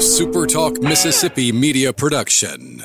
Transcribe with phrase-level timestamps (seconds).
[0.00, 2.84] A SuperTalk Mississippi media production.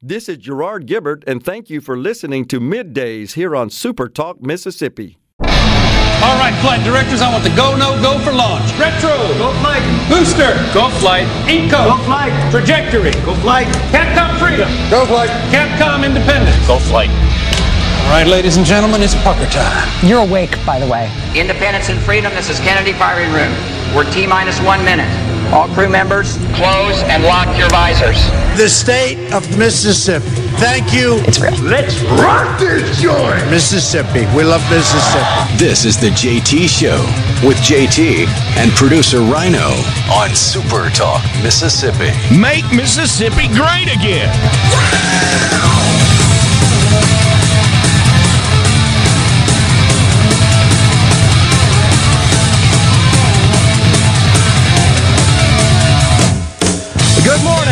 [0.00, 5.18] This is Gerard Gibert, and thank you for listening to Middays here on SuperTalk Mississippi.
[5.42, 8.64] All right, flight directors, I want the go, no, go for launch.
[8.80, 9.12] Retro.
[9.36, 9.84] Go flight.
[10.08, 10.56] Booster.
[10.72, 11.28] Go flight.
[11.52, 12.32] Inco, Go flight.
[12.50, 13.12] Trajectory.
[13.28, 13.66] Go flight.
[13.92, 14.70] Capcom Freedom.
[14.88, 15.28] Go flight.
[15.52, 16.56] Capcom Independence.
[16.66, 17.10] Go flight.
[17.10, 19.86] All right, ladies and gentlemen, it's pucker time.
[20.02, 21.12] You're awake, by the way.
[21.36, 23.52] Independence and Freedom, this is Kennedy Firing Room.
[23.94, 25.23] We're T minus one minute.
[25.52, 28.18] All crew members, close and lock your visors.
[28.56, 30.26] The state of Mississippi.
[30.56, 31.18] Thank you.
[31.26, 31.52] It's real.
[31.62, 33.50] Let's rock this joint.
[33.50, 34.26] Mississippi.
[34.36, 35.56] We love Mississippi.
[35.56, 36.98] This is the JT Show
[37.46, 39.70] with JT and producer Rhino
[40.12, 42.10] on Super Talk Mississippi.
[42.34, 44.30] Make Mississippi great again.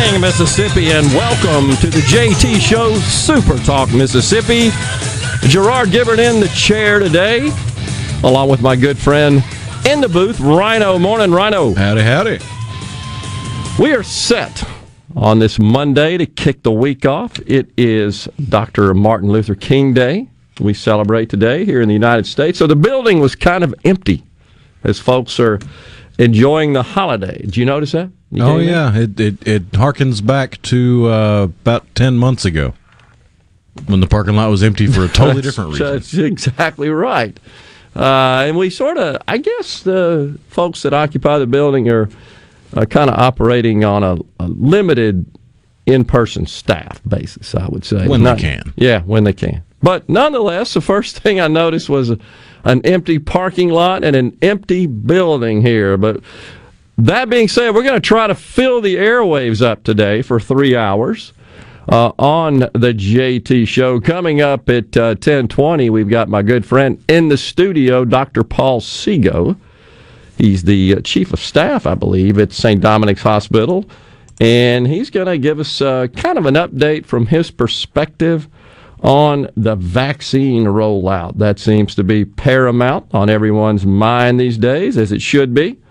[0.03, 4.69] Morning, Mississippi, and welcome to the JT Show Super Talk Mississippi.
[5.47, 7.49] Gerard Gibert in the chair today,
[8.21, 9.41] along with my good friend
[9.85, 10.99] in the booth, Rhino.
[10.99, 11.73] Morning, Rhino.
[11.73, 12.39] Howdy, howdy.
[13.81, 14.65] We are set
[15.15, 17.39] on this Monday to kick the week off.
[17.47, 18.93] It is Dr.
[18.93, 20.27] Martin Luther King Day.
[20.59, 22.59] We celebrate today here in the United States.
[22.59, 24.25] So the building was kind of empty
[24.83, 25.59] as folks are
[26.19, 27.37] enjoying the holiday.
[27.37, 28.09] Did you notice that?
[28.39, 32.73] Oh yeah, it it, it harkens back to uh, about ten months ago
[33.85, 35.93] when the parking lot was empty for a totally different reason.
[35.93, 37.37] That's exactly right.
[37.95, 42.09] Uh, and we sort of, I guess, the folks that occupy the building are
[42.75, 45.25] uh, kind of operating on a, a limited
[45.85, 47.53] in-person staff basis.
[47.53, 48.73] I would say When they can.
[48.75, 49.63] Yeah, when they can.
[49.81, 52.09] But nonetheless, the first thing I noticed was
[52.63, 55.97] an empty parking lot and an empty building here.
[55.97, 56.21] But
[57.07, 60.75] that being said, we're going to try to fill the airwaves up today for three
[60.75, 61.33] hours
[61.89, 63.99] uh, on the JT show.
[63.99, 68.43] Coming up at uh, 1020, we've got my good friend in the studio, Dr.
[68.43, 69.57] Paul Seago.
[70.37, 72.79] He's the uh, chief of staff, I believe, at St.
[72.79, 73.85] Dominic's Hospital.
[74.39, 78.47] And he's going to give us uh, kind of an update from his perspective
[79.01, 81.37] on the vaccine rollout.
[81.37, 85.82] That seems to be paramount on everyone's mind these days, as it should be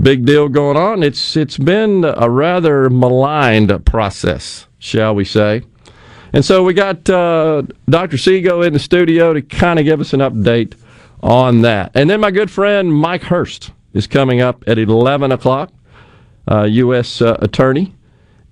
[0.00, 1.02] big deal going on.
[1.02, 5.62] It's it's been a rather maligned process, shall we say?
[6.32, 8.16] And so we got uh, Dr.
[8.16, 10.74] Seago in the studio to kind of give us an update
[11.22, 11.92] on that.
[11.94, 15.72] And then my good friend Mike Hurst is coming up at 11 o'clock,
[16.50, 17.22] uh, U.S.
[17.22, 17.94] Uh, attorney,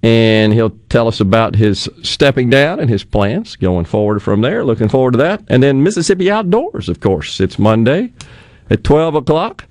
[0.03, 4.65] and he'll tell us about his stepping down and his plans going forward from there.
[4.65, 5.43] Looking forward to that.
[5.49, 7.41] And then Mississippi Outdoors, of course.
[7.41, 8.13] It's Monday
[8.71, 9.67] at 12 o'clock.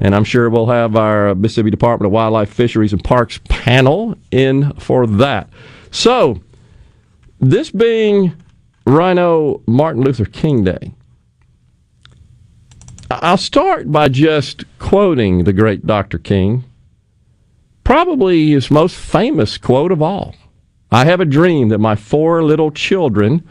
[0.00, 4.72] And I'm sure we'll have our Mississippi Department of Wildlife, Fisheries, and Parks panel in
[4.72, 5.48] for that.
[5.90, 6.40] So,
[7.40, 8.34] this being
[8.86, 10.92] Rhino Martin Luther King Day,
[13.10, 16.18] I'll start by just quoting the great Dr.
[16.18, 16.64] King,
[17.84, 20.34] probably his most famous quote of all.
[20.90, 23.46] I have a dream that my four little children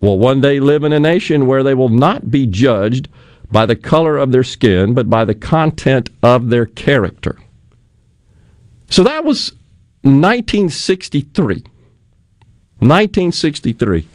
[0.00, 3.08] will one day live in a nation where they will not be judged
[3.50, 7.38] by the color of their skin, but by the content of their character.
[8.88, 9.52] So that was
[10.02, 11.64] 1963.
[12.80, 14.08] 1963.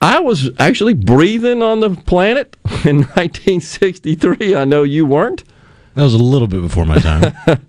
[0.00, 4.54] I was actually breathing on the planet in 1963.
[4.54, 5.44] I know you weren't.
[5.94, 7.34] That was a little bit before my time.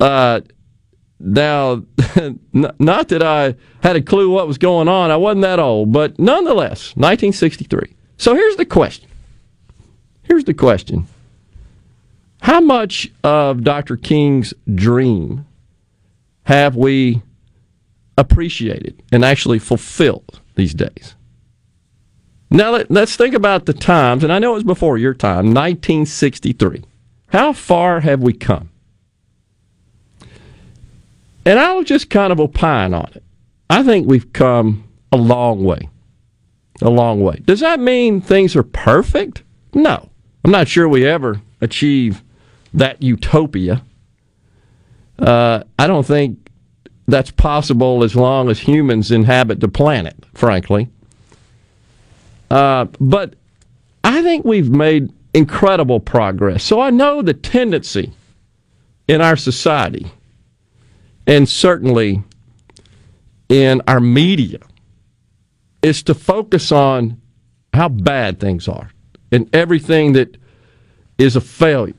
[0.00, 0.40] Uh,
[1.20, 1.84] now,
[2.52, 5.12] not that I had a clue what was going on.
[5.12, 7.94] I wasn't that old, but nonetheless, 1963.
[8.16, 9.08] So here's the question.
[10.24, 11.06] Here's the question.
[12.40, 13.96] How much of Dr.
[13.96, 15.46] King's dream
[16.44, 17.22] have we
[18.18, 21.14] appreciated and actually fulfilled these days?
[22.50, 25.54] Now, let, let's think about the times, and I know it was before your time,
[25.54, 26.84] 1963.
[27.28, 28.70] How far have we come?
[31.44, 33.22] And I'll just kind of opine on it.
[33.68, 35.88] I think we've come a long way.
[36.82, 37.40] A long way.
[37.44, 39.42] Does that mean things are perfect?
[39.74, 40.10] No.
[40.44, 42.22] I'm not sure we ever achieve
[42.74, 43.82] that utopia.
[45.18, 46.50] Uh, I don't think
[47.06, 50.90] that's possible as long as humans inhabit the planet, frankly.
[52.50, 53.34] Uh, but
[54.02, 56.62] I think we've made incredible progress.
[56.62, 58.12] So I know the tendency
[59.08, 60.10] in our society,
[61.26, 62.22] and certainly
[63.48, 64.58] in our media,
[65.82, 67.20] is to focus on
[67.72, 68.90] how bad things are
[69.34, 70.36] and everything that
[71.18, 71.94] is a failure.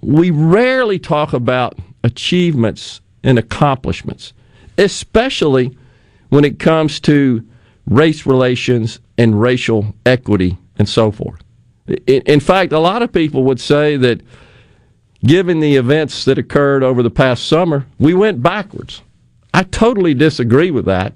[0.00, 4.32] We rarely talk about achievements and accomplishments,
[4.78, 5.76] especially
[6.30, 7.46] when it comes to
[7.86, 11.42] race relations and racial equity and so forth.
[12.06, 14.22] In fact, a lot of people would say that
[15.22, 19.02] given the events that occurred over the past summer, we went backwards.
[19.52, 21.12] I totally disagree with that.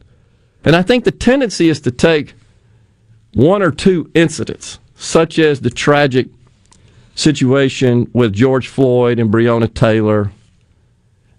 [0.62, 2.34] And I think the tendency is to take
[3.32, 6.28] one or two incidents, such as the tragic
[7.14, 10.32] situation with George Floyd and Breonna Taylor,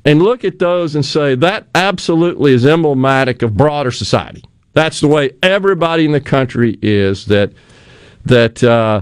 [0.04, 4.44] and look at those and say that absolutely is emblematic of broader society.
[4.74, 7.26] That's the way everybody in the country is.
[7.26, 7.54] That
[8.26, 9.02] that uh,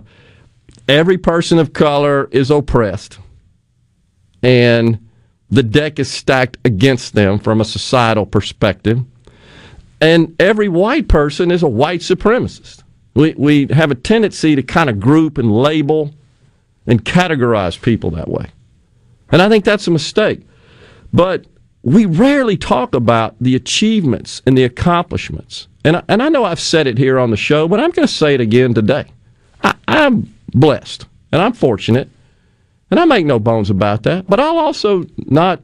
[0.87, 3.19] every person of color is oppressed,
[4.41, 5.09] and
[5.49, 9.03] the deck is stacked against them from a societal perspective.
[9.99, 12.82] And every white person is a white supremacist.
[13.15, 16.13] We, we have a tendency to kind of group and label
[16.87, 18.47] and categorize people that way.
[19.31, 20.41] And I think that's a mistake.
[21.11, 21.45] But
[21.83, 25.67] we rarely talk about the achievements and the accomplishments.
[25.83, 28.07] And I, and I know I've said it here on the show, but I'm going
[28.07, 29.05] to say it again today.
[29.63, 32.09] I, I'm blessed and I'm fortunate,
[32.89, 34.27] and I make no bones about that.
[34.27, 35.61] But I'll also not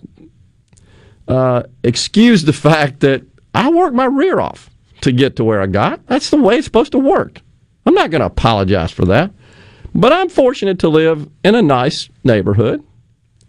[1.28, 3.24] uh, excuse the fact that
[3.54, 4.69] I work my rear off
[5.02, 6.06] to get to where I got.
[6.08, 7.42] That's the way it's supposed to work.
[7.86, 9.32] I'm not going to apologize for that.
[9.96, 12.84] But I'm fortunate to live in a nice neighborhood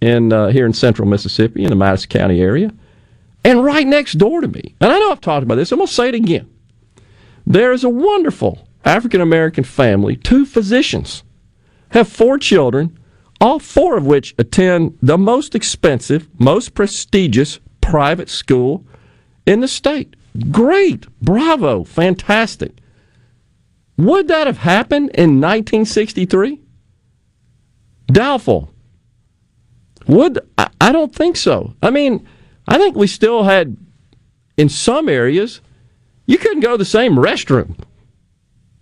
[0.01, 2.73] in uh, here in central Mississippi in the Madison County area.
[3.45, 5.89] And right next door to me, and I know I've talked about this, I'm going
[5.89, 6.49] to say it again.
[7.47, 11.23] There is a wonderful African American family, two physicians,
[11.91, 12.99] have four children,
[13.41, 18.85] all four of which attend the most expensive, most prestigious private school
[19.47, 20.15] in the state.
[20.51, 22.73] Great, bravo, fantastic.
[23.97, 26.61] Would that have happened in 1963?
[28.07, 28.73] Doubtful.
[30.07, 31.75] Would I, I don't think so.
[31.83, 32.27] I mean,
[32.67, 33.77] I think we still had
[34.57, 35.61] in some areas
[36.27, 37.77] you couldn't go to the same restroom.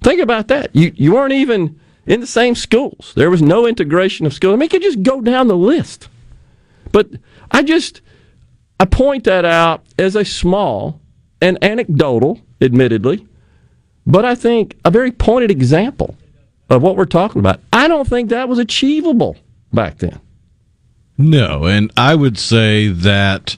[0.03, 0.75] Think about that.
[0.75, 3.13] You you weren't even in the same schools.
[3.17, 4.55] There was no integration of schools.
[4.55, 6.09] I mean, you could just go down the list.
[6.93, 7.11] But
[7.51, 8.01] I just
[8.79, 11.01] I point that out as a small
[11.41, 13.27] and anecdotal, admittedly,
[14.07, 16.17] but I think a very pointed example
[16.71, 17.61] of what we're talking about.
[17.73, 19.37] I don't think that was achievable
[19.73, 20.21] back then.
[21.17, 23.57] No, and I would say that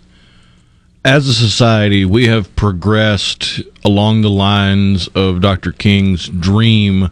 [1.05, 5.73] as a society, we have progressed along the lines of Dr.
[5.73, 7.11] King's dream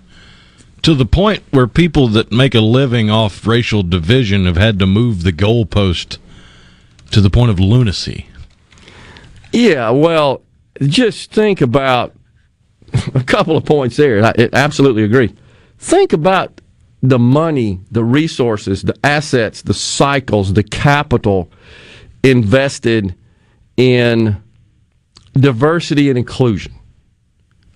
[0.82, 4.86] to the point where people that make a living off racial division have had to
[4.86, 6.18] move the goalpost
[7.10, 8.26] to the point of lunacy.
[9.52, 10.42] Yeah, well,
[10.82, 12.14] just think about
[13.14, 14.24] a couple of points there.
[14.24, 15.34] I absolutely agree.
[15.78, 16.60] Think about
[17.02, 21.50] the money, the resources, the assets, the cycles, the capital
[22.24, 23.14] invested
[23.76, 24.42] in
[25.34, 26.74] diversity and inclusion.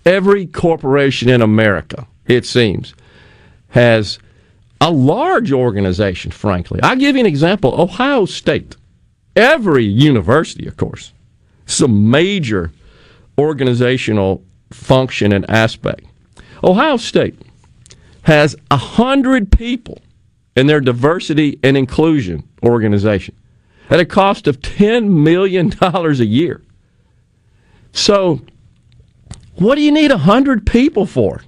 [0.05, 2.94] Every corporation in America, it seems,
[3.69, 4.19] has
[4.81, 6.81] a large organization, frankly.
[6.82, 8.76] I'll give you an example Ohio State.
[9.37, 11.12] Every university, of course,
[11.66, 12.72] some major
[13.38, 16.05] organizational function and aspect.
[16.62, 17.38] Ohio State
[18.23, 19.99] has a hundred people
[20.56, 23.34] in their diversity and inclusion organization
[23.90, 26.62] at a cost of $10 million a year.
[27.93, 28.41] So,
[29.56, 31.43] what do you need 100 people for?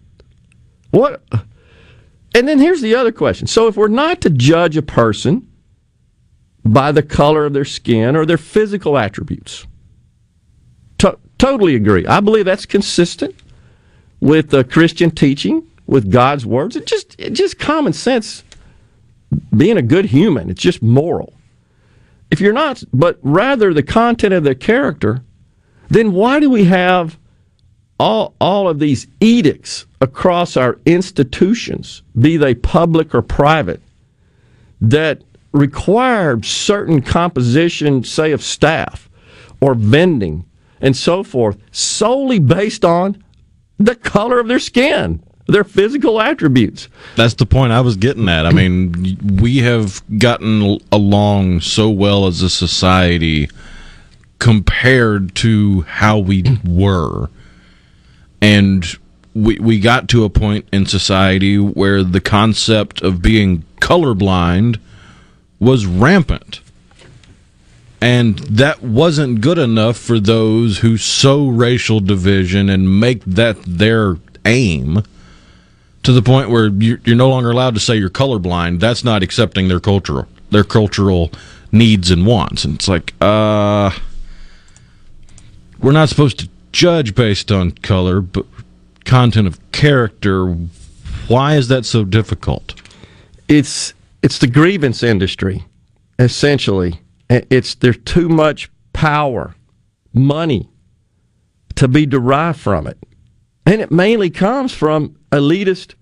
[0.91, 1.23] What?
[2.35, 3.47] And then here's the other question.
[3.47, 5.49] So, if we're not to judge a person
[6.65, 9.67] by the color of their skin or their physical attributes,
[11.39, 12.07] totally agree.
[12.07, 13.35] I believe that's consistent
[14.21, 16.77] with the Christian teaching, with God's words.
[16.77, 18.45] It's just, it's just common sense
[19.57, 20.51] being a good human.
[20.51, 21.35] It's just moral
[22.35, 25.23] if you're not, but rather the content of the character,
[25.89, 27.17] then why do we have
[28.01, 33.81] all, all of these edicts across our institutions, be they public or private,
[34.81, 35.23] that
[35.53, 39.09] require certain composition, say, of staff
[39.61, 40.45] or vending
[40.85, 43.25] and so forth, solely based on
[43.79, 45.21] the color of their skin?
[45.47, 46.89] their physical attributes.
[47.17, 48.47] That's the point I was getting at.
[48.47, 53.51] I mean, we have gotten along so well as a society
[54.39, 57.29] compared to how we were.
[58.41, 58.87] And
[59.35, 64.79] we we got to a point in society where the concept of being colorblind
[65.59, 66.61] was rampant.
[68.05, 74.19] And that wasn't good enough for those who sow racial division and make that their
[74.45, 75.03] aim
[76.03, 78.79] to the point where you're, no longer allowed to say you're colorblind.
[78.79, 80.27] That's not accepting their culture.
[80.51, 81.33] their cultural
[81.73, 82.67] needs and wants.
[82.67, 83.91] And it's like, uh,
[85.81, 88.45] we're not supposed to judge based on color, but
[89.07, 90.53] content of character.
[91.27, 92.75] Why is that so difficult?
[93.49, 95.65] It's it's the grievance industry,
[96.19, 97.01] essentially.
[97.29, 99.55] It's there's too much power,
[100.13, 100.69] money
[101.77, 102.99] to be derived from it.
[103.67, 105.95] And it mainly comes from elitist,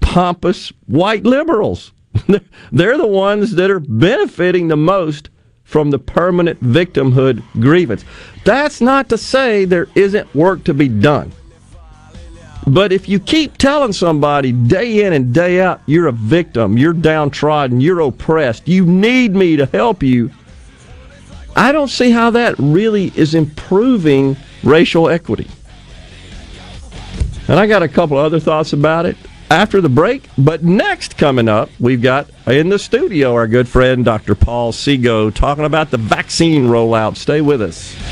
[0.00, 1.92] pompous white liberals.
[2.72, 5.30] They're the ones that are benefiting the most
[5.64, 8.04] from the permanent victimhood grievance.
[8.44, 11.32] That's not to say there isn't work to be done.
[12.66, 16.92] But if you keep telling somebody day in and day out, you're a victim, you're
[16.92, 20.30] downtrodden, you're oppressed, you need me to help you,
[21.56, 25.48] I don't see how that really is improving racial equity.
[27.48, 29.16] And I got a couple other thoughts about it
[29.50, 30.28] after the break.
[30.38, 34.34] But next, coming up, we've got in the studio our good friend Dr.
[34.34, 37.16] Paul Seago talking about the vaccine rollout.
[37.16, 38.11] Stay with us.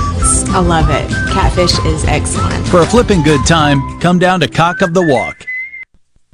[0.53, 1.09] I love it.
[1.31, 2.67] Catfish is excellent.
[2.67, 5.45] For a flipping good time, come down to Cock of the Walk.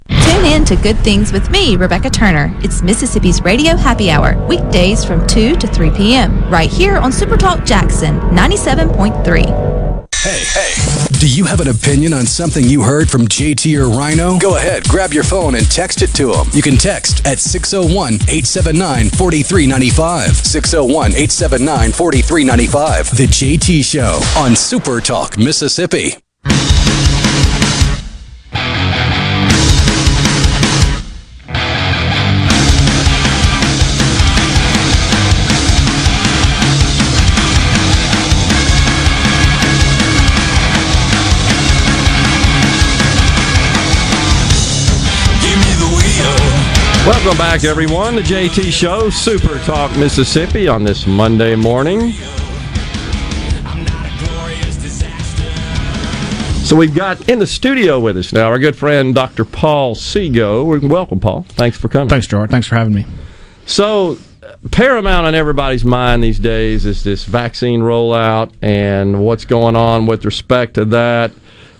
[0.10, 2.52] Tune in to Good Things with me, Rebecca Turner.
[2.64, 7.64] It's Mississippi's Radio Happy Hour, weekdays from 2 to 3 p.m., right here on Supertalk
[7.64, 9.87] Jackson 97.3.
[10.28, 11.18] Hey, hey.
[11.20, 14.38] Do you have an opinion on something you heard from JT or Rhino?
[14.38, 16.48] Go ahead, grab your phone and text it to them.
[16.52, 20.36] You can text at 601 879 4395.
[20.36, 23.16] 601 879 4395.
[23.16, 26.16] The JT Show on Super Talk, Mississippi.
[47.08, 48.18] Welcome back, everyone.
[48.18, 52.12] The JT Show, Super Talk Mississippi, on this Monday morning.
[56.66, 59.46] So we've got in the studio with us now our good friend Dr.
[59.46, 60.86] Paul Seago.
[60.90, 61.46] Welcome, Paul.
[61.48, 62.10] Thanks for coming.
[62.10, 62.50] Thanks, George.
[62.50, 63.06] Thanks for having me.
[63.66, 64.18] So,
[64.72, 70.26] paramount on everybody's mind these days is this vaccine rollout and what's going on with
[70.26, 71.32] respect to that.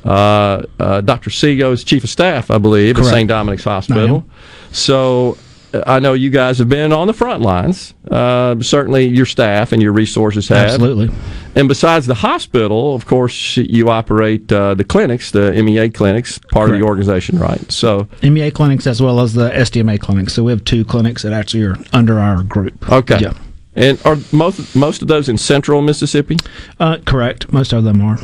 [0.06, 1.32] Uh, uh, Dr.
[1.32, 3.10] Seago is chief of staff, I believe, Correct.
[3.10, 3.28] at St.
[3.28, 4.24] Dominic's Hospital.
[4.72, 5.38] So
[5.74, 7.94] uh, I know you guys have been on the front lines.
[8.10, 10.70] Uh, certainly, your staff and your resources have.
[10.70, 11.10] Absolutely.
[11.56, 16.70] And besides the hospital, of course, you operate uh, the clinics, the MEA clinics, part
[16.70, 17.72] of the organization, right?
[17.72, 20.34] So, MEA clinics as well as the SDMA clinics.
[20.34, 22.90] So we have two clinics that actually are under our group.
[22.90, 23.20] okay.
[23.20, 23.34] Yeah.
[23.78, 26.36] And are most most of those in central Mississippi?
[26.80, 27.54] Uh, correct.
[27.54, 28.18] Most of them are.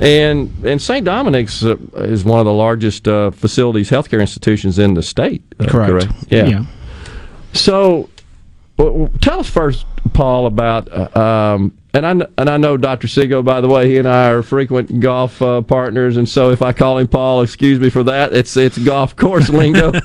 [0.00, 1.04] And and St.
[1.04, 5.42] Dominic's uh, is one of the largest uh, facilities, healthcare institutions in the state.
[5.60, 6.06] uh, Correct.
[6.30, 6.46] Yeah.
[6.46, 6.64] Yeah.
[7.52, 8.08] So,
[8.78, 9.84] w- w- tell us first,
[10.14, 11.16] Paul, about uh,
[11.54, 13.06] um, and I and I know Dr.
[13.06, 13.44] Seago.
[13.44, 16.72] By the way, he and I are frequent golf uh, partners, and so if I
[16.72, 18.32] call him Paul, excuse me for that.
[18.32, 19.92] It's it's golf course lingo.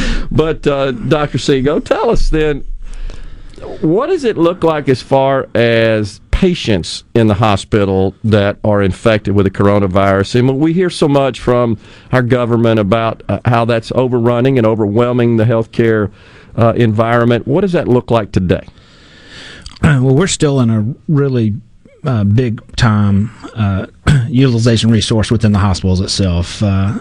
[0.32, 1.38] but uh, Dr.
[1.38, 2.64] Seago, tell us then,
[3.80, 9.34] what does it look like as far as patients in the hospital that are infected
[9.34, 10.36] with the coronavirus?
[10.36, 11.78] And we hear so much from
[12.10, 16.12] our government about uh, how that's overrunning and overwhelming the healthcare
[16.56, 17.46] uh, environment.
[17.46, 18.66] What does that look like today?
[19.82, 21.54] well, we're still in a really
[22.04, 23.86] uh, big time uh,
[24.28, 26.62] utilization resource within the hospitals itself.
[26.62, 27.00] Uh,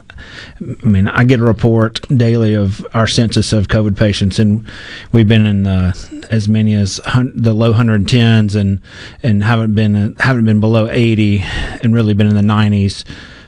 [0.60, 4.68] I mean, I get a report daily of our census of COVID patients, and
[5.12, 8.82] we've been in the, as many as hun- the low 110s, and
[9.24, 11.42] and haven't been haven't been below 80,
[11.82, 13.04] and really been in the 90s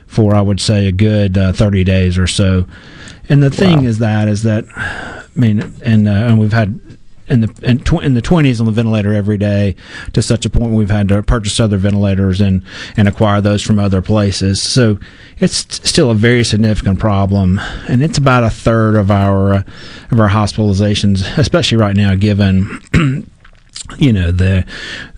[0.06, 2.66] for I would say a good uh, 30 days or so.
[3.28, 6.80] And the thing is that is that I mean, and uh, and we've had
[7.28, 9.74] in the in, tw- in the twenties on the ventilator every day
[10.12, 12.62] to such a point we've had to purchase other ventilators and
[12.96, 14.60] and acquire those from other places.
[14.62, 14.98] So
[15.38, 15.56] it's
[15.88, 19.62] still a very significant problem, and it's about a third of our uh,
[20.10, 22.80] of our hospitalizations, especially right now, given.
[23.98, 24.64] you know the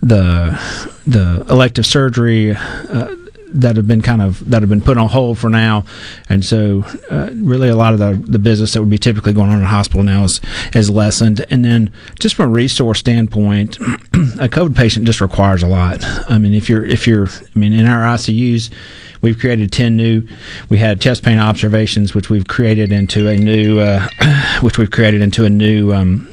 [0.01, 0.59] the
[1.05, 3.15] the elective surgery uh,
[3.49, 5.85] that have been kind of that have been put on hold for now,
[6.29, 9.49] and so uh, really a lot of the the business that would be typically going
[9.49, 10.41] on in a hospital now is
[10.73, 11.45] is lessened.
[11.49, 16.03] And then just from a resource standpoint, a COVID patient just requires a lot.
[16.29, 18.71] I mean, if you're if you're I mean in our ICUs.
[19.19, 20.27] We've created ten new.
[20.69, 24.07] We had chest pain observations, which we've created into a new, uh,
[24.61, 26.27] which we've created into a new, um,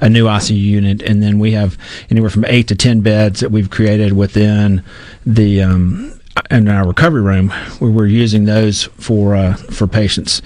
[0.00, 1.76] a new ICU unit, and then we have
[2.10, 4.82] anywhere from eight to ten beds that we've created within
[5.26, 6.18] the um,
[6.50, 10.42] in our recovery room, we're using those for uh, for patients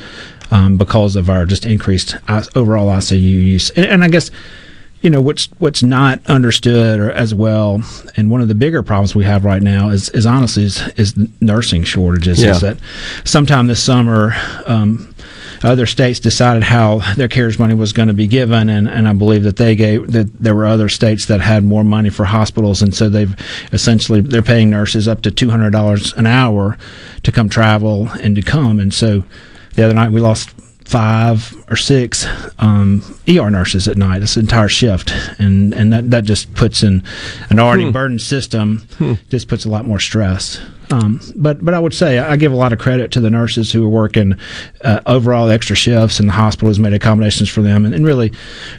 [0.50, 2.16] um, because of our just increased
[2.54, 4.30] overall ICU use, and, and I guess
[5.00, 7.80] you know what's what's not understood or as well
[8.16, 11.14] and one of the bigger problems we have right now is is honestly is, is
[11.40, 12.50] nursing shortages Yeah.
[12.50, 12.78] is that
[13.24, 14.34] sometime this summer
[14.66, 15.14] um,
[15.62, 19.12] other states decided how their CARES money was going to be given, and, and I
[19.12, 22.82] believe that they gave that there were other states that had more money for hospitals,
[22.82, 23.34] and so they've
[23.72, 26.78] essentially they're paying nurses up to two hundred dollars an hour
[27.22, 29.24] to come travel and to come, and so
[29.74, 30.50] the other night we lost
[30.88, 32.26] five or six
[32.58, 34.20] um, ER nurses at night.
[34.20, 37.02] This entire shift, and and that, that just puts in
[37.50, 37.90] an already Hmm.
[37.92, 38.82] burdened system.
[39.28, 40.60] Just puts a lot more stress.
[40.90, 43.70] Um, but but I would say I give a lot of credit to the nurses
[43.70, 44.34] who are working
[44.82, 48.32] uh, overall extra shifts, and the hospital has made accommodations for them, and, and really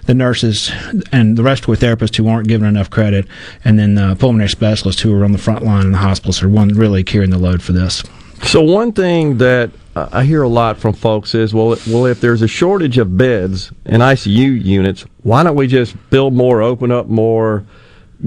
[0.08, 0.72] the nurses
[1.12, 3.28] and the respiratory therapists who aren't given enough credit,
[3.64, 6.50] and then the pulmonary specialists who are on the front line in the hospitals are
[6.50, 8.02] one really carrying the load for this.
[8.42, 9.70] So one thing that
[10.12, 13.72] I hear a lot from folks is, well, well, if there's a shortage of beds
[13.86, 17.66] and ICU units, why don't we just build more, open up more,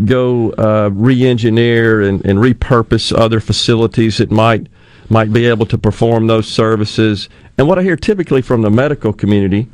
[0.05, 4.67] go uh, re-engineer and, and repurpose other facilities that might
[5.09, 7.29] might be able to perform those services?
[7.59, 9.69] And what I hear typically from the medical community,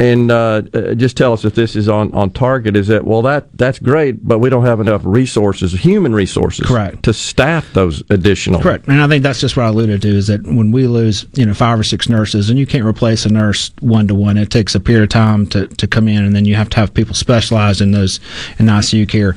[0.00, 3.22] and uh, uh, just tell us if this is on, on target, is that well
[3.22, 7.02] that that's great, but we don't have enough resources, human resources, Correct.
[7.04, 8.60] to staff those additional.
[8.60, 11.26] Correct, and I think that's just what I alluded to is that when we lose,
[11.34, 14.36] you know, five or six nurses, and you can't replace a nurse one to one.
[14.36, 16.76] It takes a period of time to, to come in, and then you have to
[16.76, 18.20] have people specialized in those
[18.58, 19.36] in ICU care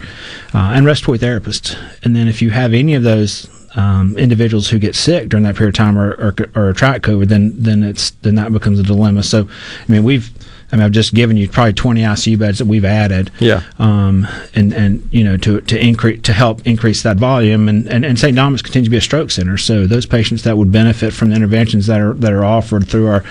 [0.54, 1.78] uh, and respiratory therapists.
[2.04, 5.56] And then if you have any of those um, individuals who get sick during that
[5.56, 8.84] period of time or, or, or attract COVID, then then it's then that becomes a
[8.84, 9.24] dilemma.
[9.24, 9.48] So,
[9.88, 10.32] I mean, we've
[10.76, 13.32] I mean, I've just given you probably 20 ICU beds that we've added.
[13.40, 13.64] Yeah.
[13.80, 18.04] Um, and and you know to to increase to help increase that volume, and and,
[18.04, 18.36] and St.
[18.36, 21.38] Dominic's continues to be a stroke center, so those patients that would benefit from the
[21.38, 23.24] interventions that are that are offered through our,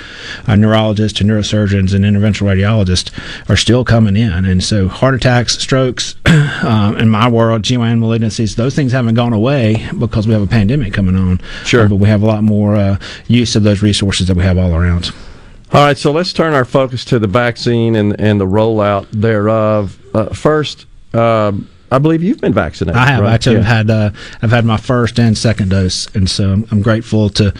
[0.48, 3.12] our neurologists and neurosurgeons and interventional radiologists
[3.50, 6.16] are still coming in, and so heart attacks, strokes,
[6.62, 10.46] um, in my world, GYN malignancies, those things haven't gone away because we have a
[10.46, 11.42] pandemic coming on.
[11.66, 11.85] Sure.
[11.85, 14.57] Uh, but we have a lot more uh, use of those resources that we have
[14.57, 15.12] all around.
[15.72, 19.98] All right, so let's turn our focus to the vaccine and, and the rollout thereof.
[20.14, 21.50] Uh, first, uh,
[21.90, 22.96] I believe you've been vaccinated.
[22.96, 23.33] I have right?
[23.35, 23.62] actually Yeah.
[23.62, 27.53] had uh, I've had my first and second dose, and so I'm, I'm grateful to,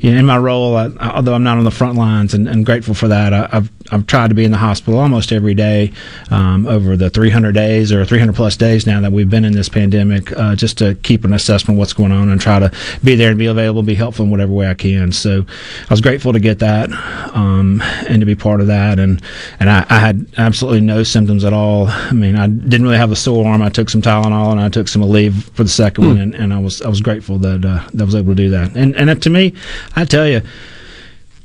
[0.00, 2.66] you know, in my role, I, although I'm not on the front lines, and, and
[2.66, 3.32] grateful for that.
[3.32, 5.92] I, I've I've tried to be in the hospital almost every day
[6.30, 9.68] um, over the 300 days or 300 plus days now that we've been in this
[9.68, 13.14] pandemic, uh, just to keep an assessment of what's going on and try to be
[13.14, 15.12] there and be available, be helpful in whatever way I can.
[15.12, 15.44] So
[15.82, 16.90] I was grateful to get that
[17.34, 19.22] um, and to be part of that, and
[19.60, 21.88] and I, I had absolutely no symptoms at all.
[21.88, 23.62] I mean, I didn't really have a sore arm.
[23.62, 26.54] I took some Tylenol and I took some Aleve for the second one, and, and
[26.54, 28.74] I was I was grateful that uh, that I was able to do that.
[28.74, 29.54] And and to me,
[29.94, 30.40] I tell you.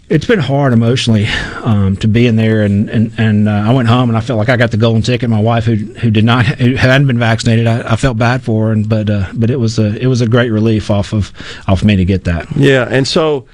[0.09, 1.27] It's been hard emotionally
[1.63, 4.39] um, to be in there, and and, and uh, I went home and I felt
[4.39, 5.29] like I got the golden ticket.
[5.29, 8.67] My wife, who who did not, who hadn't been vaccinated, I, I felt bad for
[8.67, 11.31] her, and but uh, but it was a it was a great relief off of
[11.67, 12.47] off me to get that.
[12.55, 13.45] Yeah, and so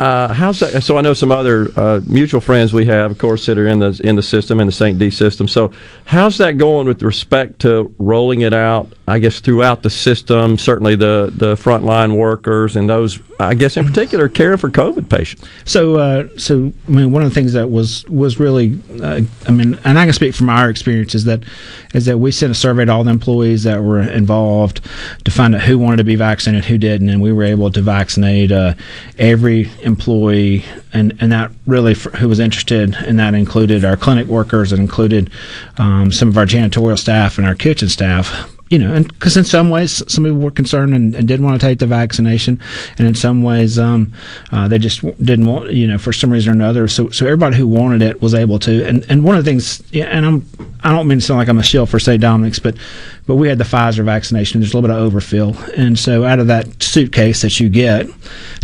[0.00, 0.82] uh, how's that?
[0.82, 3.78] So I know some other uh, mutual friends we have, of course, that are in
[3.78, 4.98] the in the system in the St.
[4.98, 5.46] D system.
[5.46, 5.70] So
[6.04, 8.92] how's that going with respect to rolling it out?
[9.06, 13.86] I guess throughout the system, certainly the the frontline workers and those, I guess in
[13.86, 15.46] particular, caring for COVID patients.
[15.64, 19.50] So, uh, so I mean, one of the things that was was really, uh, I
[19.52, 21.44] mean, and I can speak from our experience is that
[21.92, 24.80] is that we sent a survey to all the employees that were involved
[25.24, 27.80] to find out who wanted to be vaccinated, who didn't, and we were able to
[27.80, 28.74] vaccinate uh,
[29.18, 34.26] every employee, and and that really for, who was interested, and that included our clinic
[34.26, 35.30] workers, and included
[35.78, 39.44] um, some of our janitorial staff and our kitchen staff you know, and because in
[39.44, 42.60] some ways some people were concerned and, and didn't want to take the vaccination,
[42.98, 44.12] and in some ways um,
[44.52, 46.88] uh, they just didn't want, you know, for some reason or another.
[46.88, 48.84] So, so everybody who wanted it was able to.
[48.84, 50.46] And, and one of the things, and I'm,
[50.82, 52.20] I don't mean to sound like I'm a shill for St.
[52.20, 52.76] Dominic's, but
[53.26, 54.60] but we had the Pfizer vaccination.
[54.60, 58.06] There's a little bit of overfill, and so out of that suitcase that you get,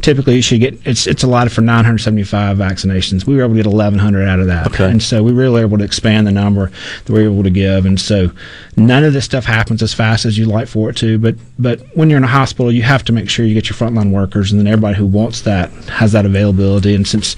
[0.03, 3.27] typically you should get it's it's allotted for 975 vaccinations.
[3.27, 4.91] We were able to get 1,100 out of that, Okay.
[4.91, 6.71] and so we really were able to expand the number
[7.05, 7.87] that we were able to give.
[7.87, 8.31] And so
[8.77, 11.19] none of this stuff happens as fast as you'd like for it to.
[11.19, 13.77] But but when you're in a hospital, you have to make sure you get your
[13.77, 16.95] frontline workers, and then everybody who wants that has that availability.
[16.95, 17.35] And since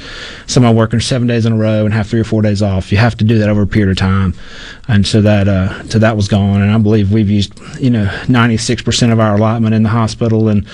[0.46, 2.90] some are working seven days in a row and have three or four days off,
[2.90, 4.34] you have to do that over a period of time.
[4.92, 6.60] And so that uh, so that was gone.
[6.60, 10.48] And I believe we've used you know 96 percent of our allotment in the hospital
[10.48, 10.66] and.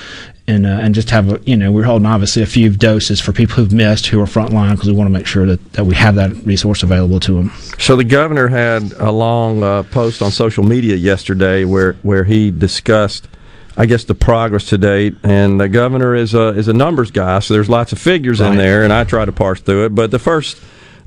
[0.51, 3.35] And, uh, and just have a, you know we're holding obviously a few doses for
[3.35, 5.95] people who've missed who are frontline because we want to make sure that, that we
[5.95, 7.53] have that resource available to them.
[7.79, 12.51] So the governor had a long uh, post on social media yesterday where where he
[12.51, 13.29] discussed,
[13.77, 15.17] I guess, the progress to date.
[15.23, 18.57] And the governor is a is a numbers guy, so there's lots of figures in
[18.57, 19.95] there, and I try to parse through it.
[19.95, 20.57] But the first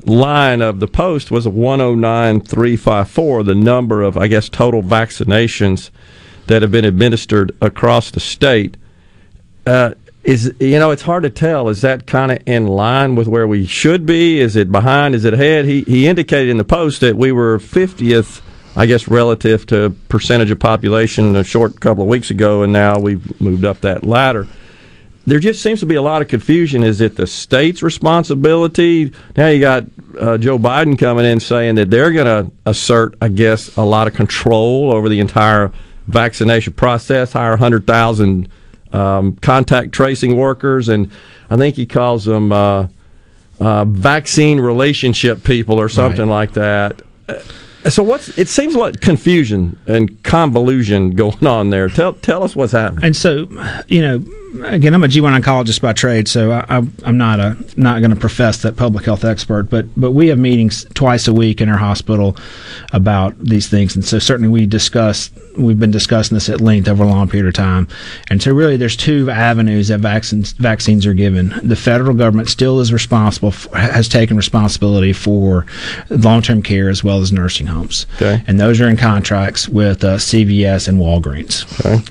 [0.05, 5.89] line of the post was a 109354, the number of I guess total vaccinations
[6.47, 8.77] that have been administered across the state.
[9.65, 11.69] Uh, is you know it's hard to tell.
[11.69, 14.39] Is that kind of in line with where we should be?
[14.39, 15.15] Is it behind?
[15.15, 15.65] Is it ahead?
[15.65, 18.41] He he indicated in the post that we were 50th,
[18.75, 22.99] I guess, relative to percentage of population a short couple of weeks ago, and now
[22.99, 24.47] we've moved up that ladder.
[25.27, 26.83] There just seems to be a lot of confusion.
[26.83, 29.11] Is it the state's responsibility?
[29.37, 29.85] Now you got
[30.19, 34.07] uh, Joe Biden coming in saying that they're going to assert, I guess, a lot
[34.07, 35.71] of control over the entire
[36.07, 38.49] vaccination process, hire 100,000
[38.93, 41.11] um, contact tracing workers, and
[41.49, 42.87] I think he calls them uh,
[43.59, 47.01] uh, vaccine relationship people or something like that.
[47.29, 47.39] Uh,
[47.89, 51.89] So what's it seems like confusion and convolution going on there.
[51.89, 53.05] Tell tell us what's happening.
[53.05, 53.47] And so,
[53.87, 54.23] you know,
[54.65, 58.19] again, I'm a GYN oncologist by trade, so I, I'm not a not going to
[58.19, 61.77] profess that public health expert, but but we have meetings twice a week in our
[61.77, 62.35] hospital
[62.91, 67.03] about these things, and so certainly we discuss we've been discussing this at length over
[67.03, 67.87] a long period of time,
[68.29, 71.53] and so really there's two avenues that vaccines vaccines are given.
[71.63, 75.65] The federal government still is responsible for, has taken responsibility for
[76.09, 78.43] long-term care as well as nursing homes, Okay.
[78.47, 81.61] and those are in contracts with uh, CVS and Walgreens.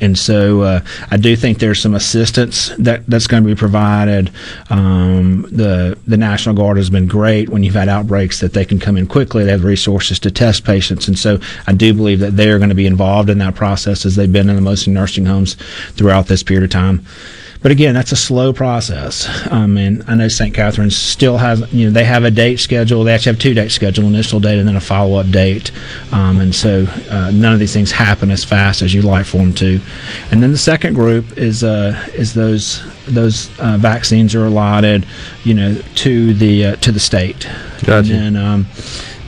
[0.01, 4.31] And so uh, I do think there's some assistance that, that's going to be provided.
[4.69, 8.79] Um, the the National Guard has been great when you've had outbreaks that they can
[8.79, 9.45] come in quickly.
[9.45, 12.71] They have resources to test patients, and so I do believe that they are going
[12.71, 15.57] to be involved in that process as they've been in the most nursing homes
[15.93, 17.05] throughout this period of time.
[17.63, 19.29] But again, that's a slow process.
[19.51, 20.55] Um, and I know St.
[20.55, 23.05] Catherine's still has, you know, they have a date schedule.
[23.05, 25.71] They actually have two dates scheduled: initial date and then a follow-up date.
[26.11, 29.39] Um, and so uh, none of these things happen as fast as you'd like for
[29.39, 29.81] them to.
[30.31, 35.07] And then the second group is uh, is those those uh, vaccines are allotted,
[35.45, 37.47] you know, to the uh, to the state.
[37.85, 37.97] Gotcha.
[37.97, 38.67] And then, um,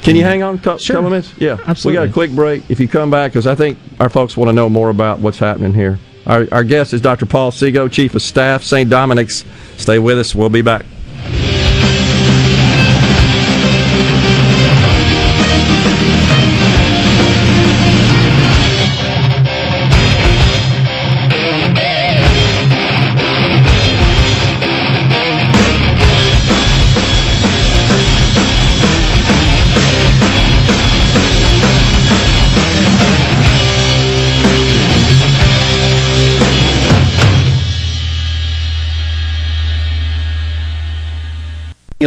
[0.02, 1.34] Can you hang on a couple of minutes?
[1.38, 2.00] Yeah, Absolutely.
[2.00, 2.62] We got a quick break.
[2.70, 5.38] If you come back, because I think our folks want to know more about what's
[5.38, 5.98] happening here.
[6.26, 7.26] Our, our guest is Dr.
[7.26, 8.88] Paul Seago, Chief of Staff, St.
[8.88, 9.44] Dominic's.
[9.76, 10.34] Stay with us.
[10.34, 10.84] We'll be back.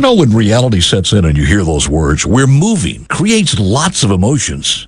[0.06, 4.04] You know, when reality sets in and you hear those words, we're moving, creates lots
[4.04, 4.88] of emotions.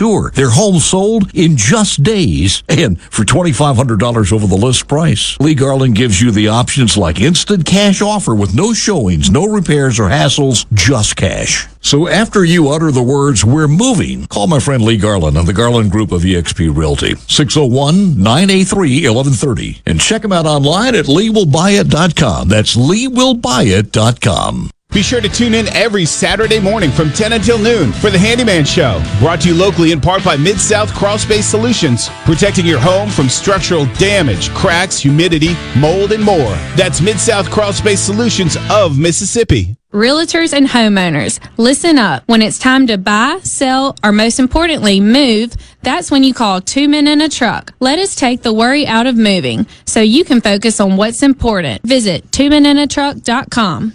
[0.00, 0.32] tour.
[0.34, 5.36] Their home sold in just days and for $2,500 over the list price.
[5.38, 10.00] Lee Garland gives you the options like instant cash offer with no showings, no repairs
[10.00, 11.66] or hassles, just cash.
[11.82, 15.52] So after you utter the words, we're moving, call my friend Lee Garland on the
[15.52, 19.82] Garland Group of EXP Realty, 601-983-1130.
[19.84, 22.48] And check him out online at leewillbuyit.com.
[22.48, 24.70] That's leewillbuyit.com.
[24.92, 28.64] Be sure to tune in every Saturday morning from 10 until noon for the Handyman
[28.64, 29.00] Show.
[29.20, 33.08] Brought to you locally in part by Mid South Crawl Space Solutions, protecting your home
[33.08, 36.54] from structural damage, cracks, humidity, mold, and more.
[36.74, 39.76] That's Mid South Crawl Space Solutions of Mississippi.
[39.92, 42.22] Realtors and homeowners, listen up.
[42.26, 46.88] When it's time to buy, sell, or most importantly, move, that's when you call two
[46.88, 47.72] men in a truck.
[47.80, 51.82] Let us take the worry out of moving so you can focus on what's important.
[51.82, 53.94] Visit twomenandatruck.com.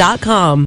[0.00, 0.66] bathfitter.com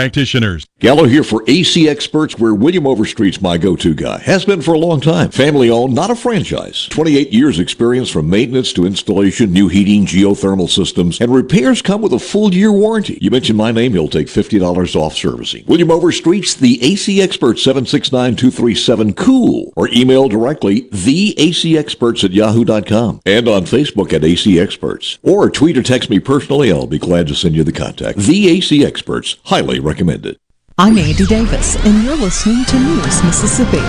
[0.01, 0.65] practitioners.
[0.81, 4.17] Gallo here for AC Experts, where William Overstreet's my go-to guy.
[4.17, 5.29] Has been for a long time.
[5.29, 6.87] Family owned, not a franchise.
[6.87, 12.13] 28 years experience from maintenance to installation, new heating, geothermal systems, and repairs come with
[12.13, 13.19] a full year warranty.
[13.21, 15.65] You mention my name, he'll take $50 off servicing.
[15.67, 24.13] William Overstreet's the AC Expert 769-237-COOL or email directly theacexperts at yahoo.com and on Facebook
[24.13, 25.19] at AC Experts.
[25.21, 28.17] Or tweet or text me personally, I'll be glad to send you the contact.
[28.17, 30.39] The AC Experts, highly recommended.
[30.77, 33.81] I'm Andy Davis, and you're listening to News Mississippi.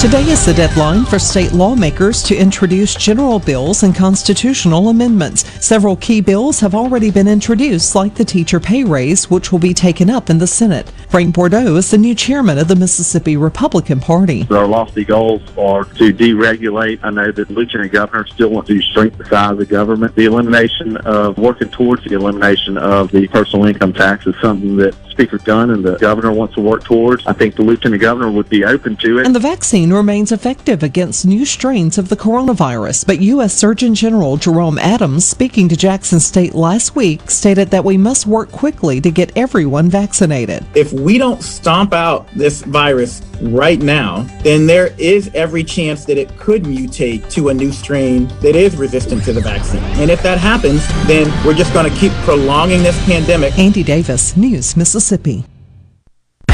[0.00, 5.48] Today is the deadline for state lawmakers to introduce general bills and constitutional amendments.
[5.64, 9.72] Several key bills have already been introduced, like the teacher pay raise, which will be
[9.72, 10.90] taken up in the Senate.
[11.08, 14.44] Frank Bordeaux is the new chairman of the Mississippi Republican Party.
[14.50, 16.98] Our lofty goals are to deregulate.
[17.04, 20.16] I know that the lieutenant governor still wants to shrink the size of government.
[20.16, 24.96] The elimination of working towards the elimination of the personal income tax is something that
[25.12, 27.26] Speaker Gunn and the governor wants to work towards.
[27.26, 29.26] I think the lieutenant governor would be open to it.
[29.26, 33.54] And the vaccine vaccine remains effective against new strains of the coronavirus, but U.S.
[33.54, 38.50] Surgeon General Jerome Adams, speaking to Jackson State last week, stated that we must work
[38.50, 40.66] quickly to get everyone vaccinated.
[40.74, 46.18] If we don't stomp out this virus right now, then there is every chance that
[46.18, 49.82] it could mutate to a new strain that is resistant to the vaccine.
[50.00, 53.58] And if that happens, then we're just going to keep prolonging this pandemic.
[53.58, 55.44] Andy Davis, News, Mississippi.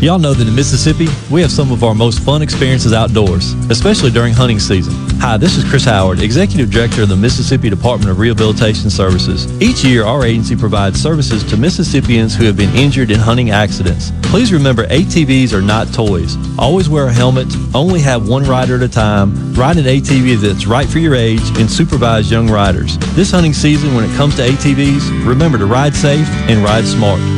[0.00, 4.12] Y'all know that in Mississippi, we have some of our most fun experiences outdoors, especially
[4.12, 4.94] during hunting season.
[5.18, 9.50] Hi, this is Chris Howard, Executive Director of the Mississippi Department of Rehabilitation Services.
[9.60, 14.12] Each year, our agency provides services to Mississippians who have been injured in hunting accidents.
[14.22, 16.36] Please remember ATVs are not toys.
[16.60, 20.64] Always wear a helmet, only have one rider at a time, ride an ATV that's
[20.64, 22.98] right for your age, and supervise young riders.
[23.16, 27.37] This hunting season, when it comes to ATVs, remember to ride safe and ride smart.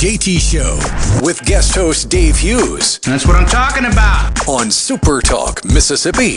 [0.00, 3.00] JT Show with guest host Dave Hughes.
[3.00, 4.48] That's what I'm talking about.
[4.48, 6.36] On Super Talk, Mississippi.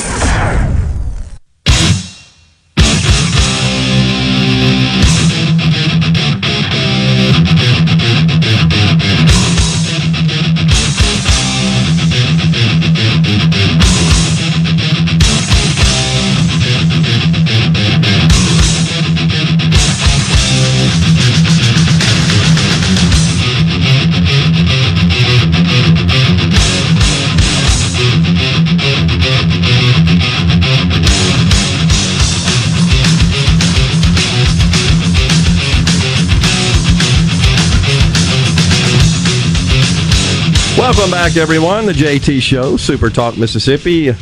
[40.84, 41.86] Welcome back, everyone.
[41.86, 44.14] The JT Show, Super Talk Mississippi.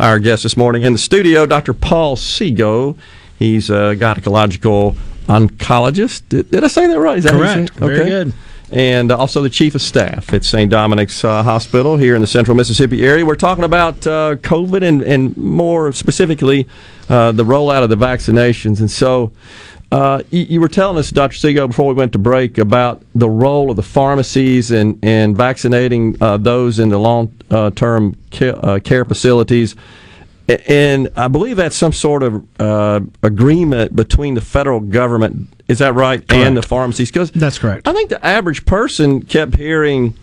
[0.00, 1.72] Our guest this morning in the studio, Dr.
[1.72, 2.98] Paul Seago.
[3.38, 4.96] He's a gynecological
[5.28, 6.28] oncologist.
[6.28, 7.18] Did, did I say that right?
[7.18, 7.70] Is that Correct.
[7.70, 7.74] it?
[7.74, 8.32] Very good.
[8.72, 10.68] And also the chief of staff at St.
[10.68, 13.24] Dominic's uh, Hospital here in the central Mississippi area.
[13.24, 16.66] We're talking about uh, COVID and, and more specifically
[17.08, 18.80] uh, the rollout of the vaccinations.
[18.80, 19.30] And so
[19.90, 21.34] uh, you, you were telling us, Dr.
[21.34, 26.16] Seago, before we went to break, about the role of the pharmacies and, and vaccinating
[26.20, 29.76] uh, those in the long uh, term care, uh, care facilities.
[30.48, 35.94] And I believe that's some sort of uh, agreement between the federal government, is that
[35.94, 37.10] right, and the pharmacies?
[37.10, 37.86] Because that's correct.
[37.86, 40.14] I think the average person kept hearing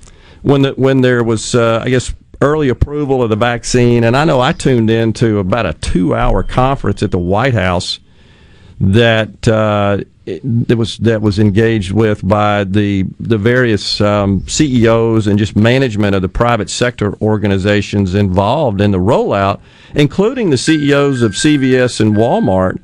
[0.41, 4.25] when the, when there was, uh, I guess, early approval of the vaccine, and I
[4.25, 7.99] know I tuned in to about a two-hour conference at the White House
[8.79, 9.99] that uh,
[10.75, 16.21] was that was engaged with by the the various um, CEOs and just management of
[16.21, 19.59] the private sector organizations involved in the rollout,
[19.93, 22.79] including the CEOs of CVS and Walmart.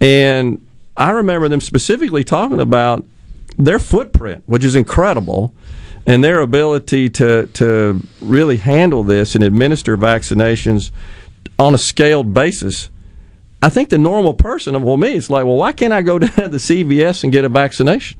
[0.00, 0.64] And
[0.96, 3.04] I remember them specifically talking about
[3.56, 5.52] their footprint, which is incredible,
[6.06, 10.90] and their ability to to really handle this and administer vaccinations
[11.58, 12.90] on a scaled basis.
[13.60, 16.30] I think the normal person, well, me, it's like, well, why can't I go down
[16.30, 18.18] to the CVS and get a vaccination?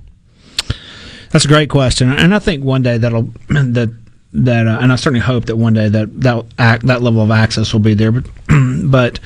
[1.31, 3.95] That's a great question, and I think one day that'll that
[4.33, 7.73] that, uh, and I certainly hope that one day that that that level of access
[7.73, 8.13] will be there.
[8.13, 8.27] But
[8.85, 9.21] but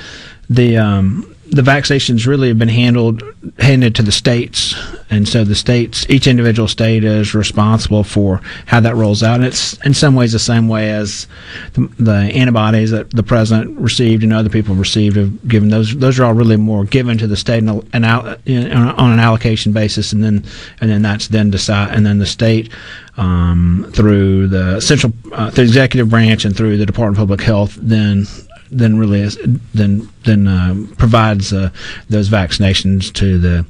[0.50, 3.22] the um, the vaccinations really have been handled
[3.58, 4.74] handed to the states,
[5.10, 9.36] and so the states, each individual state is responsible for how that rolls out.
[9.36, 11.26] And it's in some ways the same way as
[11.74, 15.94] the, the antibodies that the president received and other people received have given those.
[15.94, 20.14] Those are all really more given to the state and an on an allocation basis,
[20.14, 20.44] and then
[20.80, 22.72] and then that's then decide, and then the state
[23.18, 27.76] um, through the central uh, the executive branch and through the Department of Public Health
[27.78, 28.26] then
[28.72, 29.28] then really
[29.74, 31.70] then then uh, provides uh,
[32.08, 33.66] those vaccinations to the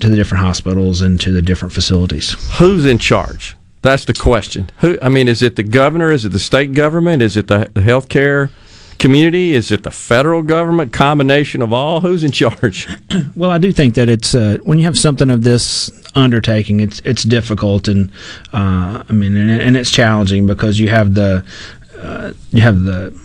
[0.00, 2.32] to the different hospitals and to the different facilities.
[2.58, 3.56] Who's in charge?
[3.82, 4.70] That's the question.
[4.78, 4.98] Who?
[5.02, 6.12] I mean, is it the governor?
[6.12, 7.22] Is it the state government?
[7.22, 8.50] Is it the, the healthcare
[8.98, 9.54] community?
[9.54, 10.92] Is it the federal government?
[10.92, 12.00] Combination of all?
[12.00, 12.88] Who's in charge?
[13.34, 17.00] Well, I do think that it's uh, when you have something of this undertaking, it's
[17.04, 18.10] it's difficult, and
[18.52, 21.44] uh, I mean, and, and it's challenging because you have the
[21.98, 23.18] uh, you have the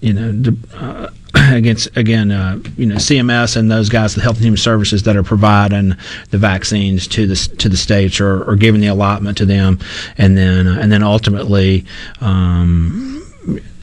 [0.00, 4.44] you know uh, against again uh, you know CMS and those guys, the Health and
[4.44, 5.94] Human Services that are providing
[6.30, 9.78] the vaccines to the to the states or, or giving the allotment to them,
[10.16, 11.84] and then uh, and then ultimately.
[12.20, 13.14] Um,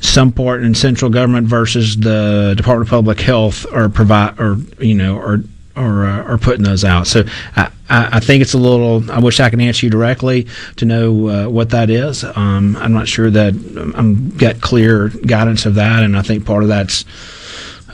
[0.01, 4.93] some part in central government versus the Department of Public Health are provide or you
[4.93, 5.43] know or
[5.75, 7.07] or uh, are putting those out.
[7.07, 7.23] So
[7.55, 9.09] I, I, think it's a little.
[9.11, 10.47] I wish I could answer you directly
[10.77, 12.23] to know uh, what that is.
[12.23, 13.53] Um, I'm not sure that
[13.95, 17.05] I'm got clear guidance of that, and I think part of that's.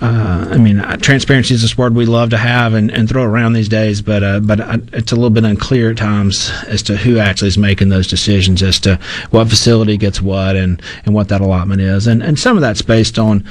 [0.02, 3.24] Uh, I mean, uh, transparency is this word we love to have and, and throw
[3.24, 6.82] around these days, but uh, but uh, it's a little bit unclear at times as
[6.84, 9.00] to who actually is making those decisions as to
[9.30, 12.82] what facility gets what and, and what that allotment is, and and some of that's
[12.82, 13.44] based on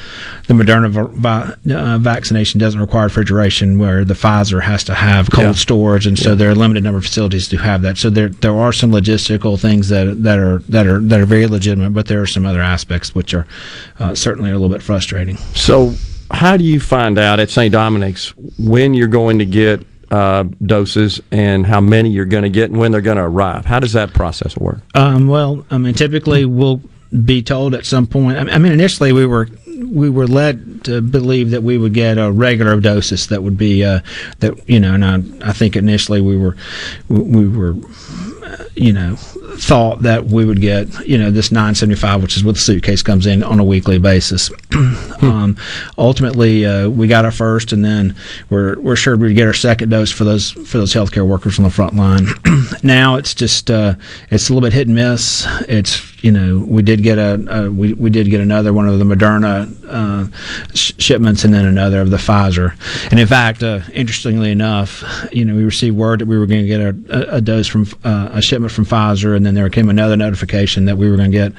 [0.48, 5.53] the Moderna uh, vaccination doesn't require refrigeration, where the Pfizer has to have cold Yeah.
[5.53, 7.96] storage, and so there are a limited number of facilities to have that.
[7.96, 11.46] So there there are some logistical things that that are that are that are very
[11.46, 13.46] legitimate, but there are some other aspects which are
[14.01, 15.36] uh, certainly a little bit frustrating.
[15.55, 15.94] So,
[16.31, 17.72] how do you find out at St.
[17.72, 22.70] Dominic's when you're going to get uh, doses and how many you're going to get
[22.70, 23.64] and when they're going to arrive?
[23.64, 24.81] How does that process work?
[24.95, 26.83] Um, well, I mean, typically we'll
[27.24, 28.39] be told at some point.
[28.39, 32.31] I mean, initially we were we were led to believe that we would get a
[32.31, 34.01] regular doses that would be uh,
[34.39, 36.57] that you know, and I, I think initially we were
[37.09, 37.74] we were
[38.45, 39.16] uh, you know
[39.61, 43.26] thought that we would get you know this 975 which is what the suitcase comes
[43.26, 44.50] in on a weekly basis.
[45.20, 45.58] Um,
[45.98, 48.16] ultimately uh, we got our first and then
[48.48, 51.64] we're we're sure we'd get our second dose for those for those healthcare workers on
[51.64, 52.26] the front line.
[52.82, 53.94] Now it's just uh,
[54.30, 55.46] it's a little bit hit and miss.
[55.68, 59.04] It's you know we did get a, we, we did get another one of the
[59.04, 62.74] Moderna uh, sh- shipments and then another of the Pfizer.
[63.11, 66.62] And in fact uh, interestingly enough you know we received word that we were going
[66.62, 69.68] to get a, a, a dose from uh, a shipment from Pfizer and then there
[69.70, 71.53] came another notification that we were going to get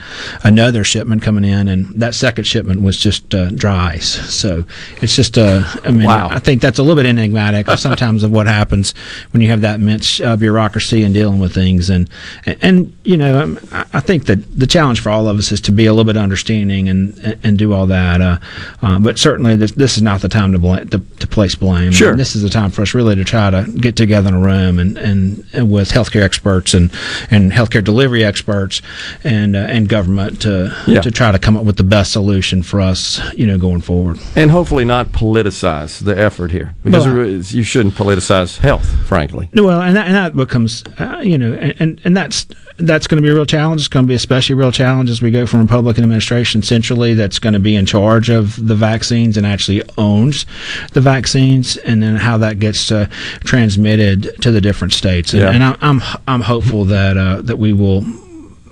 [0.43, 4.63] another shipment coming in and that second shipment was just uh, dry ice so
[5.01, 6.29] it's just uh, I mean Wow.
[6.29, 8.93] I think that's a little bit enigmatic sometimes of what happens
[9.31, 12.09] when you have that immense uh, bureaucracy and dealing with things and
[12.45, 15.51] and, and you know um, I I think that the challenge for all of us
[15.51, 18.37] is to be a little bit understanding and and, and do all that uh,
[18.81, 21.91] uh, but certainly this, this is not the time to blame to, to place blame
[21.91, 22.11] Sure.
[22.11, 24.39] And this is the time for us really to try to get together in a
[24.39, 26.91] room and and, and with healthcare experts and
[27.29, 28.81] and healthcare delivery experts
[29.23, 31.01] and uh, and government to Yeah.
[31.01, 34.19] to try to come up with the best solution for us you know going forward
[34.35, 39.49] And hopefully not politicize the effort here because Well, you shouldn't politicize health, frankly.
[39.53, 42.45] Well, and that, and that becomes, uh, you know, and, and, and that's
[42.77, 43.81] that's going to be a real challenge.
[43.81, 47.13] It's going to be especially a real challenge as we go from Republican administration centrally
[47.13, 50.45] that's going to be in charge of the vaccines and actually owns
[50.93, 53.05] the vaccines, and then how that gets uh,
[53.43, 55.33] transmitted to the different states.
[55.33, 55.51] And, Yeah.
[55.51, 58.03] and I, I'm I'm hopeful that uh, that we will.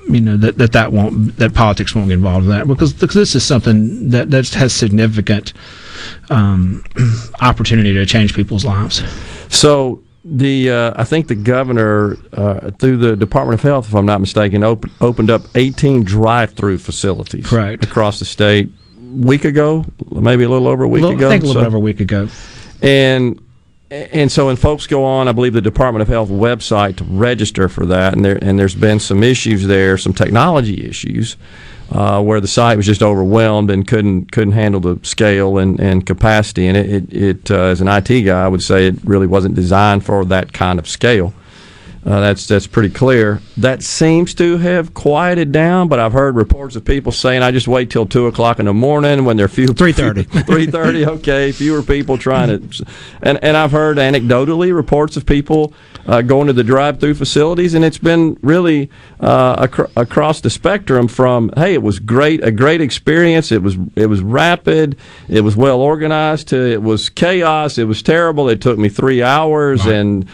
[0.09, 3.13] You know that, that that won't that politics won't get involved in that because because
[3.13, 5.53] this is something that that has significant
[6.31, 6.83] um,
[7.41, 9.03] opportunity to change people's lives.
[9.49, 14.07] So the uh, I think the governor uh, through the Department of Health, if I'm
[14.07, 17.83] not mistaken, op- opened up 18 drive-through facilities Correct.
[17.83, 18.69] across the state
[19.11, 21.27] week ago, maybe a little over a week Little- ago.
[21.27, 22.29] I think a little So- over a week ago.
[22.81, 23.39] and
[23.91, 27.67] and so when folks go on, I believe the Department of Health website to register
[27.67, 31.37] for that, and there and there's been some issues there, some technology issues,
[31.91, 36.05] uh, where the site was just overwhelmed and couldn't couldn't handle the scale and, and
[36.05, 39.27] capacity, and it, it, it uh, as an IT guy, I would say it really
[39.27, 41.33] wasn't designed for that kind of scale.
[42.05, 43.41] Uh, that's that's pretty clear.
[43.57, 47.67] That seems to have quieted down, but I've heard reports of people saying, "I just
[47.67, 50.23] wait till two o'clock in the morning when there are few Three thirty.
[50.47, 51.05] three thirty.
[51.05, 52.85] Okay, fewer people trying to,
[53.21, 55.73] and and I've heard anecdotally reports of people
[56.07, 58.89] uh, going to the drive-through facilities, and it's been really
[59.19, 61.09] uh, acro- across the spectrum.
[61.09, 63.51] From hey, it was great, a great experience.
[63.51, 64.95] It was it was rapid.
[65.27, 66.47] It was well organized.
[66.49, 67.77] To it was chaos.
[67.77, 68.47] It was terrible.
[68.47, 70.25] It took me three hours and.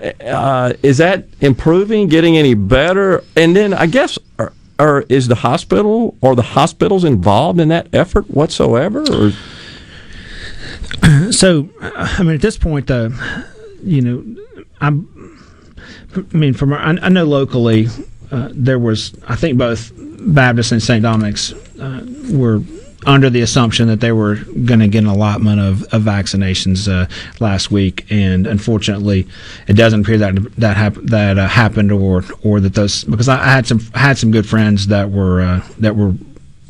[0.00, 3.24] Uh, is that improving, getting any better?
[3.36, 4.18] And then I guess,
[4.78, 9.00] or, is the hospital or the hospitals involved in that effort whatsoever?
[9.00, 9.32] Or
[11.32, 13.10] so, I mean, at this point, though,
[13.82, 14.24] you know,
[14.80, 15.14] I'm.
[16.14, 17.88] I mean, from I know locally,
[18.30, 21.02] uh, there was I think both Baptist and St.
[21.02, 22.62] Dominic's uh, were
[23.06, 27.08] under the assumption that they were going to get an allotment of, of vaccinations uh,
[27.38, 29.26] last week, and unfortunately,
[29.68, 33.36] it doesn't appear that that hap- that uh, happened, or or that those because I,
[33.36, 36.14] had some had some good friends that were uh, that were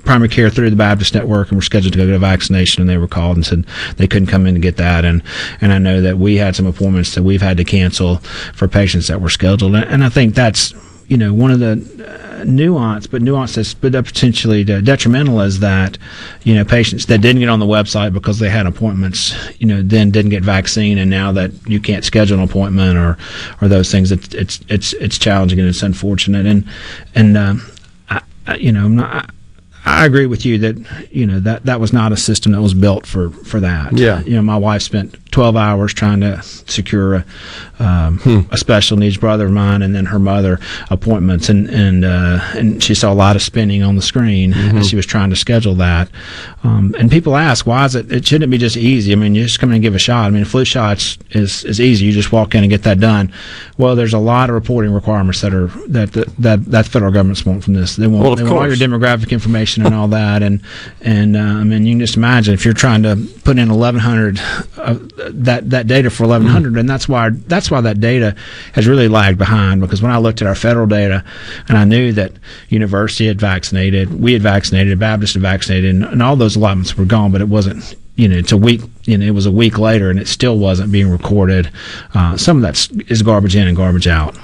[0.05, 2.89] primary care through the Baptist Network and were scheduled to go get a vaccination, and
[2.89, 3.67] they were called and said
[3.97, 5.05] they couldn't come in to get that.
[5.05, 5.23] And
[5.61, 8.17] and I know that we had some appointments that we've had to cancel
[8.55, 10.75] for patients that were scheduled, and, and I think that's
[11.09, 15.99] you know one of the uh, nuance, but nuance that's potentially detrimental is that
[16.45, 19.83] you know patients that didn't get on the website because they had appointments, you know,
[19.83, 23.19] then didn't get vaccine, and now that you can't schedule an appointment or
[23.61, 26.69] or those things, it's it's it's, it's challenging and it's unfortunate, and
[27.15, 27.71] and um,
[28.11, 29.15] I, I, you know I'm not.
[29.15, 29.33] I
[30.07, 33.07] agree with you that you know that that was not a system that was built
[33.07, 33.93] for for that.
[33.97, 34.21] Yeah.
[34.23, 37.25] You know, my wife spent 12 hours trying to secure a,
[37.79, 38.41] um, Hmm.
[38.51, 40.59] a special needs brother of mine and then her mother
[40.91, 44.79] appointments and and uh, and she saw a lot of spinning on the screen Mm-hmm.
[44.79, 46.09] as she was trying to schedule that.
[46.65, 48.11] Um, and people ask, why is it?
[48.11, 49.13] It shouldn't be just easy.
[49.13, 50.27] I mean, you just come in and give a shot.
[50.27, 52.07] I mean, flu shots is is easy.
[52.07, 53.33] You just walk in and get that done.
[53.77, 57.45] Well, there's a lot of reporting requirements that are that that that, that federal government's
[57.47, 57.97] want from this.
[57.97, 60.43] They want, Well, they want all your demographic information and all that.
[60.43, 60.63] And
[61.01, 64.41] and uh, I mean, you can just imagine if you're trying to put in 1,100
[64.77, 64.99] uh,
[65.31, 68.35] that that data for 1,100, and that's why that's why that data
[68.73, 69.81] has really lagged behind.
[69.81, 71.25] Because when I looked at our federal data,
[71.69, 72.33] and I knew that
[72.69, 77.05] university had vaccinated, we had vaccinated, Baptist had vaccinated, and, and all those allotments were
[77.05, 77.95] gone, but it wasn't.
[78.17, 78.81] You know, it's a week.
[79.05, 81.71] You know, it was a week later, and it still wasn't being recorded.
[82.15, 84.37] Uh, some of that is garbage in and garbage out.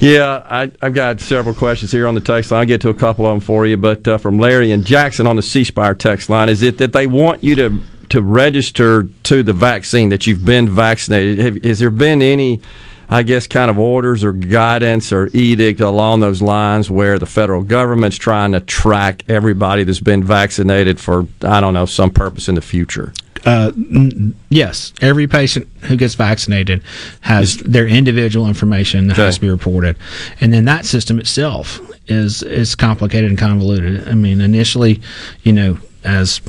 [0.00, 2.60] Yeah, I, I've got several questions here on the text line.
[2.60, 3.76] I'll get to a couple of them for you.
[3.76, 6.94] But uh, from Larry and Jackson on the C Spire text line, is it that
[6.94, 11.38] they want you to to register to the vaccine that you've been vaccinated?
[11.38, 12.62] Have, has there been any,
[13.10, 17.62] I guess, kind of orders or guidance or edict along those lines where the federal
[17.62, 22.54] government's trying to track everybody that's been vaccinated for I don't know some purpose in
[22.54, 23.12] the future?
[23.46, 26.82] Uh, n- yes, every patient who gets vaccinated
[27.20, 29.96] has their individual information that has to be reported,
[30.40, 34.06] and then that system itself is is complicated and convoluted.
[34.08, 35.00] I mean, initially,
[35.42, 36.40] you know, as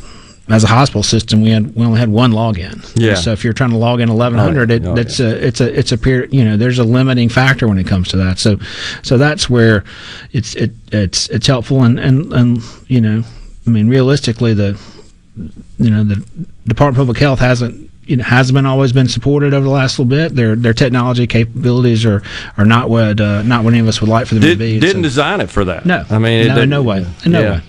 [0.50, 2.82] as a hospital system, we had we only had one login.
[2.96, 3.14] Yeah.
[3.16, 5.94] So if you're trying to log in 1100, it, Oh, that's a it's a it's
[5.94, 6.34] a period.
[6.34, 8.38] You know, there's a limiting factor when it comes to that.
[8.38, 8.58] So
[9.02, 9.86] so that's where
[10.34, 13.24] it's it it's it's helpful and and and you know,
[13.66, 14.78] I mean, realistically, the
[15.80, 16.22] you know the
[16.68, 19.98] Department of Public Health hasn't you know hasn't been always been supported over the last
[20.00, 20.36] little bit.
[20.36, 22.22] Their their technology capabilities are
[22.58, 24.58] are not what uh, not what any of us would like for them Did, to
[24.58, 24.80] be.
[24.80, 25.86] didn't So- design it for that.
[25.86, 26.06] No.
[26.10, 27.06] I mean, No, no way.
[27.26, 27.62] No way.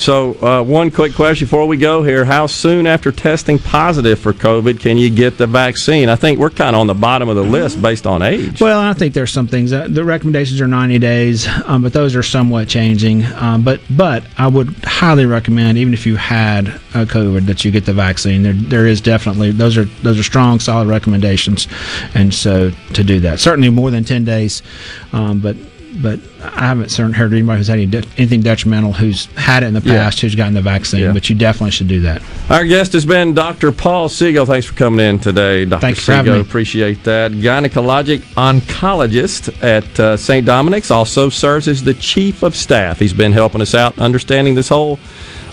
[0.00, 4.32] So, uh, one quick question before we go here: How soon after testing positive for
[4.32, 6.08] COVID can you get the vaccine?
[6.08, 8.62] I think we're kind of on the bottom of the list based on age.
[8.62, 12.16] Well, I think there's some things that the recommendations are 90 days, um, but those
[12.16, 13.26] are somewhat changing.
[13.26, 17.70] Um, but but I would highly recommend, even if you had uh, COVID, that you
[17.70, 18.42] get the vaccine.
[18.42, 21.68] There there is definitely those are those are strong, solid recommendations,
[22.14, 24.62] and so to do that certainly more than 10 days,
[25.12, 25.56] um, but.
[25.92, 29.74] But I haven't heard anybody who's had any de- anything detrimental who's had it in
[29.74, 29.94] the Yeah.
[30.04, 31.00] past who's gotten the vaccine.
[31.00, 31.12] Yeah.
[31.12, 32.22] But you definitely should do that.
[32.48, 33.72] Our guest has been Dr.
[33.72, 34.46] Paul Seago.
[34.46, 35.80] Thanks for coming in today, Dr.
[35.80, 36.34] Thanks for Seago.
[36.34, 36.40] me.
[36.40, 37.32] Appreciate that.
[37.32, 40.46] Gynecologic oncologist at uh, St.
[40.46, 42.98] Dominic's also serves as the chief of staff.
[43.00, 44.98] He's been helping us out understanding this whole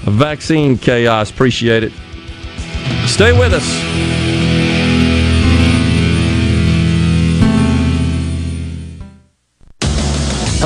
[0.04, 1.32] vaccine chaos.
[1.32, 1.92] Appreciate it.
[3.08, 4.17] Stay with us.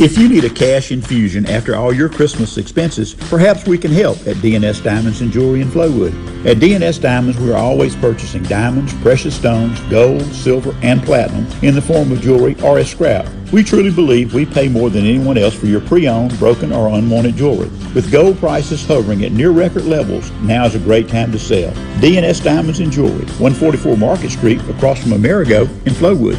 [0.00, 4.16] If you need a cash infusion after all your Christmas expenses, perhaps we can help
[4.28, 6.12] at DNS Diamonds and Jewelry in Flowood.
[6.46, 11.82] At DNS Diamonds, we're always purchasing diamonds, precious stones, gold, silver, and platinum in the
[11.82, 13.28] form of jewelry or as scrap.
[13.50, 17.34] We truly believe we pay more than anyone else for your pre-owned, broken, or unwanted
[17.34, 17.68] jewelry.
[17.92, 21.72] With gold prices hovering at near record levels, now is a great time to sell.
[22.00, 26.38] DNS Diamonds and Jewelry, 144 Market Street, across from Amerigo in Flowood.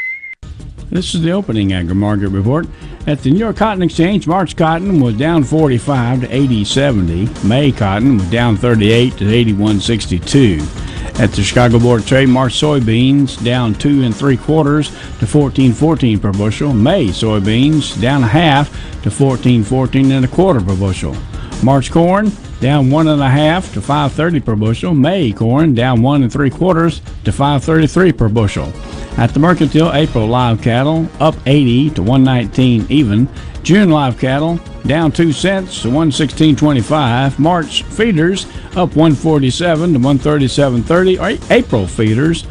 [0.91, 2.67] This is the opening agri market report.
[3.07, 7.45] At the New York Cotton Exchange, March cotton was down 45 to 80.70.
[7.45, 11.19] May cotton was down 38 to 81.62.
[11.21, 14.89] At the Chicago Board of Trade, March soybeans down two and three quarters
[15.19, 16.73] to 14.14 per bushel.
[16.73, 18.69] May soybeans down a half
[19.03, 21.15] to 14.14 and a quarter per bushel.
[21.63, 24.93] March corn down one and a half to 5.30 per bushel.
[24.93, 28.71] May corn down one and three quarters to 5.33 per bushel.
[29.17, 33.27] At the Mercantile, April live cattle up 80 to 119 even.
[33.63, 37.39] June live cattle down 2 cents to 116.25.
[37.39, 38.45] March feeders
[38.77, 41.51] up 147 to 137.30.
[41.51, 42.45] April feeders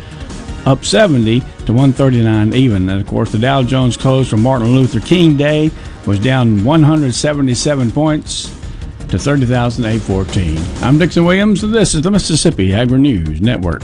[0.66, 2.88] up 70 to 139 even.
[2.88, 5.70] And of course, the Dow Jones closed from Martin Luther King Day
[6.04, 8.59] was down 177 points
[9.11, 10.58] to 30,814.
[10.82, 13.82] I'm Dixon Williams, and this is the Mississippi Agri News Network.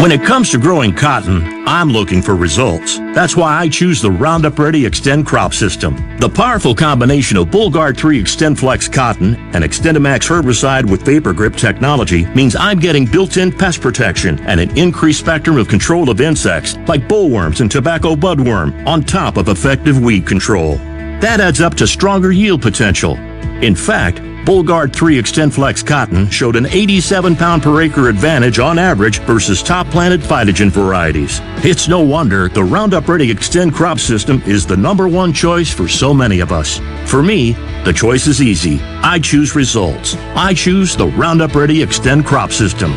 [0.00, 2.96] When it comes to growing cotton, I'm looking for results.
[3.14, 6.16] That's why I choose the Roundup Ready Xtend crop system.
[6.18, 12.24] The powerful combination of Bollgard 3 XtendFlex cotton and XtendiMax herbicide with vapor grip technology
[12.28, 17.06] means I'm getting built-in pest protection and an increased spectrum of control of insects like
[17.06, 20.78] bollworms and tobacco budworm on top of effective weed control.
[21.20, 23.16] That adds up to stronger yield potential.
[23.62, 29.18] In fact, Bollgard 3 XtendFlex cotton showed an 87 pound per acre advantage on average
[29.20, 31.40] versus top planted PhytoGen varieties.
[31.62, 35.86] It's no wonder the Roundup Ready Xtend crop system is the number one choice for
[35.86, 36.80] so many of us.
[37.04, 37.52] For me,
[37.84, 38.80] the choice is easy.
[38.80, 40.16] I choose results.
[40.34, 42.92] I choose the Roundup Ready Xtend crop system.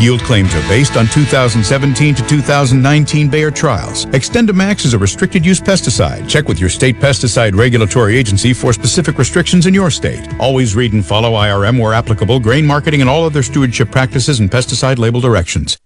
[0.00, 4.06] Yield claims are based on 2017 to 2019 Bayer trials.
[4.06, 6.28] XtendiMax is a restricted use pesticide.
[6.28, 10.28] Check with your state pesticide regulatory agency for specific restrictions in your state.
[10.40, 14.50] Always read and follow IRM where applicable, grain marketing, and all other stewardship practices and
[14.50, 15.76] pesticide label directions.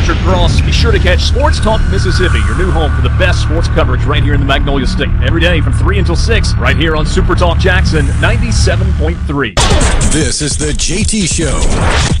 [0.00, 0.62] Richard Cross.
[0.62, 4.02] Be sure to catch Sports Talk Mississippi, your new home for the best sports coverage
[4.04, 5.10] right here in the Magnolia State.
[5.22, 9.54] Every day from 3 until 6, right here on Super Talk Jackson 97.3.
[10.10, 11.60] This is the JT Show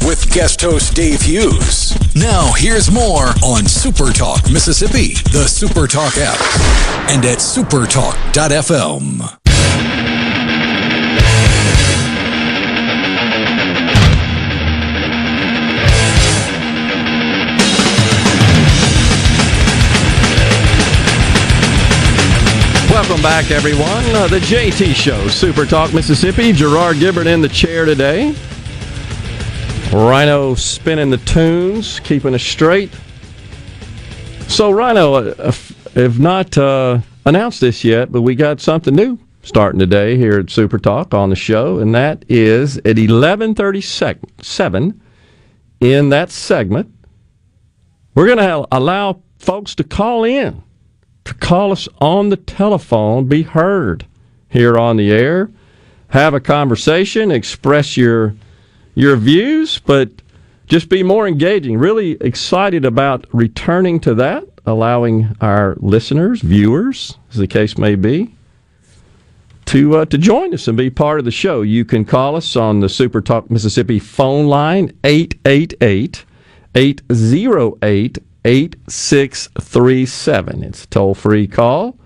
[0.06, 1.96] with guest host Dave Hughes.
[2.14, 6.38] Now, here's more on Super Talk Mississippi, the Super Talk app,
[7.08, 9.39] and at supertalk.fm.
[23.10, 24.04] Welcome back, everyone.
[24.14, 26.52] Uh, the JT Show, Super Talk Mississippi.
[26.52, 28.36] Gerard Gibert in the chair today.
[29.92, 32.92] Rhino spinning the tunes, keeping us straight.
[34.46, 35.52] So, Rhino, uh,
[35.96, 40.48] have not uh, announced this yet, but we got something new starting today here at
[40.48, 45.00] Super Talk on the show, and that is at 11:37
[45.80, 46.94] in that segment.
[48.14, 50.62] We're going to allow folks to call in
[51.24, 54.06] to call us on the telephone, be heard
[54.48, 55.50] here on the air,
[56.08, 58.34] have a conversation, express your
[58.94, 60.10] your views, but
[60.66, 61.78] just be more engaging.
[61.78, 68.34] Really excited about returning to that, allowing our listeners, viewers, as the case may be,
[69.66, 71.62] to uh, to join us and be part of the show.
[71.62, 76.24] You can call us on the Super Talk Mississippi phone line 888
[76.74, 80.64] 808 8637.
[80.64, 81.98] It's a toll free call.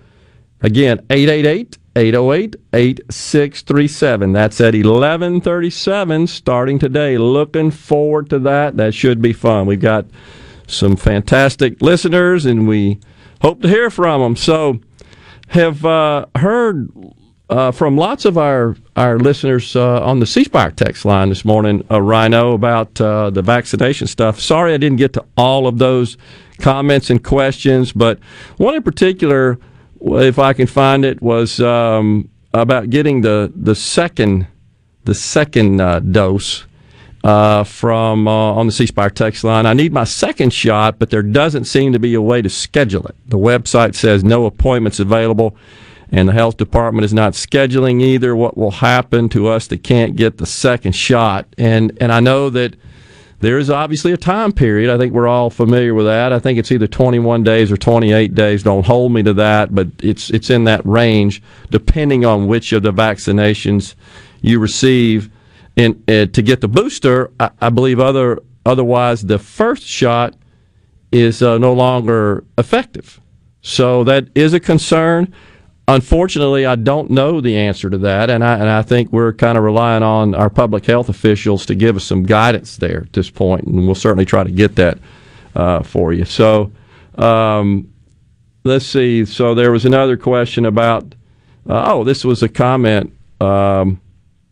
[0.61, 4.33] Again, 888 808 8637.
[4.33, 7.17] That's at 1137 starting today.
[7.17, 8.75] Looking forward to that.
[8.77, 9.65] That should be fun.
[9.65, 10.05] We've got
[10.67, 12.99] some fantastic listeners and we
[13.41, 14.35] hope to hear from them.
[14.35, 14.81] So,
[15.49, 16.89] have uh, heard
[17.49, 21.45] uh, from lots of our our listeners uh, on the C Spire text line this
[21.45, 24.39] morning, uh, Rhino, about uh, the vaccination stuff.
[24.39, 26.17] Sorry, I didn't get to all of those
[26.59, 28.19] comments and questions, but
[28.57, 29.57] one in particular,
[30.01, 34.47] if I can find it, was um, about getting the the second
[35.05, 36.65] the second uh, dose.
[37.25, 39.65] uh, from on the C Spire text line.
[39.65, 43.05] I need my second shot, but there doesn't seem to be a way to schedule
[43.07, 43.15] it.
[43.25, 45.57] The website says no appointments available,
[46.11, 48.35] and the health department is not scheduling either.
[48.35, 51.47] What will happen to us that can't get the second shot?
[51.57, 52.75] And and I know that
[53.39, 54.89] there is obviously a time period.
[54.89, 56.31] I think we're all familiar with that.
[56.31, 58.63] I think it's either 21 days or 28 days.
[58.63, 62.83] Don't hold me to that, but it's it's in that range depending on which of
[62.83, 63.95] the vaccinations
[64.41, 65.29] you receive.
[65.77, 70.35] And uh, to get the booster, I, I, believe other otherwise the first shot
[71.11, 73.19] is uh, no longer effective.
[73.61, 75.33] So that is a concern.
[75.87, 79.57] Unfortunately, I don't know the answer to that, and I and I think we're kind
[79.57, 83.29] of relying on our public health officials to give us some guidance there at this
[83.29, 84.97] point, and we'll certainly try to get that
[85.55, 86.25] uh, for you.
[86.25, 86.71] So,
[87.19, 87.93] um,
[88.63, 89.25] let's see.
[89.25, 91.15] So there was another question about.
[91.67, 93.11] Uh, oh, this was a comment.
[93.41, 93.99] Um,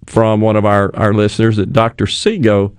[0.05, 2.05] from one of our, our listeners that Dr.
[2.05, 2.75] Seago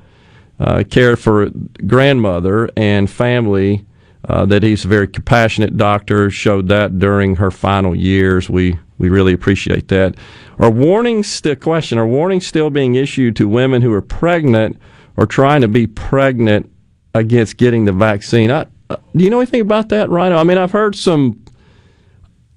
[0.60, 1.50] uh, cared for
[1.86, 3.84] grandmother and family.
[4.26, 6.30] Uh, that he's a very compassionate doctor.
[6.30, 8.48] Showed that during her final years.
[8.48, 10.16] We we really appreciate that.
[10.58, 11.98] Are warnings still question?
[11.98, 14.78] Are warnings still being issued to women who are pregnant
[15.16, 16.70] or trying to be pregnant
[17.14, 18.50] against getting the vaccine?
[18.50, 20.36] I, uh, do you know anything about that, Rhino?
[20.36, 21.42] I mean, I've heard some.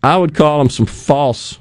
[0.04, 1.60] I would call them some false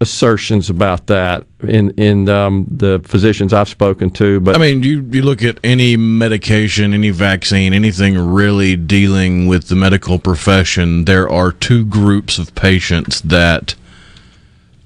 [0.00, 4.40] assertions about that in in um, the physicians I've spoken to.
[4.40, 9.68] But I mean, you you look at any medication, any vaccine, anything really dealing with
[9.68, 11.04] the medical profession.
[11.04, 13.74] There are two groups of patients that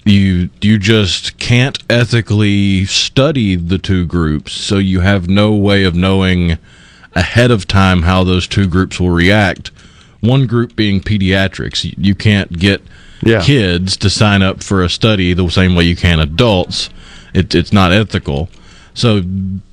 [0.05, 5.95] you you just can't ethically study the two groups, so you have no way of
[5.95, 6.57] knowing
[7.15, 9.69] ahead of time how those two groups will react.
[10.21, 12.81] One group being pediatrics, you can't get
[13.25, 13.41] yeah.
[13.41, 16.89] kids to sign up for a study the same way you can adults.
[17.33, 18.49] It, it's not ethical.
[18.93, 19.21] So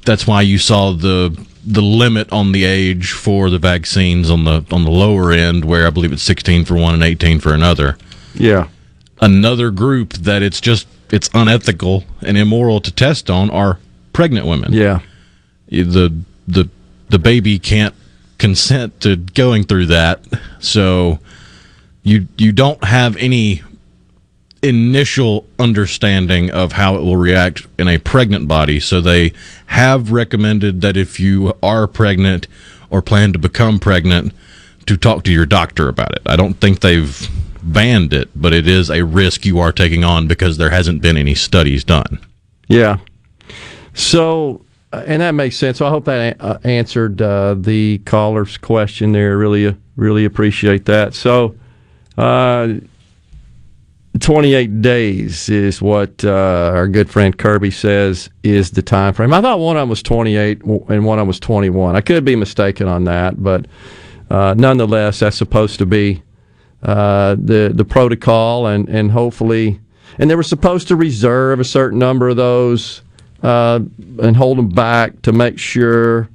[0.04, 4.64] that's why you saw the the limit on the age for the vaccines on the
[4.70, 7.98] on the lower end, where I believe it's 16 for one and 18 for another.
[8.34, 8.68] Yeah.
[9.20, 13.78] Another group that it's just it's unethical and immoral to test on are
[14.12, 14.72] pregnant women.
[14.72, 15.00] Yeah.
[15.68, 16.14] The
[16.48, 16.68] the
[17.08, 17.94] the baby can't
[18.38, 20.24] consent to going through that,
[20.60, 21.18] so
[22.02, 23.62] you you don't have any
[24.62, 28.78] initial understanding of how it will react in a pregnant body.
[28.78, 29.32] So they
[29.66, 32.46] have recommended that if you are pregnant
[32.90, 34.34] or plan to become pregnant,
[34.86, 36.22] to talk to your doctor about it.
[36.26, 37.28] I don't think they've
[37.62, 41.16] banned it, but it is a risk you are taking on because there hasn't been
[41.16, 42.18] any studies done.
[42.68, 42.98] Yeah.
[43.94, 45.78] So, uh, and that makes sense.
[45.78, 49.38] So I hope that uh, answered uh, the caller's question there.
[49.38, 51.14] Really, really appreciate that.
[51.14, 51.54] So,
[52.20, 52.80] uh,
[54.18, 59.32] 28 days is what uh, our good friend Kirby says is the time frame.
[59.32, 61.96] I thought one of them was 28 and one of them was 21.
[61.96, 63.66] I could be mistaken on that, but
[64.30, 66.22] uh, nonetheless, that's supposed to be
[66.82, 69.80] uh, the the protocol, and and hopefully,
[70.18, 73.02] and they were supposed to reserve a certain number of those
[73.42, 73.80] uh,
[74.22, 76.28] and hold them back to make sure,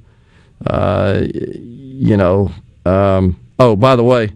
[0.66, 2.50] uh, you know.
[2.84, 4.30] Um, oh, by the way,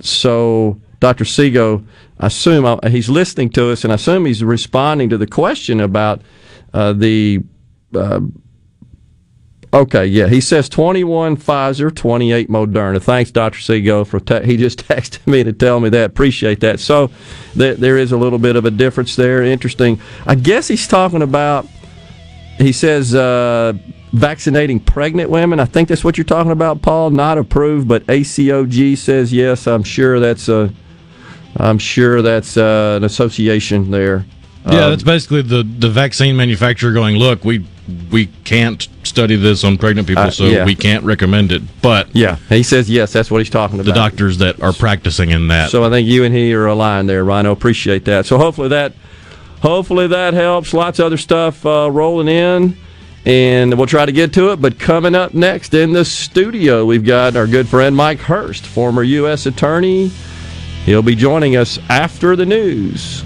[0.00, 1.24] so Dr.
[1.24, 1.86] Seago,
[2.18, 5.80] I assume uh, he's listening to us, and I assume he's responding to the question
[5.80, 6.22] about
[6.74, 7.40] uh, the.
[7.94, 8.20] Uh,
[9.72, 13.00] okay, yeah, he says 21 Pfizer, 28 Moderna.
[13.00, 13.58] Thanks, Dr.
[13.58, 16.10] Seago, for te- he just texted me to tell me that.
[16.10, 16.80] Appreciate that.
[16.80, 17.10] So
[17.54, 19.42] th- there is a little bit of a difference there.
[19.42, 20.00] Interesting.
[20.26, 21.66] I guess he's talking about.
[22.58, 23.74] He says uh,
[24.18, 25.60] vaccinating pregnant women.
[25.60, 27.10] I think that's what you're talking about, Paul.
[27.10, 29.66] Not approved, but ACOG says yes.
[29.66, 30.72] I'm sure that's a,
[31.56, 34.26] I'm sure that's uh, an association there.
[34.66, 37.64] Yeah, um, that's basically the the vaccine manufacturer going, look, we
[38.10, 40.64] we can't study this on pregnant people, uh, so yeah.
[40.64, 41.62] we can't recommend it.
[41.80, 43.12] But yeah, he says yes.
[43.12, 43.86] That's what he's talking about.
[43.86, 45.70] The doctors that are practicing in that.
[45.70, 47.52] So I think you and he are aligned there, Rhino.
[47.52, 48.26] Appreciate that.
[48.26, 48.92] So hopefully that,
[49.62, 50.74] hopefully that helps.
[50.74, 52.76] Lots of other stuff uh, rolling in
[53.24, 54.60] and we'll try to get to it.
[54.60, 59.02] But coming up next in the studio, we've got our good friend Mike Hurst, former
[59.02, 59.46] U.S.
[59.46, 60.10] Attorney.
[60.84, 63.22] He'll be joining us after the news.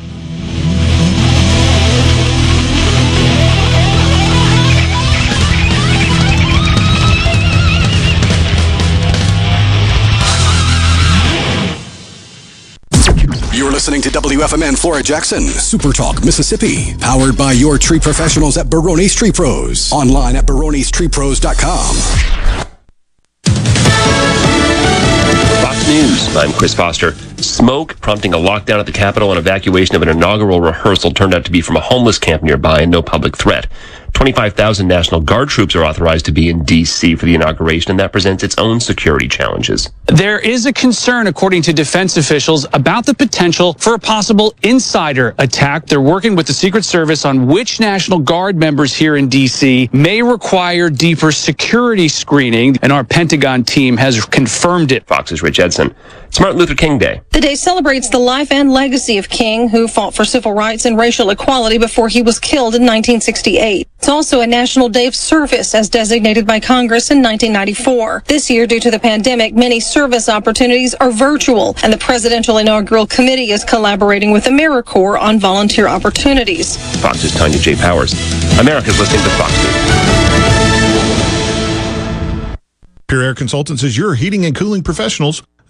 [13.82, 16.94] Listening to WFMN Flora Jackson, Super Talk, Mississippi.
[17.00, 19.90] Powered by your tree professionals at Barone's Tree Pros.
[19.90, 21.96] Online at baronestreepros.com.
[25.64, 26.36] Fox News.
[26.36, 27.16] I'm Chris Foster.
[27.42, 31.44] Smoke prompting a lockdown at the Capitol and evacuation of an inaugural rehearsal turned out
[31.44, 33.66] to be from a homeless camp nearby and no public threat.
[34.12, 37.16] 25,000 National Guard troops are authorized to be in D.C.
[37.16, 39.90] for the inauguration, and that presents its own security challenges.
[40.06, 45.34] There is a concern, according to defense officials, about the potential for a possible insider
[45.38, 45.86] attack.
[45.86, 49.88] They're working with the Secret Service on which National Guard members here in D.C.
[49.92, 55.06] may require deeper security screening, and our Pentagon team has confirmed it.
[55.06, 55.94] Fox's Rich Edson.
[56.32, 57.20] It's Martin Luther King Day.
[57.32, 60.98] The day celebrates the life and legacy of King, who fought for civil rights and
[60.98, 63.86] racial equality before he was killed in 1968.
[63.98, 68.24] It's also a National Day of Service as designated by Congress in 1994.
[68.28, 73.06] This year, due to the pandemic, many service opportunities are virtual, and the Presidential Inaugural
[73.06, 76.78] Committee is collaborating with AmeriCorps on volunteer opportunities.
[77.02, 77.74] Fox's Tanya J.
[77.76, 78.14] Powers.
[78.58, 80.12] America's listening to Fox News.
[83.06, 85.42] Pure Air Consultants is your heating and cooling professionals,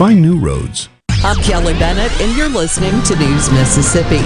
[0.00, 0.88] Find new roads.
[1.22, 4.22] I'm Kelly Bennett, and you're listening to News Mississippi.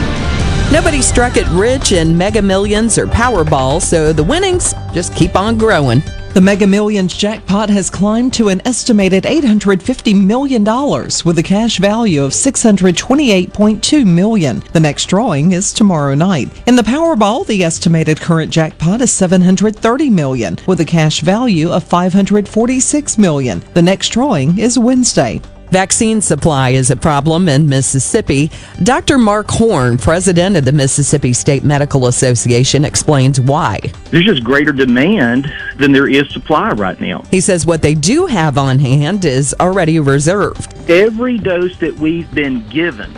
[0.72, 5.58] Nobody struck it rich in Mega Millions or Powerball, so the winnings just keep on
[5.58, 6.00] growing.
[6.32, 12.22] The Mega Millions jackpot has climbed to an estimated $850 million with a cash value
[12.22, 14.62] of 628.2 million.
[14.72, 16.50] The next drawing is tomorrow night.
[16.68, 21.82] In the Powerball, the estimated current jackpot is 730 million with a cash value of
[21.82, 23.64] 546 million.
[23.74, 25.40] The next drawing is Wednesday.
[25.74, 28.48] Vaccine supply is a problem in Mississippi.
[28.84, 29.18] Dr.
[29.18, 33.80] Mark Horne, president of the Mississippi State Medical Association, explains why.
[34.12, 37.24] There's just greater demand than there is supply right now.
[37.28, 40.72] He says what they do have on hand is already reserved.
[40.88, 43.12] Every dose that we've been given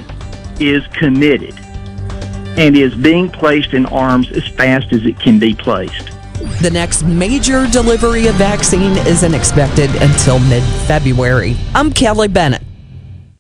[0.59, 1.55] is committed
[2.57, 6.16] and is being placed in arms as fast as it can be placed.
[6.61, 11.57] The next major delivery of vaccine isn't expected until mid February.
[11.75, 12.66] I'm Kelly Bennett.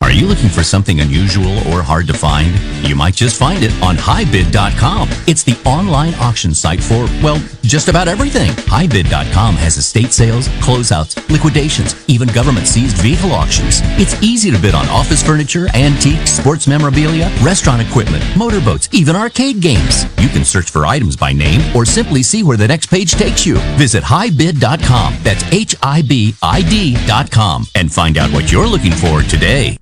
[0.03, 2.55] Are you looking for something unusual or hard to find?
[2.87, 5.09] You might just find it on hibid.com.
[5.27, 8.51] It's the online auction site for, well, just about everything.
[8.51, 13.81] HiBid.com has estate sales, closeouts, liquidations, even government seized vehicle auctions.
[13.99, 19.61] It's easy to bid on office furniture, antiques, sports memorabilia, restaurant equipment, motorboats, even arcade
[19.61, 20.05] games.
[20.19, 23.45] You can search for items by name or simply see where the next page takes
[23.45, 23.57] you.
[23.77, 25.17] Visit hibid.com.
[25.23, 29.77] That's H I B I D.com and find out what you're looking for today.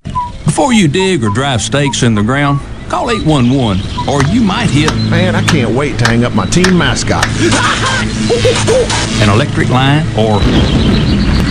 [0.55, 4.95] Before you dig or drive stakes in the ground, call 811 or you might hit.
[5.11, 7.27] Man, I can't wait to hang up my team mascot.
[9.21, 10.39] an electric line or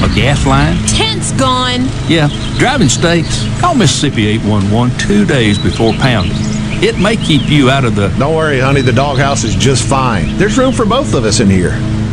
[0.05, 0.77] a gas line.
[0.87, 1.81] Tent's gone.
[2.07, 3.45] Yeah, driving stakes.
[3.59, 6.37] Call Mississippi 811 two days before pounding.
[6.81, 8.07] It may keep you out of the.
[8.17, 10.37] Don't worry, honey, the doghouse is just fine.
[10.37, 11.71] There's room for both of us in here.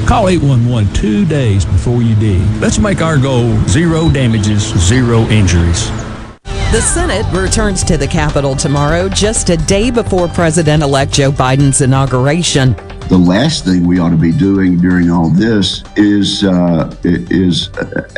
[0.09, 2.43] Call 811 two days before you dig.
[2.61, 5.89] Let's make our goal zero damages, zero injuries.
[6.71, 11.81] The Senate returns to the Capitol tomorrow, just a day before President elect Joe Biden's
[11.81, 12.75] inauguration.
[13.09, 17.71] The last thing we ought to be doing during all this is uh, is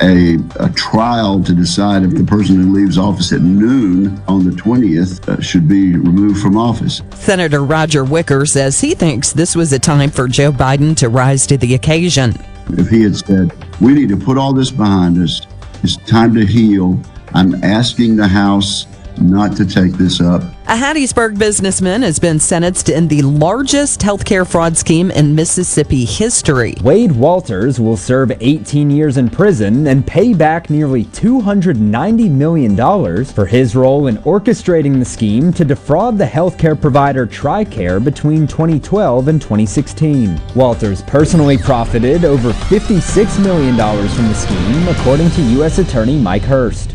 [0.03, 4.51] a, a, trial to decide if the person who leaves office at noon on the
[4.51, 7.01] 20th uh, should be removed from office.
[7.15, 11.47] Senator Roger Wicker says he thinks this was a time for Joe Biden to rise
[11.47, 12.35] to the occasion.
[12.69, 13.51] If he had said,
[13.81, 15.41] we need to put all this behind us,
[15.83, 17.03] it's time to heal,
[17.35, 18.87] I'm asking the House
[19.21, 20.43] not to take this up.
[20.69, 26.75] A Hattiesburg businessman has been sentenced in the largest healthcare fraud scheme in Mississippi history.
[26.83, 33.45] Wade Walters will serve 18 years in prison and pay back nearly $290 million for
[33.45, 39.43] his role in orchestrating the scheme to defraud the healthcare provider TRICARE between 2012 and
[39.43, 40.41] 2016.
[40.55, 45.79] Walters personally profited over $56 million from the scheme, according to U.S.
[45.79, 46.95] Attorney Mike Hurst.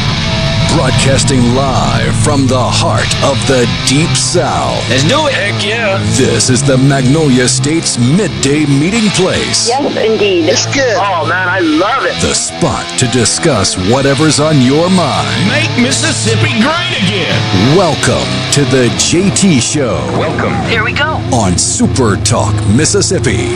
[0.75, 4.79] Broadcasting live from the heart of the Deep South.
[4.87, 5.33] Let's do it.
[5.35, 5.99] Heck yeah.
[6.15, 9.67] This is the Magnolia State's midday meeting place.
[9.67, 10.47] Yes, indeed.
[10.47, 10.95] It's good.
[10.95, 12.15] Oh, man, I love it.
[12.23, 15.27] The spot to discuss whatever's on your mind.
[15.51, 17.35] Make Mississippi great again.
[17.75, 19.99] Welcome to the JT Show.
[20.15, 20.55] Welcome.
[20.71, 21.19] Here we go.
[21.35, 23.51] On Super Talk, Mississippi.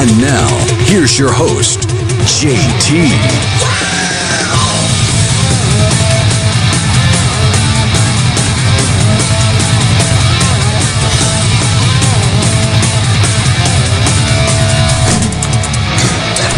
[0.00, 0.48] And now,
[0.88, 1.84] here's your host,
[2.40, 3.71] JT.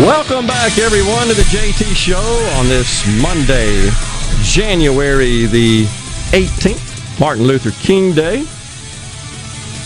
[0.00, 2.16] Welcome back, everyone, to the JT Show
[2.58, 3.88] on this Monday,
[4.42, 5.84] January the
[6.32, 8.44] 18th, Martin Luther King Day,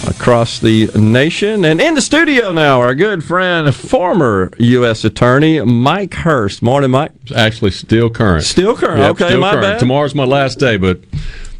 [0.08, 1.66] across the nation.
[1.66, 5.04] And in the studio now, our good friend, former U.S.
[5.04, 6.62] Attorney Mike Hurst.
[6.62, 7.12] Morning, Mike.
[7.36, 8.44] Actually, still current.
[8.44, 9.00] Still current.
[9.00, 9.62] Yep, okay, still my current.
[9.62, 9.78] bad.
[9.78, 11.00] Tomorrow's my last day, but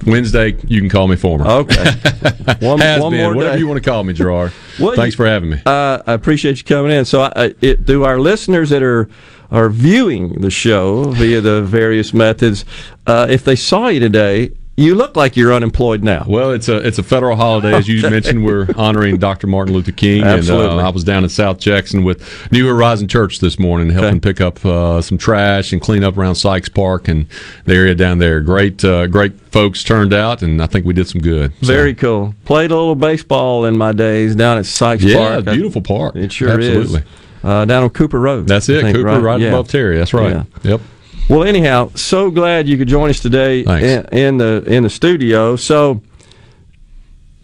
[0.07, 1.46] Wednesday you can call me former.
[1.46, 1.74] Okay.
[2.61, 3.59] One, Has one been, more whatever day.
[3.59, 4.53] you want to call me, Gerard.
[4.80, 5.61] Well, Thanks you- for having me.
[5.66, 7.05] Uh, I appreciate you coming in.
[7.05, 9.09] So, I, I- it, do our listeners that are
[9.51, 12.64] are viewing the show via the various methods,
[13.07, 16.24] uh, if they saw you today, you look like you're unemployed now.
[16.26, 18.45] Well, it's a it's a federal holiday, as you mentioned.
[18.45, 19.49] We're honoring Dr.
[19.49, 20.70] Martin Luther King, Absolutely.
[20.70, 24.20] and uh, I was down in South Jackson with New Horizon Church this morning, helping
[24.20, 27.26] pick up uh, some trash and clean up around Sykes Park and
[27.64, 28.41] the area down there.
[28.41, 31.53] Great, uh, great folks turned out, and I think we did some good.
[31.61, 32.35] So- Very cool.
[32.45, 35.45] Played a little baseball in my days down at Sykes Yeah, Park.
[35.47, 36.14] beautiful park.
[36.14, 37.01] It sure Absolutely.
[37.01, 37.07] is.
[37.43, 38.47] Uh, down on Cooper Road.
[38.49, 39.49] That's it, think, Cooper, right, Yeah.
[39.49, 39.97] above Terry.
[39.99, 40.33] That's right.
[40.33, 40.45] Yeah.
[40.62, 40.81] Yep.
[41.29, 45.57] Well, anyhow, so glad you could join us today in, in the in the studio.
[45.57, 46.01] So,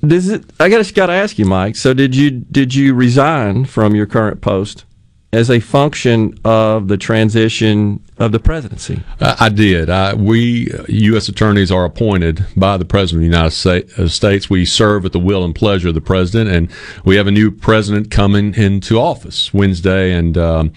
[0.00, 0.44] does it?
[0.58, 1.76] I just got to ask you, Mike.
[1.76, 4.86] So, did you did you resign from your current post
[5.34, 9.02] as a function of the transition of the presidency?
[9.20, 9.90] I, did.
[9.90, 11.28] I, we uh, U.S.
[11.28, 14.48] attorneys are appointed by the President of the United uh, States.
[14.48, 16.70] We serve at the will and pleasure of the President, and
[17.04, 20.12] we have a new President coming into office Wednesday.
[20.12, 20.72] And um,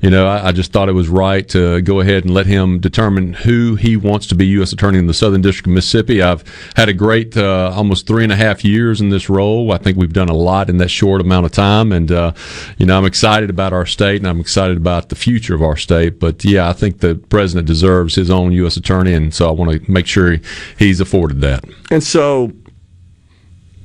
[0.00, 2.78] you know, I, I just thought it was right to go ahead and let him
[2.78, 4.72] determine who he wants to be U.S.
[4.72, 6.22] Attorney in the Southern District of Mississippi.
[6.22, 6.44] I've
[6.76, 9.72] had a great uh, almost three and a half years in this role.
[9.72, 12.32] I think we've done a lot in that short amount of time, and uh,
[12.78, 15.76] you know, I'm excited about our state, and I'm excited about the future of our
[15.76, 16.20] state.
[16.20, 18.76] But yeah, I think the president deserves his own U.S.
[18.76, 20.36] attorney, and so I want to make sure
[20.78, 21.64] he's afforded that.
[21.90, 22.52] And so,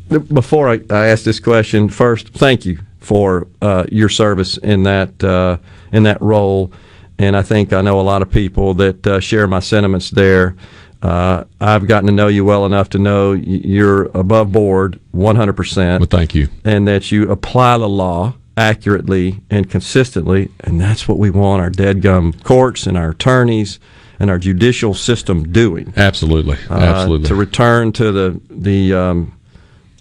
[0.09, 5.23] before I, I ask this question, first, thank you for uh, your service in that
[5.23, 5.57] uh,
[5.91, 6.71] in that role.
[7.17, 10.55] And I think I know a lot of people that uh, share my sentiments there.
[11.01, 15.99] Uh, I've gotten to know you well enough to know you're above board 100%.
[15.99, 16.49] Well, thank you.
[16.63, 20.49] And that you apply the law accurately and consistently.
[20.61, 23.79] And that's what we want our dead gum courts and our attorneys
[24.19, 25.93] and our judicial system doing.
[25.97, 27.27] Absolutely, Uh, absolutely.
[27.27, 29.33] to return to the the um,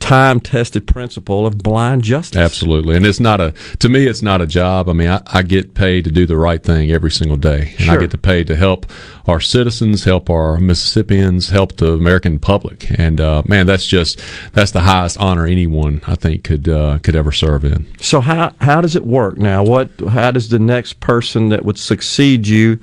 [0.00, 2.36] time tested principle of blind justice.
[2.36, 4.06] Absolutely, and it's not a to me.
[4.06, 4.88] It's not a job.
[4.88, 7.90] I mean, I, I get paid to do the right thing every single day, and
[7.90, 8.86] I get to pay to help
[9.28, 12.90] our citizens, help our Mississippians, help the American public.
[12.98, 14.20] And uh, man, that's just
[14.52, 17.86] that's the highest honor anyone I think could uh, could ever serve in.
[18.00, 19.62] So how how does it work now?
[19.62, 22.80] What how does the next person that would succeed you?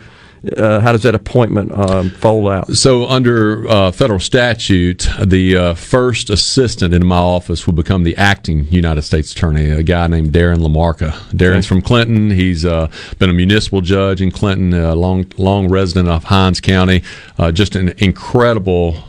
[0.55, 2.67] Uh, how does that appointment um, fold out?
[2.69, 8.15] So, under uh, federal statute, the uh, first assistant in my office will become the
[8.17, 11.11] acting United States Attorney, a guy named Darren LaMarca.
[11.31, 12.29] Darren's from Clinton.
[12.29, 17.01] He's uh, been a municipal judge in Clinton, a long, long resident of Hinds County.
[17.37, 19.03] Uh, just an incredible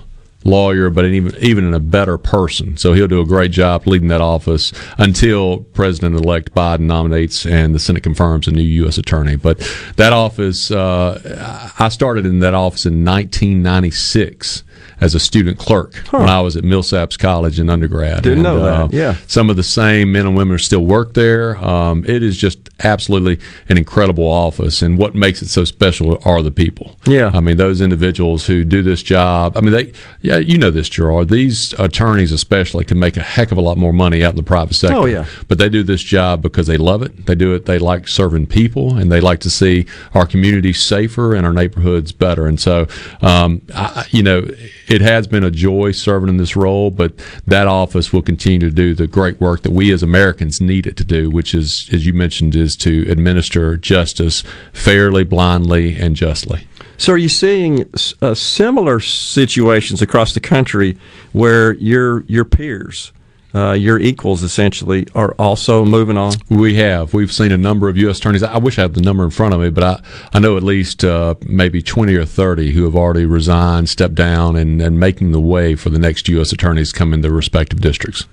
[0.49, 2.76] lawyer, but even even in a better person.
[2.76, 7.78] So he'll do a great job leading that office until President-elect Biden nominates and the
[7.78, 8.99] Senate confirms a new U.S.
[8.99, 9.36] attorney.
[9.36, 9.59] But
[9.96, 14.64] that office, uh, I started in that office in 1996
[15.01, 18.22] as a student clerk when I was at Millsaps College in undergrad.
[18.24, 19.14] Didn't And, know that, uh, yeah.
[19.28, 21.57] some of the same men and women still work there.
[21.64, 26.43] Um, it is just absolutely an incredible office, and what makes it so special are
[26.43, 26.97] the people.
[27.07, 27.31] Yeah.
[27.35, 29.57] I mean those individuals who do this job.
[29.57, 31.29] I mean they, yeah, you know this, Gerard.
[31.29, 34.43] These attorneys especially can make a heck of a lot more money out in the
[34.43, 34.97] private sector.
[34.97, 35.26] Oh, yeah.
[35.49, 37.26] But they do this job because they love it.
[37.26, 37.66] They do it.
[37.66, 42.12] They like serving people, and they like to see our community safer and our neighborhoods
[42.12, 42.47] better.
[42.47, 42.87] And so,
[43.20, 44.49] um, I, you know,
[44.91, 47.12] it has been a joy serving in this role, but
[47.47, 50.97] that office will continue to do the great work that we as Americans need it
[50.97, 56.66] to do, which is, as you mentioned, is to administer justice fairly, blindly, and justly.
[56.97, 57.89] So, are you seeing
[58.20, 60.99] uh, similar situations across the country
[61.32, 63.12] where your your peers,
[63.59, 66.34] uh, your equals, essentially, are also moving on?
[66.48, 67.12] We have.
[67.12, 68.18] We've seen a number of U.S.
[68.18, 68.42] attorneys.
[68.42, 70.00] I wish I had the number in front of me, but I,
[70.32, 74.54] I know at least uh, maybe 20 or 30 who have already resigned, stepped down,
[74.54, 76.52] and, and making the way for the next U.S.
[76.52, 78.26] attorneys coming to come in their respective districts.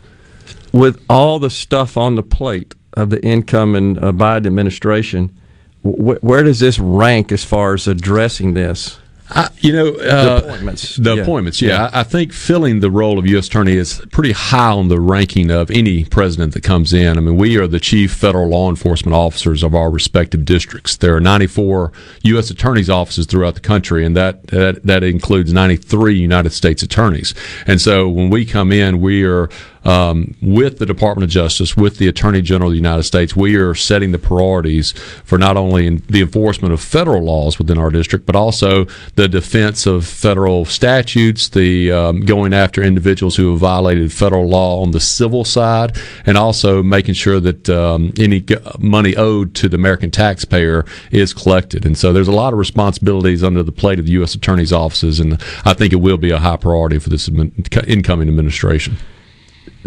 [0.71, 5.35] With all the stuff on the plate of the incoming uh, Biden administration,
[5.81, 8.99] wh- where does this rank as far as addressing this?
[9.35, 10.95] I, you know, uh, the appointments.
[10.95, 11.21] The Yeah.
[11.21, 11.89] appointments, yeah.
[11.93, 13.47] I, I think filling the role of U.S.
[13.47, 17.17] Attorney is pretty high on the ranking of any president that comes in.
[17.17, 20.95] I mean, we are the chief federal law enforcement officers of our respective districts.
[20.95, 21.91] There are 94
[22.23, 22.49] U.S.
[22.49, 27.33] Attorneys' offices throughout the country, and that, that, that includes 93 United States attorneys.
[27.67, 29.49] And so when we come in, we are
[29.85, 33.55] um, with the Department of Justice, with the Attorney General of the United States, we
[33.55, 34.91] are setting the priorities
[35.23, 39.85] for not only the enforcement of federal laws within our district, but also the defense
[39.85, 44.99] of federal statutes, the um, going after individuals who have violated federal law on the
[44.99, 48.43] civil side, and also making sure that um, any
[48.79, 51.85] money owed to the American taxpayer is collected.
[51.85, 54.33] And so there's a lot of responsibilities under the plate of the U.S.
[54.33, 58.97] Attorney's offices, and I think it will be a high priority for this incoming administration.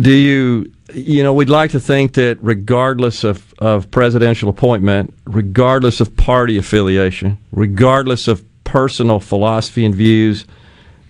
[0.00, 6.00] Do you, you know, we'd like to think that regardless of, of presidential appointment, regardless
[6.00, 10.44] of party affiliation, regardless of personal philosophy and views,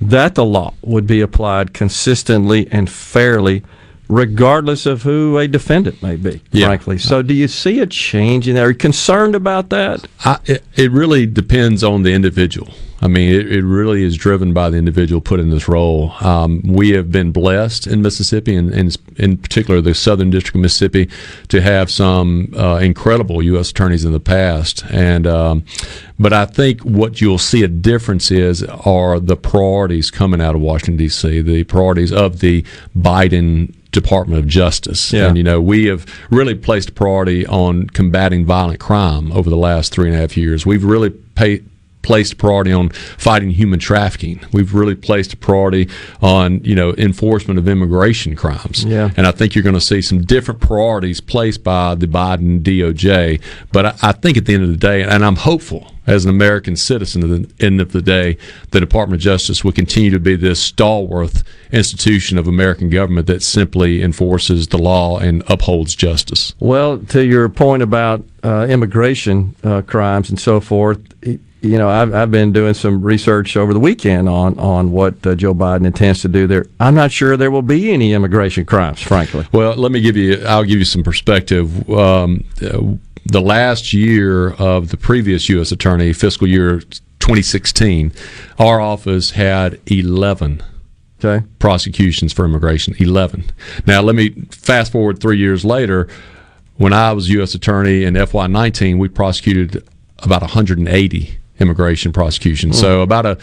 [0.01, 3.63] that the law would be applied consistently and fairly,
[4.09, 6.67] regardless of who a defendant may be, yeah.
[6.67, 6.99] frankly.
[6.99, 8.67] So do you see a change in there?
[8.67, 10.07] Are you concerned about that?
[10.25, 12.73] I, it, it really depends on the individual.
[13.01, 16.13] I mean, it, it really is driven by the individual put in this role.
[16.21, 20.63] Um, we have been blessed in Mississippi, and, and in particular the Southern District of
[20.63, 21.09] Mississippi,
[21.49, 23.71] to have some uh, incredible U.S.
[23.71, 24.85] attorneys in the past.
[24.91, 25.65] And um,
[26.19, 30.61] but I think what you'll see a difference is are the priorities coming out of
[30.61, 31.41] Washington D.C.
[31.43, 32.65] The priorities of the
[32.97, 35.13] Biden Department of Justice.
[35.13, 35.29] Yeah.
[35.29, 39.57] And, you know, we have really placed a priority on combating violent crime over the
[39.57, 40.67] last three and a half years.
[40.67, 41.69] We've really paid
[42.03, 44.41] placed a priority on fighting human trafficking.
[44.53, 45.89] We've really placed a priority
[46.23, 48.85] on, you know, enforcement of immigration crimes.
[48.85, 49.11] Yeah.
[49.17, 53.43] And I think you're going to see some different priorities placed by the Biden DOJ.
[53.73, 56.31] But I, I think at the end of the day, and I'm hopeful as an
[56.31, 57.29] American citizen at
[57.59, 58.39] the end of the day,
[58.71, 63.43] the Department of Justice will continue to be this stalwart institution of American government that
[63.43, 66.55] simply enforces the law and upholds justice.
[66.59, 71.01] Well, to your point about uh, immigration uh, crimes and so forth,
[71.61, 75.35] you know, I've, I've been doing some research over the weekend on on what uh,
[75.35, 76.67] Joe Biden intends to do there.
[76.79, 79.47] I'm not sure there will be any immigration crimes, frankly.
[79.53, 80.43] Well, let me give you.
[80.47, 81.89] I'll give you some perspective.
[81.91, 82.95] Um, uh,
[83.27, 85.73] the last year of the previous U.S.
[85.73, 88.13] Attorney, fiscal year 2016,
[88.59, 90.63] our office had 11
[91.23, 91.47] okay.
[91.59, 92.95] prosecutions for immigration.
[92.99, 93.51] 11.
[93.87, 96.09] Now, let me fast forward three years later.
[96.77, 97.55] When I was U.S.
[97.55, 99.87] Attorney in FY19, we prosecuted
[100.21, 102.79] about 180 immigration prosecutions.
[102.79, 103.03] So mm.
[103.03, 103.39] about a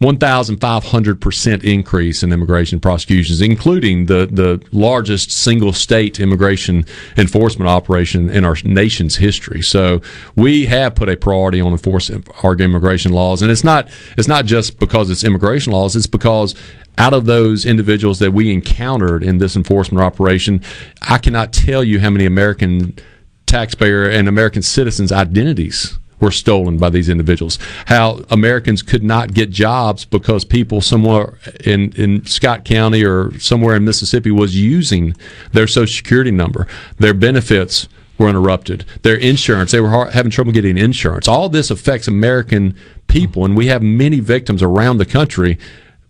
[0.00, 6.84] 1,500% increase in immigration prosecutions, including the, the largest single state immigration
[7.16, 9.62] enforcement operation in our nation's history.
[9.62, 10.02] So
[10.34, 13.40] we have put a priority on enforcing our immigration laws.
[13.40, 13.88] And it's not,
[14.18, 16.54] it's not just because it's immigration laws, it's because
[16.98, 20.60] out of those individuals that we encountered in this enforcement operation,
[21.02, 22.98] I cannot tell you how many American
[23.46, 27.58] taxpayer and American citizens' identities were stolen by these individuals.
[27.86, 33.76] How Americans could not get jobs because people somewhere in, in Scott County or somewhere
[33.76, 35.14] in Mississippi was using
[35.52, 36.66] their Social Security number.
[36.98, 38.84] Their benefits were interrupted.
[39.02, 41.28] Their insurance, they were ha- having trouble getting insurance.
[41.28, 42.74] All this affects American
[43.06, 45.58] people, and we have many victims around the country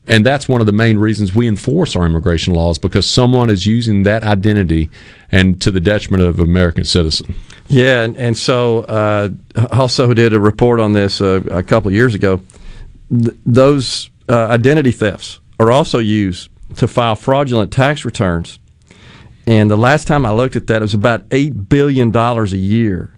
[0.07, 3.67] And that's one of the main reasons we enforce our immigration laws because someone is
[3.67, 4.91] using that identity
[5.33, 7.35] and to the detriment of American citizen.
[7.69, 9.31] Yeah, and, and so uh,
[9.73, 12.43] also did a report on this uh, a couple of years ago.
[13.11, 18.59] Th- those uh, identity thefts are also used to file fraudulent tax returns.
[19.47, 23.15] And the last time I looked at that, it was about $8 billion a year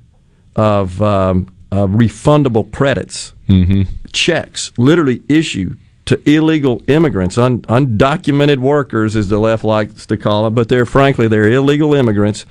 [0.54, 3.82] of, um, refundable credits, mm-hmm.
[4.12, 10.44] checks, literally issued to illegal immigrants, un- undocumented workers, as the left likes to call
[10.44, 12.46] them, but they're frankly they're illegal immigrants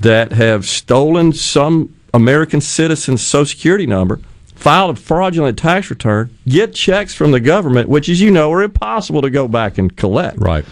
[0.00, 4.20] that have stolen some American citizen's Social Security number,
[4.54, 8.62] filed a fraudulent tax return, get checks from the government, which, as you know, are
[8.62, 10.38] impossible to go back and collect.
[10.38, 10.64] Right.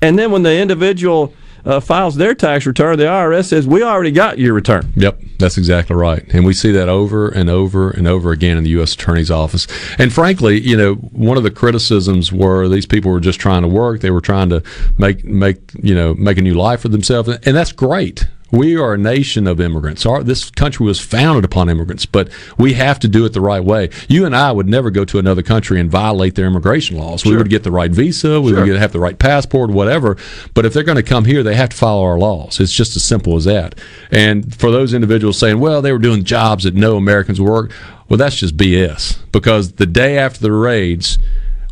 [0.00, 1.34] And then when the individual
[1.66, 4.92] uh, files their tax return, the IRS says, We already got your return.
[4.96, 6.24] Yep, that's exactly right.
[6.32, 8.94] And we see that over and over and over again in the U.S.
[8.94, 9.66] Attorney's Office.
[9.98, 13.68] And frankly, you know, one of the criticisms were these people were just trying to
[13.68, 14.00] work.
[14.00, 14.62] They were trying to
[14.96, 17.28] make, make you know, make a new life for themselves.
[17.28, 18.26] And that's great.
[18.52, 20.06] We are a nation of immigrants.
[20.06, 23.62] Our, this country was founded upon immigrants, but we have to do it the right
[23.62, 23.90] way.
[24.08, 27.22] You and I would never go to another country and violate their immigration laws.
[27.22, 27.32] Sure.
[27.32, 28.64] We would get the right visa, we sure.
[28.64, 30.16] would have the right passport, whatever.
[30.54, 32.60] But if they're going to come here, they have to follow our laws.
[32.60, 33.74] It's just as simple as that.
[34.12, 37.72] And for those individuals saying, well, they were doing jobs that no Americans work,
[38.08, 39.18] well, that's just BS.
[39.32, 41.18] Because the day after the raids,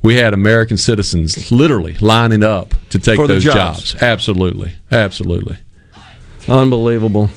[0.02, 3.92] we had American citizens literally lining up to take those jobs.
[3.92, 4.02] jobs.
[4.02, 4.72] Absolutely.
[4.90, 5.56] Absolutely.
[6.48, 7.30] Unbelievable.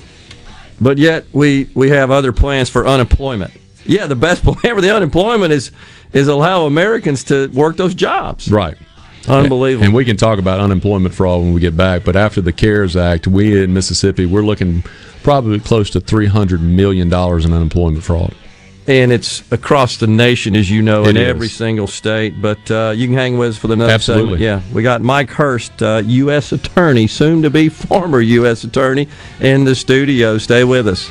[0.80, 3.52] But yet we, we have other plans for unemployment.
[3.86, 5.72] Yeah, the best plan for the unemployment is
[6.14, 8.50] is allow Americans to work those jobs.
[8.50, 8.78] Right.
[9.28, 9.86] Unbelievable.
[9.86, 12.96] And we can talk about unemployment fraud when we get back, but after the CARES
[12.96, 14.84] Act, we in Mississippi, we're looking
[15.22, 18.34] probably close to $300 million in unemployment fraud
[18.88, 21.28] and it's across the nation, as you know, It in is.
[21.28, 22.42] every single state.
[22.42, 24.40] But uh, you can hang with us for the next Absolutely.
[24.40, 24.42] segment.
[24.42, 26.52] Yeah, we got Mike Hurst, uh, U.S.
[26.54, 28.64] Attorney, soon to be former U.S.
[28.64, 29.08] Attorney,
[29.42, 30.38] in the studio.
[30.38, 31.10] Stay with us.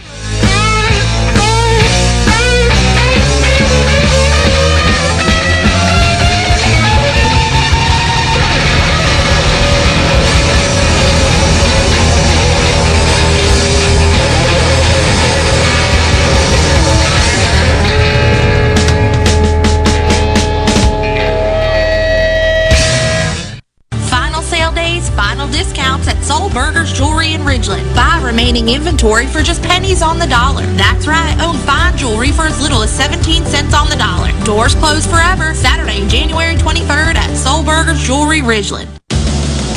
[28.37, 30.61] Remaining inventory for just pennies on the dollar.
[30.77, 34.31] That's right, own fine jewelry for as little as 17 cents on the dollar.
[34.45, 35.55] Doors closed forever.
[35.55, 38.96] Saturday, January 23rd at Soul Burgers Jewelry Ridgeland.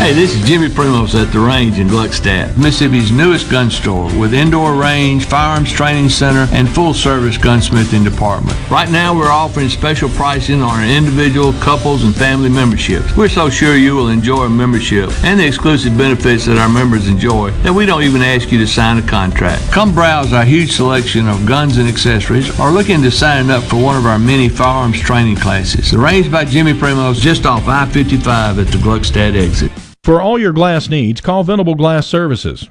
[0.00, 4.32] Hey, this is Jimmy Primos at the range in Gluckstadt, Mississippi's newest gun store with
[4.32, 8.58] indoor range, firearms training center, and full service gunsmithing department.
[8.70, 13.14] Right now, we're offering special pricing on our individual, couples, and family memberships.
[13.14, 17.06] We're so sure you will enjoy a membership and the exclusive benefits that our members
[17.06, 19.70] enjoy that we don't even ask you to sign a contract.
[19.70, 23.76] Come browse our huge selection of guns and accessories or look into signing up for
[23.76, 25.90] one of our many firearms training classes.
[25.90, 29.70] The range by Jimmy Primos just off I-55 at the Gluckstadt exit.
[30.02, 32.70] For all your glass needs, call Venable Glass Services.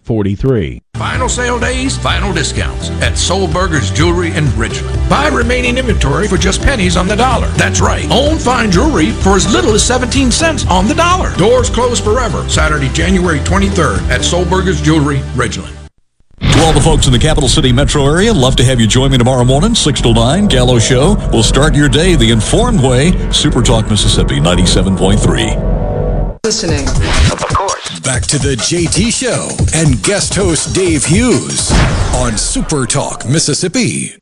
[0.03, 0.81] 4443.
[0.95, 5.09] Final sale days, final discounts at Soul Burgers Jewelry in Ridgeland.
[5.09, 7.47] Buy remaining inventory for just pennies on the dollar.
[7.49, 8.05] That's right.
[8.11, 11.35] Own fine jewelry for as little as 17 cents on the dollar.
[11.37, 12.47] Doors closed forever.
[12.47, 15.75] Saturday, January 23rd at Soul Burgers Jewelry, Ridgeland.
[16.39, 19.11] To all the folks in the capital city metro area, love to have you join
[19.11, 21.15] me tomorrow morning, 6 to 9, Gallo Show.
[21.31, 23.11] We'll start your day the informed way.
[23.31, 25.80] Super Talk Mississippi 97.3.
[26.43, 26.87] Listening.
[27.31, 27.99] Of course.
[27.99, 31.71] Back to the JT Show and guest host Dave Hughes
[32.15, 34.15] on Super Talk Mississippi.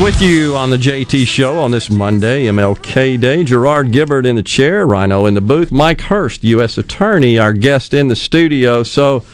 [0.00, 3.44] With you on the JT Show on this Monday, MLK Day.
[3.44, 6.78] Gerard Gibert in the chair, Rhino in the booth, Mike Hurst, U.S.
[6.78, 8.82] Attorney, our guest in the studio.
[8.82, 9.24] So,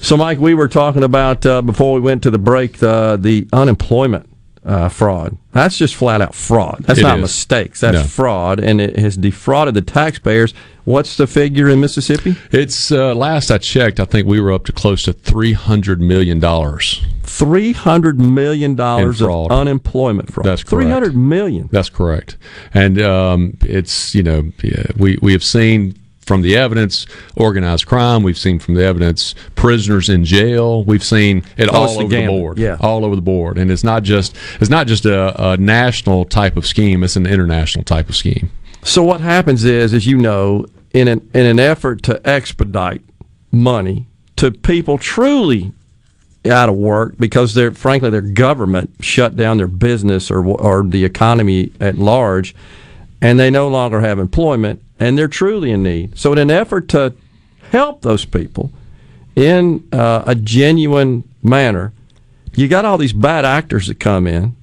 [0.00, 3.48] so Mike, we were talking about uh, before we went to the break the the
[3.52, 4.27] unemployment
[4.68, 5.36] uh, fraud.
[5.52, 6.84] That's just flat out fraud.
[6.86, 7.22] That's It not is.
[7.22, 7.80] mistakes.
[7.80, 8.04] That's No.
[8.04, 10.52] fraud, and it has defrauded the taxpayers.
[10.84, 12.36] What's the figure in Mississippi?
[12.52, 16.00] It's uh, last I checked, I think we were up to close to three hundred
[16.00, 17.02] million dollars.
[17.22, 20.46] Three hundred million dollars of unemployment fraud.
[20.46, 20.70] That's correct.
[20.84, 21.68] Three hundred million.
[21.72, 22.36] That's correct.
[22.72, 24.52] And um, it's you know
[24.96, 25.94] we we have seen
[26.28, 28.22] from the evidence organized crime.
[28.22, 30.84] We've seen from the evidence prisoners in jail.
[30.84, 32.58] We've seen it all over the board.
[32.58, 32.76] Yeah.
[32.80, 33.58] all over the board.
[33.58, 37.02] And it's not just it's not just a, a national type of scheme.
[37.02, 38.50] It's an international type of scheme.
[38.84, 43.02] So what happens is, as you know, in an in an effort to expedite
[43.50, 44.06] money
[44.36, 45.72] to people truly
[46.46, 51.04] out of work because they're frankly their government shut down their business or or the
[51.06, 52.54] economy at large,
[53.22, 56.18] and they no longer have employment and they're truly in need.
[56.18, 57.14] So in an effort to
[57.70, 58.72] help those people
[59.36, 61.92] in uh, a genuine manner,
[62.54, 64.56] you got all these bad actors that come in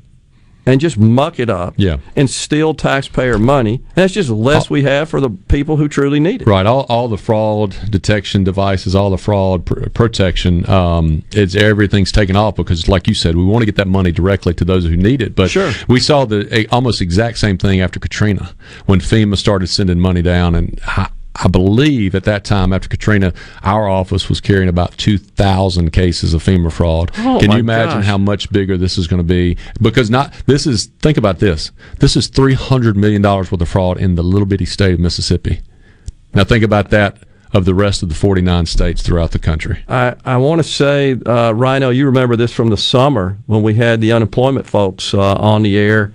[0.66, 1.98] and just muck it up Yeah.
[2.16, 3.76] and steal taxpayer money.
[3.76, 6.48] And that's just less we have for the people who truly need it.
[6.48, 12.12] Right, all, all the fraud detection devices, all the fraud pr- protection, um, it's everything's
[12.12, 14.86] taken off because, like you said, we want to get that money directly to those
[14.86, 15.36] who need it.
[15.36, 15.72] But Sure.
[15.88, 18.54] we saw the a, almost exact same thing after Katrina
[18.86, 23.34] when FEMA started sending money down, and I, I believe at that time after Katrina,
[23.64, 27.12] our office was carrying about two thousand cases of FEMA fraud.
[27.18, 28.06] Oh, Can you imagine gosh.
[28.06, 29.58] how much bigger this is going to be?
[29.82, 31.72] Because not this is think about this.
[32.00, 35.00] This is three hundred million dollars worth of fraud in the little bitty state of
[35.00, 35.62] Mississippi.
[36.34, 37.18] Now think about that
[37.54, 39.82] of the rest of the 49 states throughout the country.
[39.88, 43.76] I, I want to say, uh, Rhino, you remember this from the summer when we
[43.76, 46.14] had the unemployment folks uh, on the air.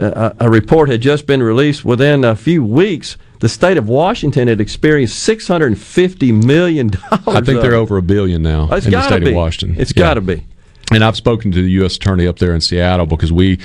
[0.00, 3.18] Uh, a report had just been released within a few weeks.
[3.40, 6.90] The state of Washington had experienced $650 million.
[7.12, 9.30] I think they're over a billion now It's in the state be.
[9.30, 9.80] of Washington.
[9.80, 10.02] It's Yeah.
[10.02, 10.44] got to be.
[10.90, 11.96] And I've spoken to the U.S.
[11.96, 13.58] Attorney up there in Seattle because we,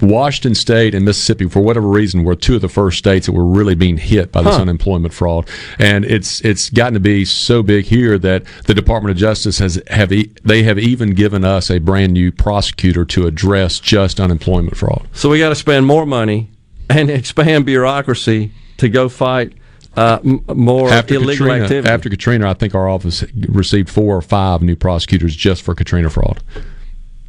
[0.00, 3.44] Washington State and Mississippi, for whatever reason, were two of the first states that were
[3.44, 4.62] really being hit by this Huh.
[4.62, 5.48] unemployment fraud.
[5.80, 9.82] And it's it's gotten to be so big here that the Department of Justice has
[9.88, 14.76] have e- they have even given us a brand new prosecutor to address just unemployment
[14.76, 15.08] fraud.
[15.12, 16.48] So we got to spend more money
[16.88, 19.52] and expand bureaucracy to go fight
[19.96, 21.92] uh, m- more after illegal Katrina, activity.
[21.92, 26.10] after Katrina, I think our office received four or five new prosecutors just for Katrina
[26.10, 26.42] fraud.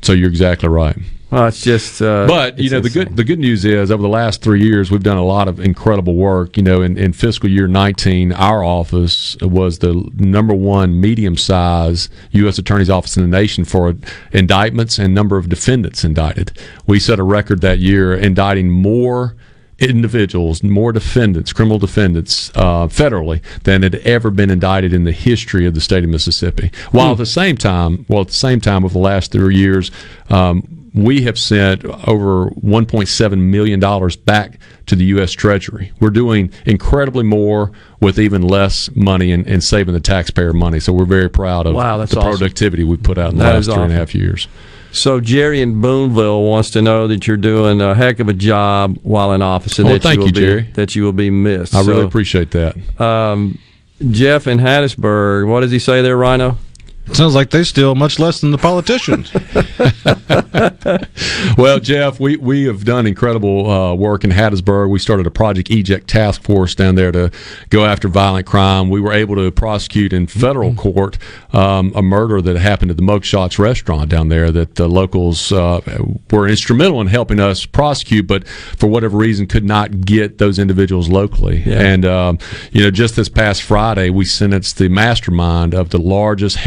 [0.01, 0.95] So you're exactly right.
[1.31, 2.01] Well, it's just.
[2.01, 4.89] Uh, But you know the good the good news is over the last three years
[4.89, 6.55] we've done a lot of incredible work.
[6.55, 12.09] You know, in, in fiscal year 19, our office was the number one medium size
[12.31, 12.57] U.S.
[12.57, 13.95] Attorney's office in the nation for
[14.31, 16.57] indictments and number of defendants indicted.
[16.85, 19.35] We set a record that year indicting more
[19.79, 25.65] individuals, more defendants, criminal defendants, uh, federally than had ever been indicted in the history
[25.65, 26.71] of the state of Mississippi.
[26.91, 29.91] While at the same time, well, at the same time, over the last three years,
[30.29, 35.31] um, we have sent over 1.7 million dollars back to the U.S.
[35.33, 35.91] Treasury.
[35.99, 40.79] We're doing incredibly more with even less money and, and saving the taxpayer money.
[40.79, 42.31] So we're very proud of Wow, that's the awesome.
[42.39, 44.47] productivity we put out in the That last three and a half years.
[44.91, 48.97] So Jerry in Boonville wants to know that you're doing a heck of a job
[49.03, 50.69] while in office, and Oh, that thank you will you, be Jerry.
[50.73, 51.75] that you will be missed.
[51.75, 52.75] I really appreciate that.
[52.99, 53.59] Um,
[54.11, 55.47] Jeff in Hattiesburg.
[55.47, 56.57] What does he say there, Rhino?
[57.13, 59.33] Sounds like they steal much less than the politicians.
[61.57, 64.89] well, Jeff, we, we have done incredible uh, work in Hattiesburg.
[64.89, 67.31] We started a Project Eject task force down there to
[67.69, 68.89] go after violent crime.
[68.89, 70.79] We were able to prosecute in federal Mm-hmm.
[70.79, 71.17] court
[71.53, 75.81] um, a murder that happened at the Mugshots restaurant down there that the locals uh,
[76.31, 81.09] were instrumental in helping us prosecute, but for whatever reason could not get those individuals
[81.09, 81.63] locally.
[81.65, 81.81] Yeah.
[81.81, 82.39] And, um,
[82.71, 86.57] you know, just this past Friday, we sentenced the mastermind of the largest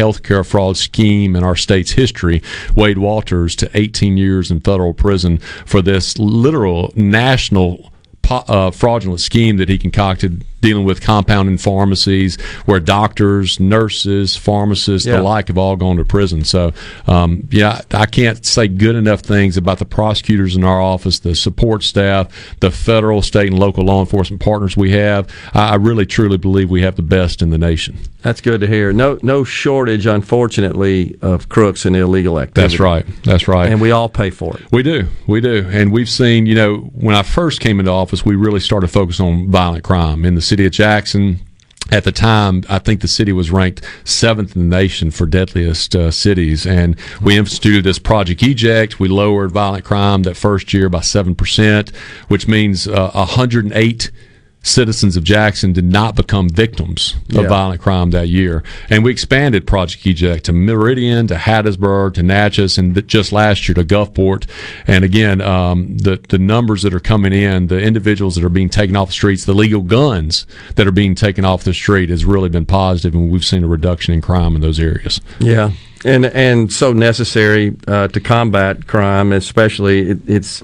[0.45, 2.43] fraud scheme in our state's history,
[2.75, 7.93] Wade Walters, to 18 years in federal prison for this literal national
[8.31, 15.17] uh, fraudulent scheme that he concocted dealing with compounding pharmacies where doctors, nurses, pharmacists, Yeah.
[15.17, 16.45] the like have all gone to prison.
[16.45, 16.73] So,
[17.07, 21.35] um, yeah, I can't say good enough things about the prosecutors in our office, the
[21.35, 22.29] support staff,
[22.61, 25.29] the federal, state, and local law enforcement partners we have.
[25.55, 27.97] I, really, truly believe we have the best in the nation.
[28.23, 28.93] That's good to hear.
[28.93, 32.61] No, no shortage, unfortunately, of crooks and illegal activity.
[32.61, 33.07] That's right.
[33.25, 33.71] That's right.
[33.71, 34.63] And we all pay for it.
[34.71, 35.07] We do.
[35.27, 35.67] We do.
[35.71, 38.93] And we've seen, you know, when I first came into office, we really started to
[38.93, 41.39] focus on violent crime in the city of Jackson.
[41.93, 45.95] At the time, I think the city was ranked seventh in the nation for deadliest
[45.95, 46.67] uh, cities.
[46.67, 48.99] And we instituted this Project Eject.
[48.99, 51.95] We lowered violent crime that first year by 7%,
[52.27, 54.11] which means uh, 108
[54.63, 57.49] citizens of Jackson did not become victims of Yeah.
[57.49, 58.63] violent crime that year.
[58.91, 63.75] And we expanded Project Eject to Meridian, to Hattiesburg, to Natchez, and just last year
[63.75, 64.45] to Gulfport.
[64.87, 68.69] And again, um, the, the numbers that are coming in, the individuals that are being
[68.69, 72.25] taken off the streets, the legal guns that are being taken off the street has
[72.25, 75.21] really been positive, and we've seen a reduction in crime in those areas.
[75.39, 75.71] Yeah,
[76.05, 80.63] and and so necessary uh, to combat crime, especially it, it's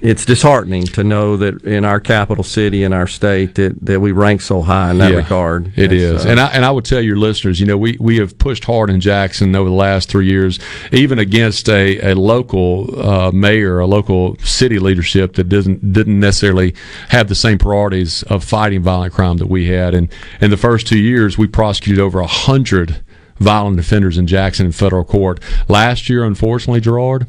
[0.00, 4.12] it's disheartening to know that in our capital city in our state that, that we
[4.12, 5.72] rank so high in that Yeah, regard.
[5.76, 7.96] It It's, is, uh, and I and I would tell your listeners, you know, we,
[7.98, 10.60] we have pushed hard in Jackson over the last three years,
[10.92, 16.74] even against a, a local uh, mayor, a local city leadership that doesn't didn't necessarily
[17.08, 19.94] have the same priorities of fighting violent crime that we had.
[19.94, 20.08] And
[20.40, 23.02] in the first two years, we prosecuted over a hundred
[23.38, 25.40] violent offenders in Jackson in federal court.
[25.68, 27.26] Last year, unfortunately, Gerard.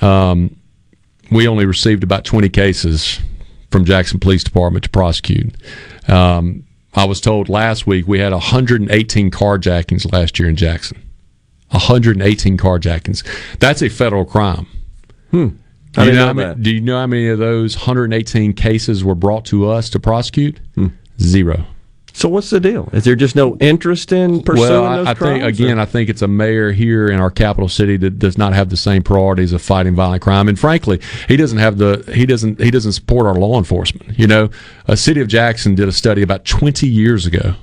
[0.00, 0.56] Um,
[1.34, 3.20] we only received about 20 cases
[3.70, 5.54] from Jackson Police Department to prosecute.
[6.08, 11.02] Um, I was told last week we had 118 carjackings last year in Jackson.
[11.70, 13.26] 118 carjackings.
[13.58, 14.68] That's a federal crime.
[15.32, 15.48] Hmm.
[15.90, 19.02] Do you, know know how many, do you know how many of those 118 cases
[19.04, 20.60] were brought to us to prosecute?
[20.76, 20.88] Hmm.
[21.20, 21.64] Zero.
[22.16, 22.88] So what's the deal?
[22.92, 25.84] Is there just no interest in pursuing well, I, those I think again, or- I
[25.84, 29.02] think it's a mayor here in our capital city that does not have the same
[29.02, 32.92] priorities of fighting violent crime, and frankly, he doesn't have the he doesn't he doesn't
[32.92, 34.16] support our law enforcement.
[34.16, 34.48] You know,
[34.86, 37.56] a city of Jackson did a study about 20 years ago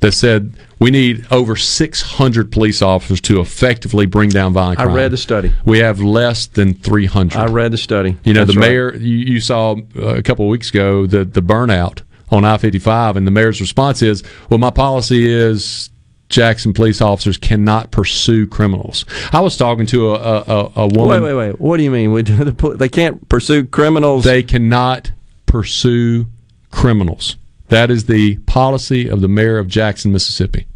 [0.00, 4.90] that said we need over 600 police officers to effectively bring down violent crime.
[4.90, 5.52] I read the study.
[5.66, 7.38] We have less than 300.
[7.38, 8.16] I read the study.
[8.24, 8.68] You know, That's the right.
[8.68, 12.00] mayor, you, you saw uh, a couple of weeks ago the, the burnout
[12.30, 15.90] on I 55, and the mayor's response is, well, my policy is
[16.28, 19.04] Jackson police officers cannot pursue criminals.
[19.32, 21.22] I was talking to a, a, a, woman.
[21.22, 21.60] Wait, wait, wait.
[21.60, 22.12] What do you mean?
[22.12, 24.24] We do the pol- They can't pursue criminals.
[24.24, 25.12] They cannot
[25.46, 26.26] pursue
[26.70, 27.36] criminals.
[27.68, 30.66] That is the policy of the mayor of Jackson, Mississippi.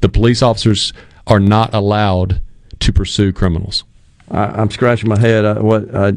[0.00, 0.92] The police officers
[1.26, 2.40] are not allowed
[2.80, 3.84] to pursue criminals.
[4.30, 5.44] I, I'm scratching my head.
[5.44, 5.94] Uh, what?
[5.94, 6.12] Uh,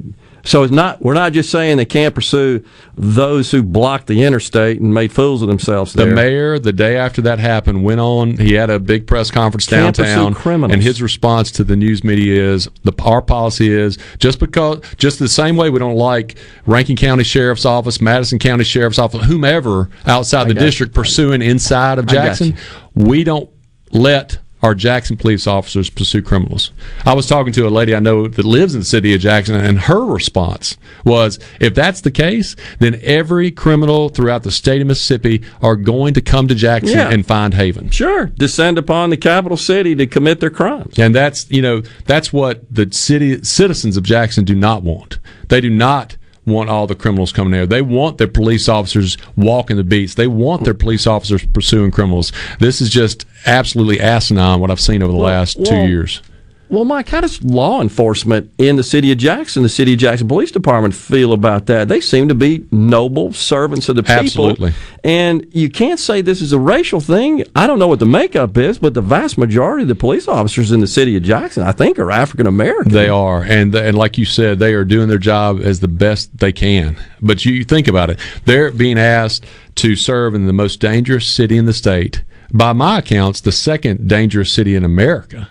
[0.48, 1.02] so it's not.
[1.02, 2.64] We're not just saying they can't pursue
[2.96, 5.92] those who blocked the interstate and made fools of themselves.
[5.92, 8.38] The mayor, the day after that happened, went on.
[8.38, 10.72] He had a big press conference Can't downtown, criminals.
[10.74, 15.20] and his response to the news media is: the our policy is just because, just
[15.20, 19.90] the same way we don't like Rankin County Sheriff's Office, Madison County Sheriff's Office, whomever
[20.06, 20.68] outside the got you.
[20.68, 22.56] district pursuing inside of Jackson,
[22.96, 23.50] we don't
[23.92, 26.72] let our Jackson police officers pursue criminals.
[27.06, 29.56] I was talking to a lady I know that lives in the city of Jackson,
[29.56, 34.88] and her response was if that's the case, then every criminal throughout the state of
[34.88, 37.10] Mississippi are going to come to Jackson Yeah.
[37.10, 37.90] and find haven.
[37.92, 40.98] Sure, descend upon the capital city to commit their crimes.
[40.98, 45.20] And that's you know that's what the city citizens of Jackson do not want.
[45.50, 46.18] They do not
[46.48, 47.66] want all the criminals coming there.
[47.68, 50.16] They want their police officers walking the beats.
[50.16, 52.32] They want their police officers pursuing criminals.
[52.60, 56.22] This is just absolutely asinine what I've seen over the last two years.
[56.70, 60.28] Well, Mike, how does law enforcement in the city of Jackson, the city of Jackson
[60.28, 61.88] Police Department, feel about that?
[61.88, 64.20] They seem to be noble servants of the people.
[64.20, 64.74] Absolutely.
[65.04, 67.46] And you can't say this is a racial thing.
[67.56, 70.72] I don't know what the makeup is, but the vast majority of the police officers
[70.72, 72.92] in the city of Jackson, I think, are African American.
[72.92, 76.38] They are, and and like you said, they are doing their job as the best
[76.38, 76.98] they can.
[77.22, 79.46] But you think about it; they're being asked
[79.76, 82.24] to serve in the most dangerous city in the state.
[82.52, 85.50] By my accounts, the second dangerous city in America,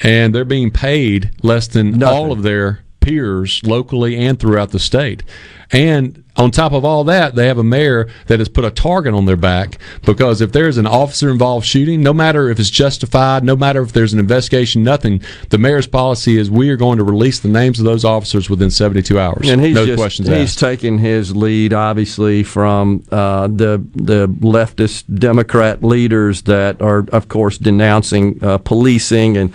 [0.00, 5.22] and they're being paid less than all of their peers locally and throughout the state.
[5.70, 9.12] And on top of all that, they have a mayor that has put a target
[9.12, 13.44] on their back because if there's an officer involved shooting, no matter if it's justified,
[13.44, 15.20] no matter if there's an investigation, nothing,
[15.50, 18.70] the mayor's policy is we are going to release the names of those officers within
[18.70, 19.48] 72 hours.
[19.48, 20.58] And he's no just, questions he's asked.
[20.58, 27.58] taking his lead, obviously, from uh, the the leftist Democrat leaders that are, of course,
[27.58, 29.52] denouncing uh, policing and.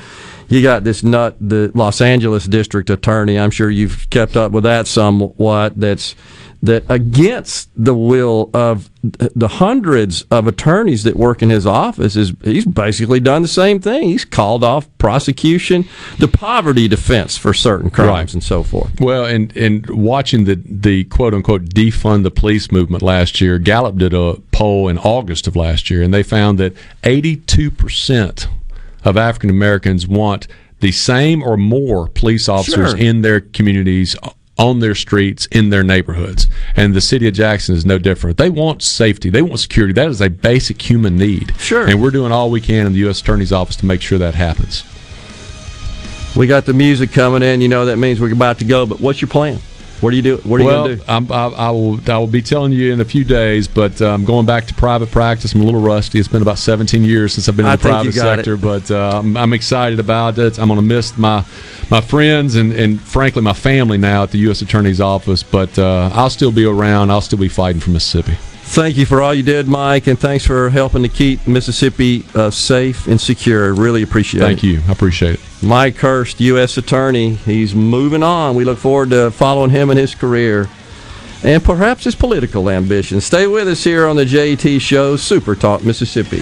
[0.50, 3.40] You got this nut, the Los Angeles district attorney.
[3.40, 5.80] I'm sure you've kept up with that somewhat.
[5.80, 6.16] That's
[6.64, 12.32] that against the will of the hundreds of attorneys that work in his office is
[12.42, 14.08] he's basically done the same thing.
[14.08, 15.84] He's called off prosecution,
[16.20, 19.02] the poverty defense for certain crimes, and so forth.
[19.02, 23.98] Well, and and watching the the quote unquote defund the police movement last year, Gallup
[23.98, 28.48] did a poll in August of last year, and they found that 82 percent
[29.04, 30.48] of African Americans want
[30.80, 32.98] the same or more police officers Sure.
[32.98, 34.16] in their communities.
[34.60, 36.48] On their streets, in their neighborhoods.
[36.76, 38.38] And the city of Jackson is no different.
[38.38, 39.32] They want safety.
[39.32, 39.94] They want security.
[39.94, 41.54] That is a basic human need.
[41.58, 41.88] Sure.
[41.88, 43.20] And we're doing all we can in the U.S.
[43.20, 44.84] Attorney's Office to make sure that happens.
[46.36, 47.62] We got the music coming in.
[47.62, 48.86] You know that means we're about to go.
[48.86, 49.58] But what's your plan?
[50.04, 50.38] What do you do?
[50.38, 51.04] What are you going to do?
[51.08, 52.00] I'm, I, I will.
[52.12, 53.68] I will be telling you in a few days.
[53.70, 55.54] But I'm going back to private practice.
[55.54, 56.20] I'm a little rusty.
[56.20, 58.58] It's been about 17 years since I've been in I the private sector.
[58.58, 60.60] But uh, I'm, I'm excited about it.
[60.60, 61.46] I'm going to miss my
[61.90, 64.62] my friends and, and frankly my family now at the U.S.
[64.62, 65.42] Attorney's Office.
[65.42, 67.10] But uh, I'll still be around.
[67.10, 68.38] I'll still be fighting for Mississippi.
[68.74, 72.50] Thank you for all you did, Mike, and thanks for helping to keep Mississippi uh,
[72.50, 73.72] safe and secure.
[73.72, 74.46] Really appreciate it.
[74.46, 74.82] Thank you.
[74.88, 75.40] I appreciate it.
[75.62, 76.76] Mike Hurst, U.S.
[76.76, 77.36] Attorney.
[77.36, 78.56] He's moving on.
[78.56, 80.68] We look forward to following him in his career
[81.44, 83.26] and perhaps his political ambitions.
[83.26, 86.42] Stay with us here on the JT Show, Super Talk Mississippi.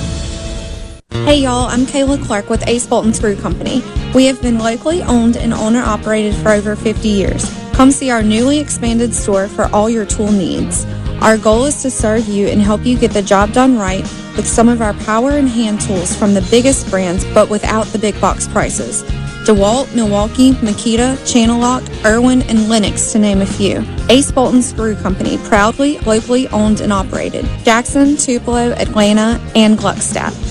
[1.13, 3.83] Hey y'all, I'm Kayla Clark with Ace Bolt and Screw Company.
[4.15, 7.49] We have been locally owned and owner operated for over 50 years.
[7.73, 10.85] Come see our newly expanded store for all your tool needs.
[11.21, 14.01] Our goal is to serve you and help you get the job done right
[14.35, 17.99] with some of our power and hand tools from the biggest brands but without the
[17.99, 19.03] big box prices.
[19.45, 23.83] DeWalt, Milwaukee, Makita, Channellock, Irwin, and Lenox to name a few.
[24.09, 27.45] Ace Bolt and Screw Company, proudly locally owned and operated.
[27.63, 30.50] Jackson, Tupelo, Atlanta, and Gluckstadt.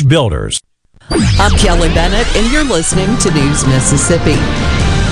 [0.00, 0.60] Builders.
[1.10, 4.36] I'm Kelly Bennett, and you're listening to News Mississippi.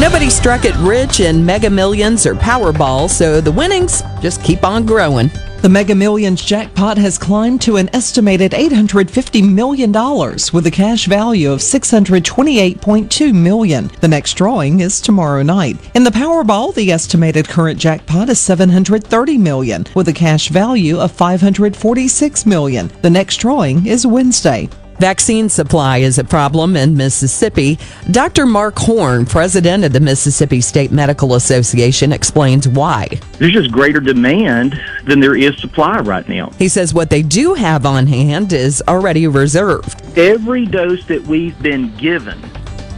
[0.01, 4.87] Nobody struck it rich in Mega Millions or Powerball, so the winnings just keep on
[4.87, 5.31] growing.
[5.63, 11.53] The Mega Millions jackpot has climbed to an estimated $850 million with a cash value
[11.53, 13.91] of 628.2 million.
[14.01, 15.77] The next drawing is tomorrow night.
[15.95, 21.13] In the Powerball, the estimated current jackpot is 730 million with a cash value of
[21.13, 22.91] 546 million.
[23.03, 24.71] The next drawing is Wednesday.
[25.01, 27.79] Vaccine supply is a problem in Mississippi.
[28.11, 28.45] Dr.
[28.45, 33.09] Mark Horne, president of the Mississippi State Medical Association, explains why.
[33.39, 36.51] There's just greater demand than there is supply right now.
[36.59, 40.19] He says what they do have on hand is already reserved.
[40.19, 42.39] Every dose that we've been given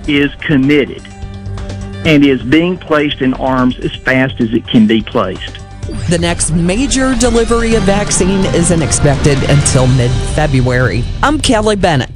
[0.08, 1.06] is committed
[2.04, 5.61] and is being placed in arms as fast as it can be placed.
[6.09, 11.02] The next major delivery of vaccine isn't expected until mid February.
[11.22, 12.10] I'm Kelly Bennett.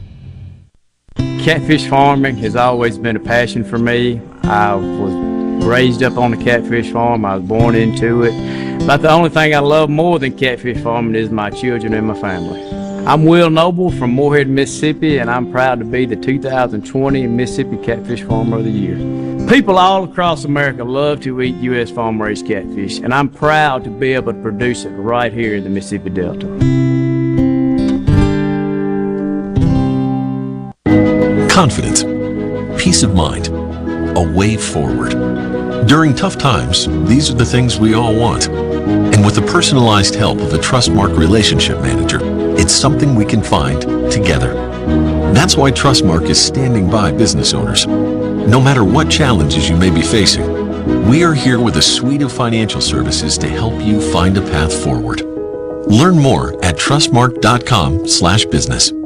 [1.17, 4.21] Catfish farming has always been a passion for me.
[4.43, 8.87] I was raised up on a catfish farm, I was born into it.
[8.87, 12.21] But the only thing I love more than catfish farming is my children and my
[12.21, 12.63] family.
[13.07, 18.23] I'm Will Noble from Moorhead, Mississippi, and I'm proud to be the 2020 Mississippi Catfish
[18.23, 19.36] Farmer of the Year.
[19.49, 21.89] People all across America love to eat U.S.
[21.89, 25.63] farm raised catfish, and I'm proud to be able to produce it right here in
[25.63, 26.47] the Mississippi Delta.
[31.49, 32.03] Confidence,
[32.83, 33.47] peace of mind,
[34.17, 35.13] a way forward.
[35.87, 38.49] During tough times, these are the things we all want.
[38.49, 42.19] And with the personalized help of a Trustmark relationship manager,
[42.59, 44.55] it's something we can find together.
[45.33, 47.87] That's why Trustmark is standing by business owners.
[48.47, 52.33] No matter what challenges you may be facing, we are here with a suite of
[52.33, 55.23] financial services to help you find a path forward.
[55.89, 59.06] Learn more at trustmark.com/business.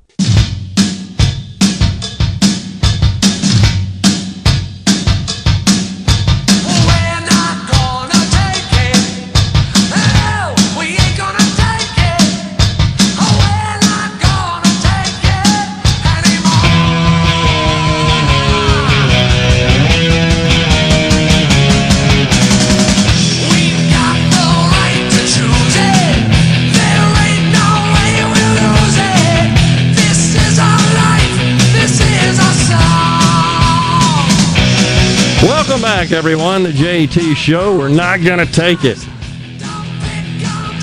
[35.71, 36.63] Welcome back, everyone.
[36.63, 37.77] The JT Show.
[37.77, 38.97] We're not going to take it.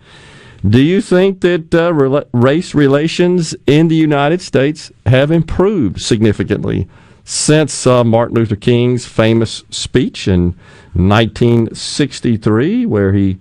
[0.68, 1.94] Do you think that uh,
[2.34, 6.90] race relations in the United States have improved significantly
[7.24, 10.58] since uh, Martin Luther King's famous speech in
[10.94, 13.38] 1963, where he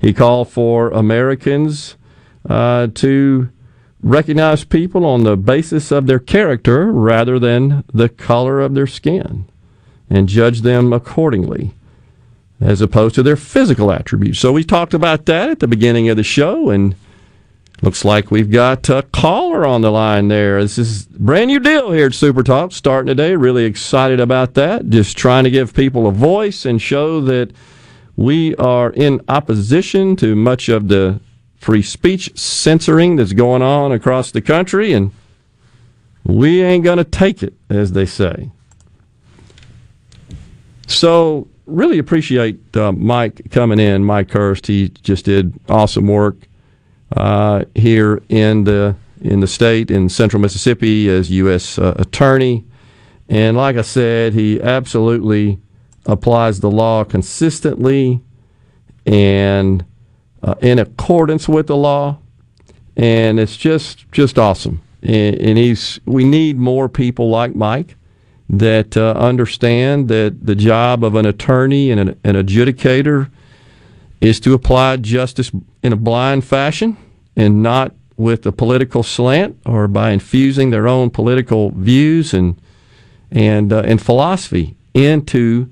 [0.00, 1.96] he called for Americans
[2.48, 3.48] uh, to
[4.02, 9.46] recognize people on the basis of their character rather than the color of their skin
[10.08, 11.72] and judge them accordingly
[12.60, 14.38] as opposed to their physical attributes.
[14.38, 16.94] So we talked about that at the beginning of the show and
[17.82, 20.60] looks like we've got a caller on the line there.
[20.60, 23.36] This is brand new deal here at Super Talk starting today.
[23.36, 24.88] Really excited about that.
[24.88, 27.52] Just trying to give people a voice and show that
[28.16, 31.20] we are in opposition to much of the
[31.58, 35.12] free speech censoring that's going on across the country and
[36.24, 38.50] we ain't going to take it as they say.
[40.86, 44.04] So really appreciate uh, Mike coming in.
[44.04, 46.36] Mike Hurst, he just did awesome work
[47.16, 51.78] uh, here in the in the state in Central Mississippi as U.S.
[51.78, 52.64] Uh, attorney,
[53.28, 55.60] and like I said, he absolutely
[56.06, 58.20] applies the law consistently
[59.04, 59.84] and
[60.42, 62.18] uh, in accordance with the law,
[62.96, 64.82] and it's just just awesome.
[65.02, 67.96] And, and he's we need more people like Mike
[68.48, 73.30] that uh, understand that the job of an attorney and an, an, adjudicator
[74.20, 75.52] is to apply justice
[75.82, 76.96] in a blind fashion
[77.36, 82.60] and not with a political slant or by infusing their own political views and
[83.30, 85.70] and uh, and philosophy into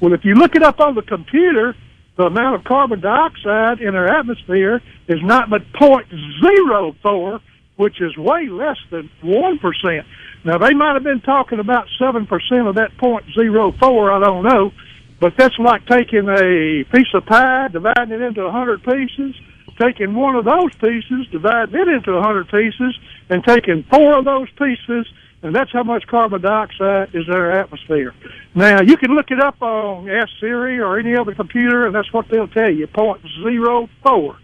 [0.00, 1.74] Well, if you look it up on the computer,
[2.16, 6.06] the amount of carbon dioxide in our atmosphere is not but point
[6.42, 7.40] zero four
[7.78, 10.04] which is way less than 1%.
[10.44, 12.26] Now, they might have been talking about 7%
[12.68, 14.72] of that 0.04, I don't know,
[15.20, 19.34] but that's like taking a piece of pie, dividing it into 100 pieces,
[19.80, 22.98] taking one of those pieces, dividing it into 100 pieces,
[23.30, 25.06] and taking four of those pieces,
[25.42, 28.14] and that's how much carbon dioxide is in our atmosphere.
[28.54, 32.12] Now, you can look it up on Ask Siri or any other computer, and that's
[32.12, 34.38] what they'll tell you, point zero four.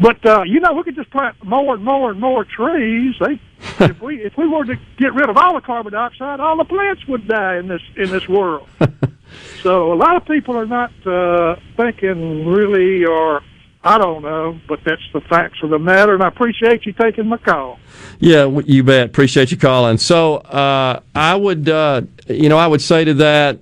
[0.00, 3.14] But uh, you know, we could just plant more and more and more trees.
[3.20, 3.38] They,
[3.84, 6.64] if we if we were to get rid of all the carbon dioxide, all the
[6.64, 8.66] plants would die in this in this world.
[9.62, 13.42] so a lot of people are not uh, thinking really, or
[13.82, 16.12] I don't know, but that's the facts of the matter.
[16.12, 17.78] And I appreciate you taking my call.
[18.18, 19.06] Yeah, you bet.
[19.06, 19.96] Appreciate you calling.
[19.96, 23.58] So uh, I would, uh, you know, I would say to that.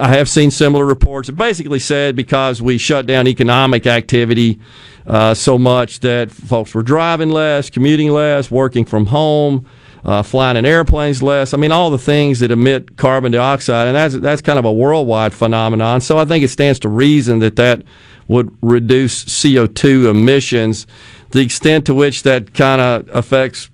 [0.00, 1.28] I have seen similar reports.
[1.28, 4.58] It basically said because we shut down economic activity
[5.06, 9.64] uh, so much that folks were driving less, commuting less, working from home,
[10.04, 11.54] uh, flying in airplanes less.
[11.54, 14.72] I mean, all the things that emit carbon dioxide, and that's that's kind of a
[14.72, 16.00] worldwide phenomenon.
[16.00, 17.82] So I think it stands to reason that that
[18.28, 20.86] would reduce CO2 emissions.
[21.30, 23.70] The extent to which that kind of affects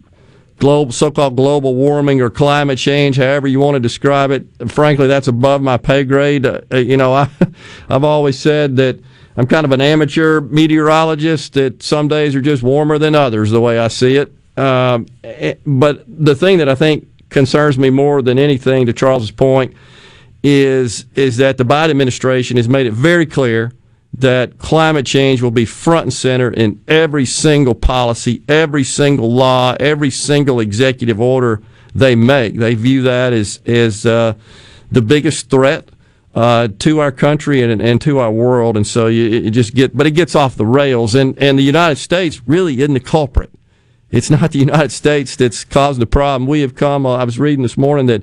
[0.59, 4.47] global, so-called global warming or climate change, however you want to describe it.
[4.69, 6.47] Frankly, that's above my pay grade.
[6.47, 7.29] Uh, you know, I,
[7.89, 8.99] I've always said that
[9.37, 13.61] I'm kind of an amateur meteorologist that some days are just warmer than others, the
[13.61, 14.33] way I see it.
[14.59, 19.31] Um, eh, but the thing that I think concerns me more than anything, to Charles's
[19.31, 19.75] point,
[20.43, 23.73] is is that the Biden administration has made it very clear
[24.14, 29.76] that climate change will be front and center in every single policy, every single law,
[29.78, 31.62] every single executive order
[31.94, 32.56] they make.
[32.56, 34.35] They view that as as uh,
[34.90, 35.90] the biggest threat
[36.35, 38.76] uh, to our country and, and to our world.
[38.76, 41.14] And so you, it just get, but it gets off the rails.
[41.14, 43.51] And, and the United States really isn't the culprit.
[44.10, 46.48] It's not the United States that's causing the problem.
[46.48, 48.22] We have come, uh, I was reading this morning that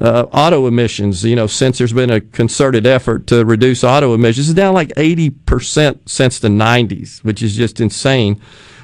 [0.00, 4.48] uh, auto emissions, you know, since there's been a concerted effort to reduce auto emissions,
[4.48, 8.40] is down like 80% since the 90s, which is just insane.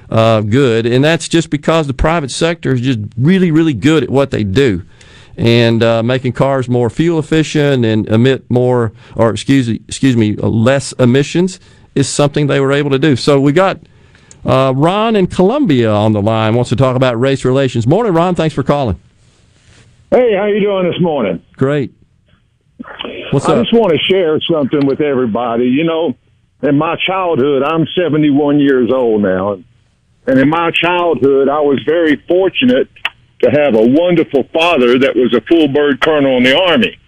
[0.08, 0.86] Uh, good.
[0.86, 4.42] And that's just because the private sector is just really, really good at what they
[4.42, 4.82] do
[5.36, 10.92] and uh, making cars more fuel efficient and emit more, or excuse excuse me, less
[10.92, 11.60] emissions
[11.94, 13.16] is something they were able to do.
[13.16, 13.80] So we got
[14.44, 17.86] Uh, Ron in Columbia on the line wants to talk about race relations.
[17.86, 18.34] Morning, Ron.
[18.34, 18.98] Thanks for calling.
[20.10, 21.42] Hey, how you doing this morning?
[21.56, 21.92] Great.
[23.30, 23.58] What's up?
[23.58, 25.66] I just want to share something with everybody.
[25.66, 26.16] You know,
[26.62, 29.62] in my childhood, I'm 71 years old now,
[30.26, 32.88] and in my childhood, I was very fortunate
[33.42, 36.98] to have a wonderful father that was a full bird colonel in the army.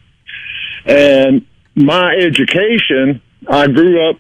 [0.85, 4.17] And my education, I grew up,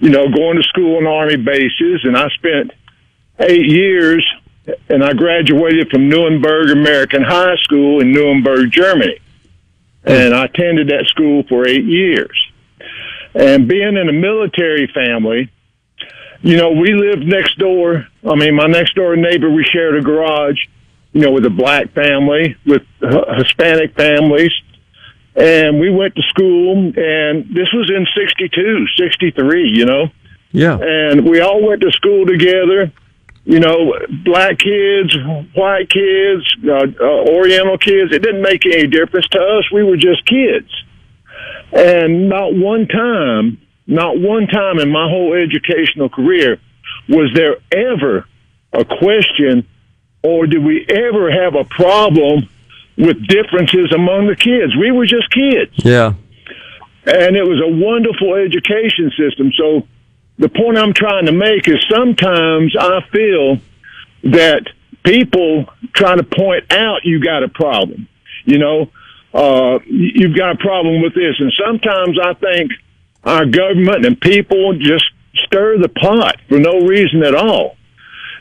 [0.00, 2.72] you know, going to school on army bases, and I spent
[3.40, 4.26] eight years,
[4.88, 9.18] and I graduated from Nuremberg American High School in Nuremberg, Germany.
[10.04, 12.36] And I attended that school for eight years.
[13.34, 15.50] And being in a military family,
[16.40, 18.06] you know, we lived next door.
[18.24, 20.58] I mean, my next door neighbor, we shared a garage,
[21.12, 24.52] you know, with a black family, with Hispanic families.
[25.38, 30.08] And we went to school, and this was in 62, 63, you know.
[30.50, 30.78] Yeah.
[30.80, 32.90] And we all went to school together,
[33.44, 33.94] you know,
[34.24, 35.16] black kids,
[35.54, 38.12] white kids, uh, uh, Oriental kids.
[38.12, 39.70] It didn't make any difference to us.
[39.72, 40.70] We were just kids.
[41.72, 46.58] And not one time, not one time in my whole educational career
[47.08, 48.26] was there ever
[48.72, 49.66] a question
[50.22, 52.48] or did we ever have a problem
[52.98, 54.76] with differences among the kids.
[54.76, 55.72] We were just kids.
[55.76, 56.14] Yeah.
[57.06, 59.52] And it was a wonderful education system.
[59.56, 59.86] So
[60.38, 63.58] the point I'm trying to make is sometimes I feel
[64.24, 64.66] that
[65.04, 68.08] people try to point out you got a problem.
[68.44, 68.90] You know,
[69.32, 71.36] uh, you've got a problem with this.
[71.38, 72.72] And sometimes I think
[73.24, 75.04] our government and people just
[75.46, 77.76] stir the pot for no reason at all.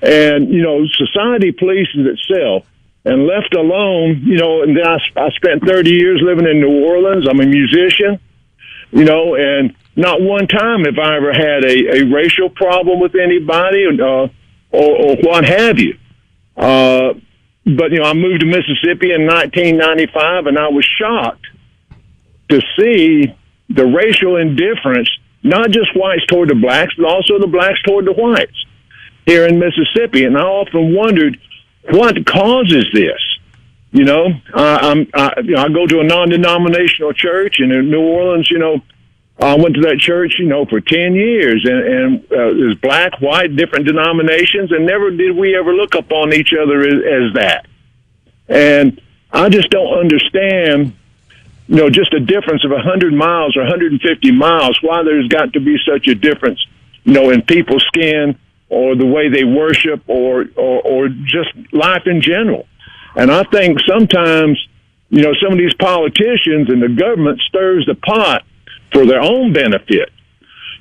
[0.02, 2.66] And, you know, society polices itself.
[3.08, 6.84] And left alone, you know, and then I, I spent 30 years living in New
[6.86, 7.26] Orleans.
[7.26, 8.20] I'm a musician,
[8.92, 13.16] you know, and not one time have I ever had a, a racial problem with
[13.16, 14.30] anybody uh, or,
[14.72, 15.98] or what have you.
[16.58, 17.14] Uh,
[17.66, 21.48] but, you know, I moved to Mississippi in 1995 and I was shocked
[22.50, 23.34] to see
[23.70, 25.10] the racial indifference,
[25.44, 28.66] not just whites toward the blacks, but also the blacks toward the whites
[29.26, 30.26] here in Mississippi.
[30.26, 31.40] And I often wondered
[31.90, 33.22] what causes this.
[33.92, 38.52] You know, I'm, I, know, I go to a non-denominational church, and in New Orleans,
[38.52, 38.82] you know,
[39.40, 43.22] I went to that church, you know, for ten years, and, and uh, there's black,
[43.22, 47.66] white, different denominations, and never did we ever look upon each other as, as that.
[48.50, 49.02] And
[49.32, 50.94] I just don't understand,
[51.68, 55.54] you know, just a difference of a 100 miles or 150 miles, why there's got
[55.54, 56.60] to be such a difference,
[57.04, 58.38] you know, in people's skin
[58.70, 62.68] or the way they worship or, or, or just life in general.
[63.16, 64.58] And I think sometimes,
[65.10, 68.44] you know, some of these politicians and the government stirs the pot
[68.92, 70.10] for their own benefit,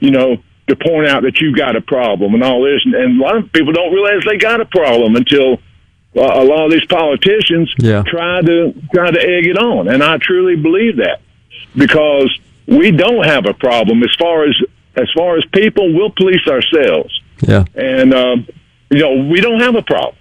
[0.00, 0.36] you know,
[0.68, 2.80] to point out that you've got a problem and all this.
[2.84, 5.54] And, and a lot of people don't realize they got a problem until
[6.16, 8.02] uh, a lot of these politicians Yeah.
[8.04, 9.88] try to try to egg it on.
[9.88, 11.20] And I truly believe that
[11.76, 12.36] because
[12.66, 14.56] we don't have a problem as far as
[14.96, 17.12] as far as people, we'll police ourselves.
[17.40, 17.64] Yeah.
[17.74, 18.36] And uh,
[18.90, 20.16] you know, we don't have a problem.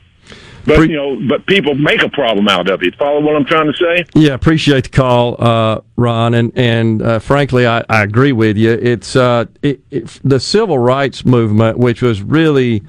[0.65, 2.95] But you know, but people make a problem out of it.
[2.95, 4.03] Follow what I'm trying to say?
[4.15, 8.71] Yeah, appreciate the call, uh, Ron, and and uh, frankly, I, I agree with you.
[8.71, 12.81] It's uh, it, it, the civil rights movement, which was really,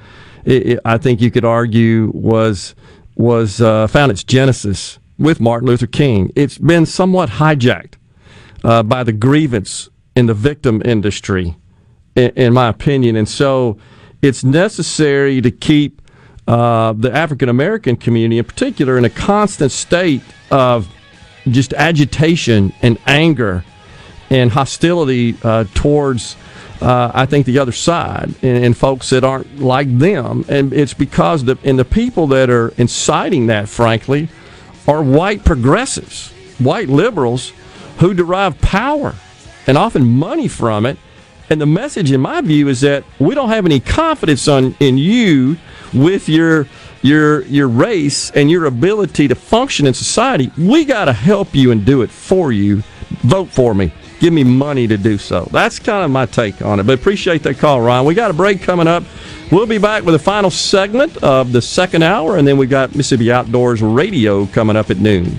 [0.46, 2.74] it, it- I think you could argue, was
[3.14, 6.32] was uh, found its genesis with Martin Luther King.
[6.34, 7.94] It's been somewhat hijacked
[8.64, 11.56] uh, by the grievance in the victim industry,
[12.14, 13.76] in, in my opinion, and so
[14.22, 16.02] it's necessary to keep
[16.46, 20.88] uh, the African American community, in particular, in a constant state of
[21.48, 23.64] just agitation and anger
[24.30, 26.36] and hostility uh, towards,
[26.80, 30.44] uh, I think, the other side and, and folks that aren't like them.
[30.48, 34.28] And it's because the and the people that are inciting that, frankly,
[34.86, 37.52] are white progressives, white liberals
[37.98, 39.14] who derive power
[39.66, 40.98] and often money from it.
[41.48, 44.98] And the message, in my view, is that we don't have any confidence on, in
[44.98, 45.56] you
[45.94, 46.66] with your
[47.02, 50.50] your your race and your ability to function in society.
[50.58, 52.82] We got to help you and do it for you.
[53.22, 53.92] Vote for me.
[54.18, 55.48] Give me money to do so.
[55.52, 56.84] That's kind of my take on it.
[56.84, 58.06] But appreciate that call, Ryan.
[58.06, 59.04] We got a break coming up.
[59.52, 62.96] We'll be back with the final segment of the second hour, and then we got
[62.96, 65.38] Mississippi Outdoors Radio coming up at noon.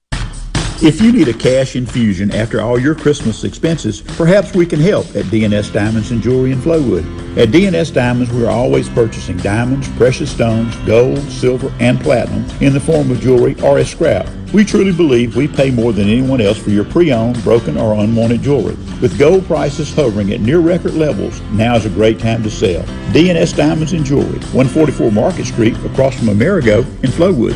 [0.83, 5.05] If you need a cash infusion after all your Christmas expenses, perhaps we can help
[5.15, 7.05] at DNS Diamonds and Jewelry in Flowood.
[7.37, 12.73] At DNS Diamonds, we are always purchasing diamonds, precious stones, gold, silver, and platinum in
[12.73, 14.27] the form of jewelry or as scrap.
[14.55, 18.41] We truly believe we pay more than anyone else for your pre-owned, broken, or unwanted
[18.41, 18.75] jewelry.
[19.01, 22.81] With gold prices hovering at near record levels, now is a great time to sell.
[23.13, 27.55] DNS Diamonds and Jewelry, 144 Market Street, across from Amerigo in Flowood.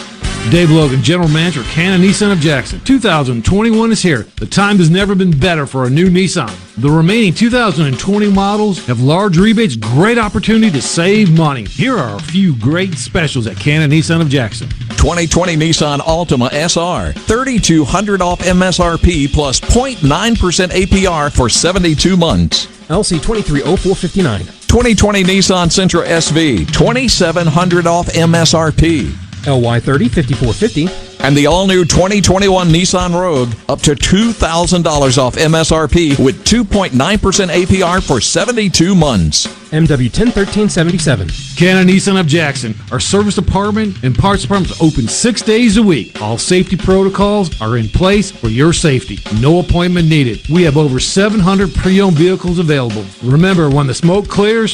[0.49, 2.81] Dave Logan, General Manager, Cannon Nissan of Jackson.
[2.81, 4.23] 2021 is here.
[4.37, 6.49] The time has never been better for a new Nissan.
[6.75, 11.63] The remaining 2020 models have large rebates, great opportunity to save money.
[11.65, 14.67] Here are a few great specials at Cannon Nissan of Jackson.
[14.97, 22.65] 2020 Nissan Altima SR, 3200 off MSRP plus 0.9% APR for 72 months.
[22.89, 24.39] LC 230459.
[24.39, 29.30] 2020 Nissan Sentra SV, 2700 off MSRP.
[29.45, 31.11] LY 30 5450.
[31.23, 38.05] And the all new 2021 Nissan Rogue up to $2,000 off MSRP with 2.9% APR
[38.05, 39.45] for 72 months.
[39.71, 41.29] MW 101377.
[41.55, 42.73] Cannon Nissan of Jackson.
[42.91, 46.19] Our service department and parts department is open six days a week.
[46.21, 49.19] All safety protocols are in place for your safety.
[49.39, 50.41] No appointment needed.
[50.49, 53.05] We have over 700 pre-owned vehicles available.
[53.23, 54.73] Remember, when the smoke clears,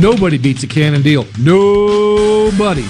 [0.00, 1.26] nobody beats a Cannon deal.
[1.40, 2.86] Nobody.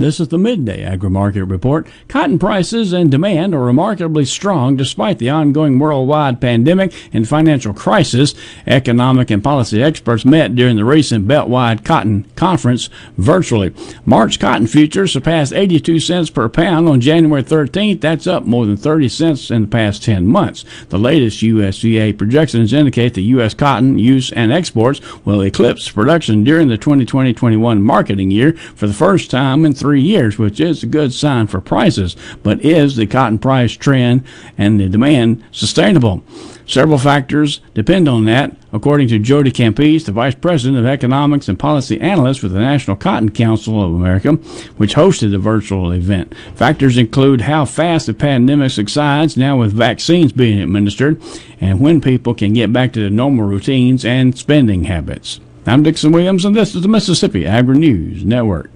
[0.00, 1.86] This is the midday agri market report.
[2.08, 8.34] Cotton prices and demand are remarkably strong despite the ongoing worldwide pandemic and financial crisis.
[8.66, 13.74] Economic and policy experts met during the recent Beltwide Cotton Conference virtually.
[14.06, 18.00] March cotton futures surpassed 82 cents per pound on January 13th.
[18.00, 20.64] That's up more than 30 cents in the past 10 months.
[20.88, 23.52] The latest USDA projections indicate that U.S.
[23.52, 29.30] cotton use and exports will eclipse production during the 2020-21 marketing year for the first
[29.30, 32.16] time in three years, which is a good sign for prices.
[32.42, 34.24] But is the cotton price trend
[34.56, 36.22] and the demand sustainable?
[36.70, 41.58] Several factors depend on that, according to Jody Campiche, the Vice President of Economics and
[41.58, 44.34] Policy Analyst with the National Cotton Council of America,
[44.76, 46.32] which hosted the virtual event.
[46.54, 51.20] Factors include how fast the pandemic subsides now with vaccines being administered,
[51.60, 55.40] and when people can get back to their normal routines and spending habits.
[55.66, 58.70] I'm Dixon Williams, and this is the Mississippi Agri News Network.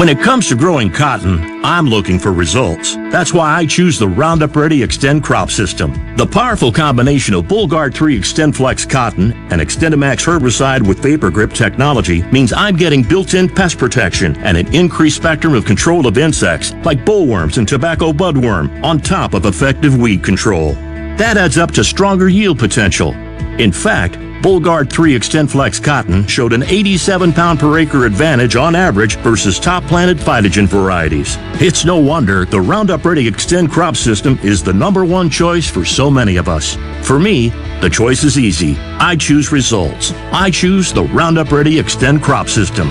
[0.00, 2.94] When it comes to growing cotton, I'm looking for results.
[3.12, 5.92] That's why I choose the Roundup Ready Xtend crop system.
[6.16, 12.22] The powerful combination of Bollgard 3 XtendFlex cotton and XtendiMax herbicide with vapor grip technology
[12.32, 17.04] means I'm getting built-in pest protection and an increased spectrum of control of insects like
[17.04, 20.74] bollworms and tobacco budworm on top of effective weed control.
[21.20, 23.12] That adds up to stronger yield potential.
[23.60, 29.16] In fact, Bollgard 3 XtendFlex cotton showed an 87 pound per acre advantage on average
[29.18, 31.36] versus top planted PhytoGen varieties.
[31.60, 35.84] It's no wonder the Roundup Ready Xtend crop system is the number one choice for
[35.84, 36.78] so many of us.
[37.06, 37.50] For me,
[37.82, 38.78] the choice is easy.
[38.78, 40.12] I choose results.
[40.32, 42.88] I choose the Roundup Ready Xtend crop system.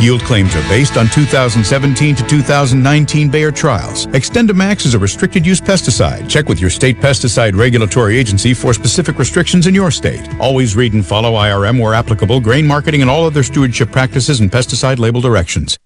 [0.00, 4.06] Yield claims are based on 2017 to 2019 Bayer trials.
[4.08, 6.28] XtendiMax is a restricted use pesticide.
[6.28, 10.28] Check with your state pesticide regulatory agency for specific restrictions in your state.
[10.38, 14.50] Always read and follow IRM where applicable, grain marketing, and all other stewardship practices and
[14.50, 15.78] pesticide label directions.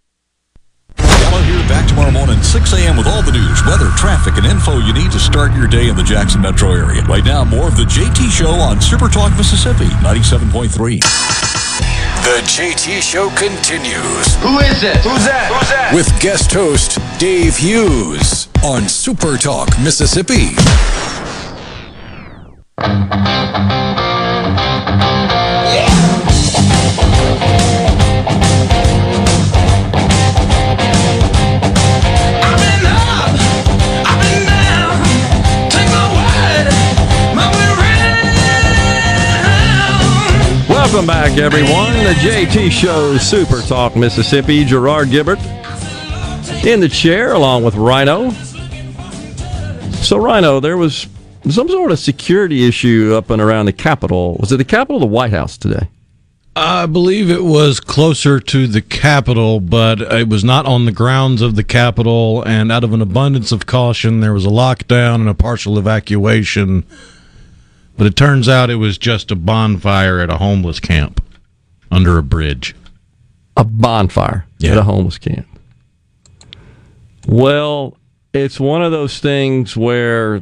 [0.96, 2.96] Gallo here back tomorrow morning, 6 a.m.
[2.96, 5.94] with all the news, weather, traffic, and info you need to start your day in
[5.94, 7.02] the Jackson metro area.
[7.04, 11.39] Right now, more of the JT Show on Super Talk Mississippi 97.3.
[12.22, 14.34] The JT Show continues.
[14.42, 14.98] Who is it?
[14.98, 15.50] Who's that?
[15.50, 15.92] Who's that?
[15.94, 20.54] With guest host Dave Hughes on Super Talk Mississippi.
[40.92, 41.92] Welcome back, everyone.
[42.02, 44.64] The JT Show, Super Talk Mississippi.
[44.64, 45.38] Gerard Gibert
[46.66, 48.30] in the chair, along with Rhino.
[50.02, 51.06] So, Rhino, there was
[51.48, 54.36] some sort of security issue up and around the Capitol.
[54.40, 55.86] Was it the Capitol or the White House today?
[56.56, 61.40] I believe it was closer to the Capitol, but it was not on the grounds
[61.40, 62.42] of the Capitol.
[62.42, 66.84] And out of an abundance of caution, there was a lockdown and a partial evacuation.
[68.00, 71.22] But it turns out it was just a bonfire at a homeless camp
[71.90, 72.74] under a bridge.
[73.58, 75.46] A bonfire at a homeless camp.
[77.28, 77.98] Well,
[78.32, 80.40] it's one of those things where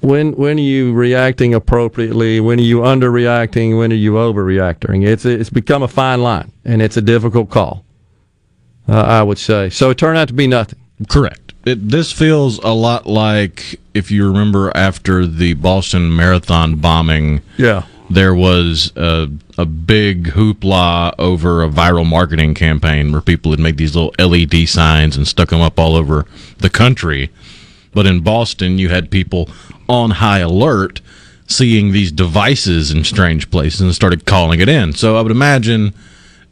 [0.00, 2.38] when when are you reacting appropriately?
[2.38, 3.76] When are you underreacting?
[3.76, 5.04] When are you overreacting?
[5.04, 7.84] It's it's become a fine line, and it's a difficult call.
[8.88, 9.70] Uh, I would say.
[9.70, 10.78] So it turned out to be nothing.
[11.08, 11.54] Correct.
[11.64, 17.42] It, this feels a lot like if you remember after the Boston Marathon bombing.
[17.56, 17.84] Yeah.
[18.08, 23.76] There was a, a big hoopla over a viral marketing campaign where people had made
[23.76, 26.24] these little LED signs and stuck them up all over
[26.58, 27.30] the country.
[27.92, 29.50] But in Boston, you had people
[29.90, 31.02] on high alert
[31.46, 34.94] seeing these devices in strange places and started calling it in.
[34.94, 35.92] So I would imagine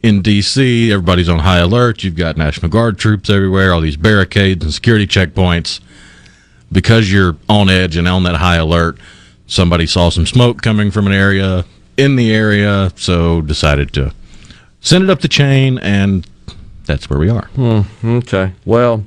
[0.03, 2.03] in DC, everybody's on high alert.
[2.03, 5.79] You've got National Guard troops everywhere, all these barricades and security checkpoints.
[6.71, 8.97] Because you're on edge and on that high alert,
[9.45, 11.65] somebody saw some smoke coming from an area
[11.95, 14.13] in the area, so decided to
[14.81, 16.27] send it up the chain, and
[16.85, 17.47] that's where we are.
[17.55, 18.53] Hmm, okay.
[18.65, 19.05] Well,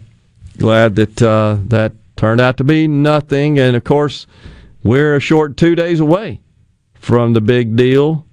[0.59, 3.59] glad that uh, that turned out to be nothing.
[3.59, 4.27] And of course,
[4.83, 6.41] we're a short two days away
[6.95, 8.27] from the big deal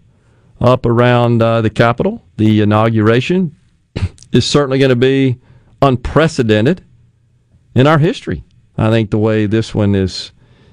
[0.59, 2.23] up around uh, the Capitol.
[2.35, 3.55] The inauguration
[4.31, 5.37] is certainly going to be
[5.81, 6.83] unprecedented
[7.75, 8.43] in our history.
[8.77, 10.31] I think the way this one is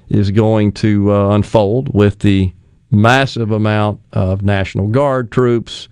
[0.09, 2.51] is going to uh, unfold with the
[2.91, 5.87] massive amount of National Guard troops.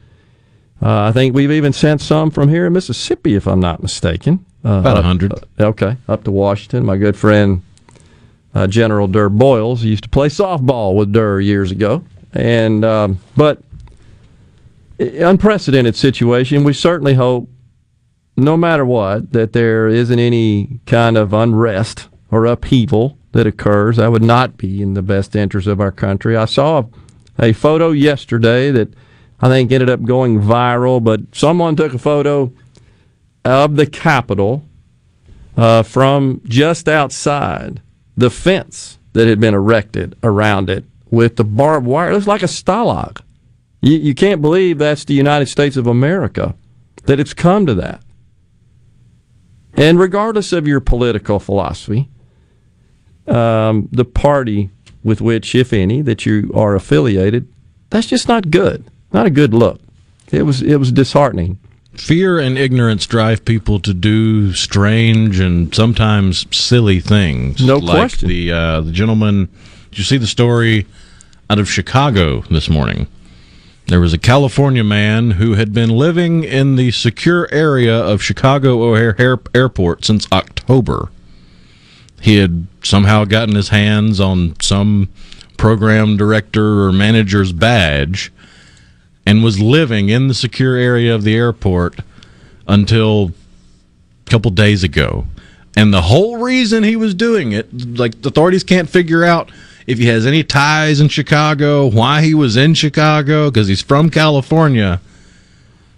[0.82, 4.46] Uh, I think we've even sent some from here in Mississippi, if I'm not mistaken.
[4.64, 5.34] Uh, About a up- hundred.
[5.34, 6.86] uh, okay, up to Washington.
[6.86, 7.64] My good friend
[8.54, 12.04] uh, General Durr Boyles he used to play softball with Durr years ago,
[12.34, 13.62] and um, but
[15.00, 16.64] unprecedented situation.
[16.64, 17.50] We certainly hope,
[18.36, 23.98] no matter what, that there isn't any kind of unrest or upheaval that occurs.
[23.98, 26.36] That would not be in the best interest of our country.
[26.36, 26.86] I saw
[27.40, 28.94] a photo yesterday that
[29.40, 32.52] I think ended up going viral, but someone took a photo
[33.44, 34.64] of the Capitol
[35.58, 37.82] uh, from just outside
[38.16, 42.10] the fence that had been erected around it with the barbed wire.
[42.10, 43.22] It looks like a stalag.
[43.82, 46.56] You, you can't believe that's the United States of America,
[47.06, 48.03] that it's come to that.
[49.76, 52.10] And regardless of your political philosophy,
[53.28, 54.70] um, the party
[55.04, 57.48] with which, if any, that you are affiliated,
[57.90, 58.86] that's just not good.
[59.12, 59.80] Not a good look.
[60.32, 61.60] It was it was disheartening.
[61.94, 67.64] Fear and ignorance drive people to do strange and sometimes silly things.
[67.64, 68.30] No like question.
[68.30, 69.50] The uh, the gentleman.
[69.92, 70.88] Did you see the story
[71.52, 73.06] out of Chicago this morning?
[73.88, 78.82] There was a California man who had been living in the secure area of Chicago
[78.82, 81.10] O'Hare Air- Airport since October.
[82.22, 85.10] He had somehow gotten his hands on some
[85.58, 88.32] program director or manager's badge
[89.26, 92.00] and was living in the secure area of the airport
[92.68, 93.32] until
[94.26, 95.28] a couple days ago.
[95.76, 99.52] And the whole reason he was doing it, like the authorities can't figure out
[99.88, 104.10] if he has any ties in Chicago, why he was in Chicago, because he's from
[104.10, 105.02] California.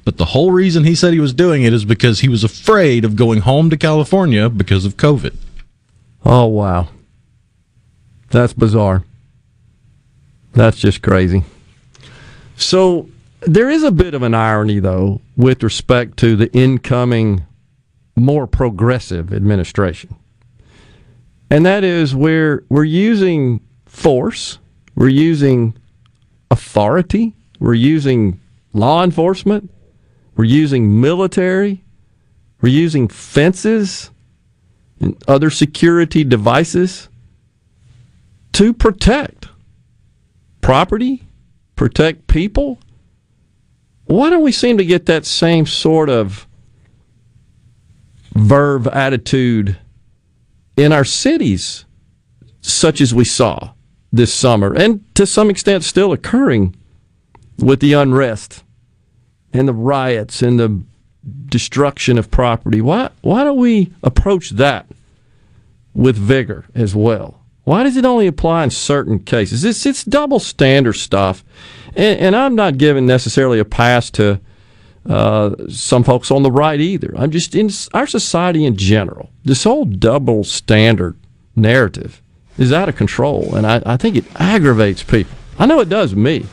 [0.06, 3.04] But the whole reason he said he was doing it is because he was afraid
[3.04, 5.36] of going home to California because of COVID.
[6.24, 6.90] Oh wow,
[8.30, 9.04] that's bizarre.
[10.54, 11.44] That's just crazy.
[12.56, 13.10] So
[13.42, 17.46] there is a bit of an irony, though, with respect to the incoming,
[18.16, 20.16] more progressive administration,
[21.50, 23.60] and that is we're we're using
[23.96, 24.60] force,
[24.94, 25.76] we're using
[26.52, 28.40] authority, we're using
[28.74, 29.72] law enforcement,
[30.36, 31.84] we're using military,
[32.62, 34.12] we're using fences
[35.00, 37.08] and other security devices
[38.52, 39.48] to protect
[40.62, 41.24] property,
[41.76, 42.80] protect people.
[44.06, 46.48] Why don't we seem to get that same sort of
[48.34, 49.78] verve attitude
[50.76, 51.86] in our cities,
[52.62, 53.75] such as we saw
[54.16, 56.76] this summer, and to some extent still occurring
[57.58, 58.64] with the unrest
[59.52, 60.82] and the riots and the
[61.48, 62.82] destruction of property?
[62.82, 64.88] Why, why don't we approach that
[65.94, 67.42] with vigor as well?
[67.66, 69.66] Why does it only apply in certain cases?
[69.66, 71.44] It's, it's double standard stuff.
[71.96, 74.40] And, and I'm not giving necessarily a pass to
[75.10, 77.14] uh, some folks on the right either.
[77.18, 79.30] I'm just in our society in general.
[79.44, 81.18] This whole double standard
[81.56, 82.22] narrative
[82.58, 85.36] is out of control, and I, I think it aggravates people.
[85.60, 86.46] I know it does me.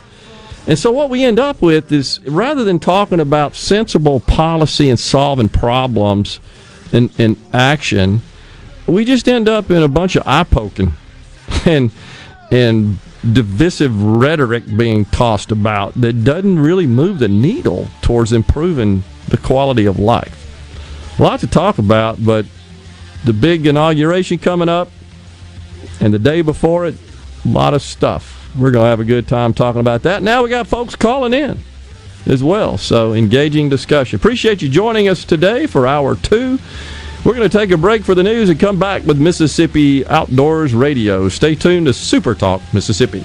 [0.67, 4.99] And so what we end up with is rather than talking about sensible policy and
[4.99, 6.39] solving problems
[6.93, 8.23] and, and action,
[8.87, 10.93] we just end up in a bunch of eye poking
[11.67, 11.91] and
[12.51, 12.99] and
[13.33, 19.87] divisive rhetoric being tossed about that doesn't really move the needle towards improving the quality
[19.87, 20.39] of life.
[21.19, 22.45] A lot to talk about, but
[23.25, 24.91] the big inauguration coming up
[26.01, 26.95] and the day before it,
[27.45, 28.51] a lot of stuff.
[28.57, 30.23] We're going to have a good time talking about that.
[30.23, 31.59] Now we got folks calling in
[32.27, 32.79] as well.
[32.79, 34.17] So engaging discussion.
[34.17, 36.59] Appreciate you joining us today for hour two.
[37.25, 40.75] We're going to take a break for the news and come back with Mississippi Outdoors
[40.75, 41.29] Radio.
[41.29, 43.25] Stay tuned to Super Talk Mississippi.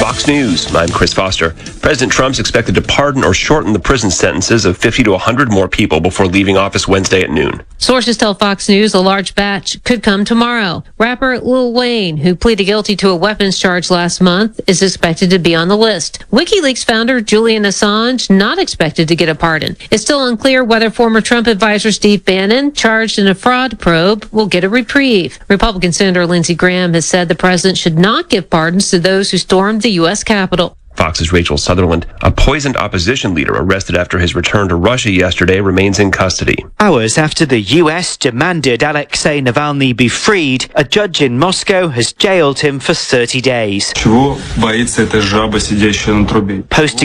[0.00, 0.74] Fox News.
[0.74, 1.50] I'm Chris Foster.
[1.82, 5.68] President Trump's expected to pardon or shorten the prison sentences of 50 to 100 more
[5.68, 7.62] people before leaving office Wednesday at noon.
[7.76, 10.84] Sources tell Fox News a large batch could come tomorrow.
[10.96, 15.38] Rapper Lil Wayne, who pleaded guilty to a weapons charge last month, is expected to
[15.38, 16.24] be on the list.
[16.30, 19.76] WikiLeaks founder Julian Assange not expected to get a pardon.
[19.90, 24.46] It's still unclear whether former Trump advisor Steve Bannon, charged in a fraud probe, will
[24.46, 25.38] get a reprieve.
[25.48, 29.36] Republican Senator Lindsey Graham has said the president should not give pardons to those who
[29.38, 30.24] stormed the U.S.
[30.24, 30.76] Capitol.
[31.00, 35.98] Fox's Rachel Sutherland, a poisoned opposition leader arrested after his return to Russia yesterday, remains
[35.98, 36.62] in custody.
[36.78, 42.58] Hours after the US demanded Alexei Navalny be freed, a judge in Moscow has jailed
[42.58, 43.94] him for 30 days.
[43.94, 44.32] Posting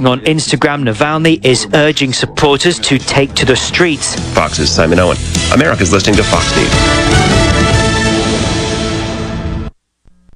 [0.06, 4.16] on Instagram, Navalny is urging supporters to take to the streets.
[4.34, 5.18] Fox's Simon Owen.
[5.54, 7.55] America's listening to Fox News.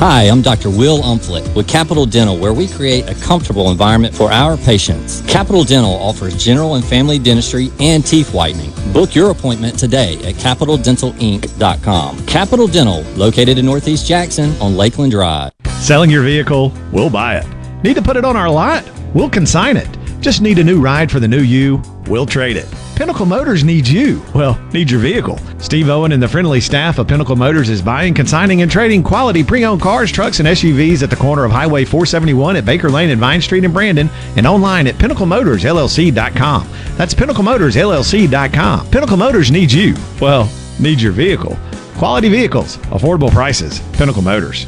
[0.00, 0.70] Hi, I'm Dr.
[0.70, 5.20] Will Umflett with Capital Dental, where we create a comfortable environment for our patients.
[5.28, 8.72] Capital Dental offers general and family dentistry and teeth whitening.
[8.94, 12.26] Book your appointment today at capitaldentalinc.com.
[12.26, 15.52] Capital Dental, located in Northeast Jackson on Lakeland Drive.
[15.80, 16.72] Selling your vehicle?
[16.92, 17.84] We'll buy it.
[17.84, 18.90] Need to put it on our lot?
[19.12, 19.98] We'll consign it.
[20.22, 21.82] Just need a new ride for the new you?
[22.06, 22.74] We'll trade it.
[23.00, 24.22] Pinnacle Motors needs you.
[24.34, 25.38] Well, needs your vehicle.
[25.58, 29.42] Steve Owen and the friendly staff of Pinnacle Motors is buying, consigning, and trading quality
[29.42, 33.18] pre-owned cars, trucks, and SUVs at the corner of Highway 471 at Baker Lane and
[33.18, 36.68] Vine Street in Brandon, and online at PinnacleMotorsLLC.com.
[36.98, 38.90] That's PinnacleMotorsLLC.com.
[38.90, 39.96] Pinnacle Motors needs you.
[40.20, 41.56] Well, needs your vehicle.
[41.96, 43.80] Quality vehicles, affordable prices.
[43.94, 44.66] Pinnacle Motors.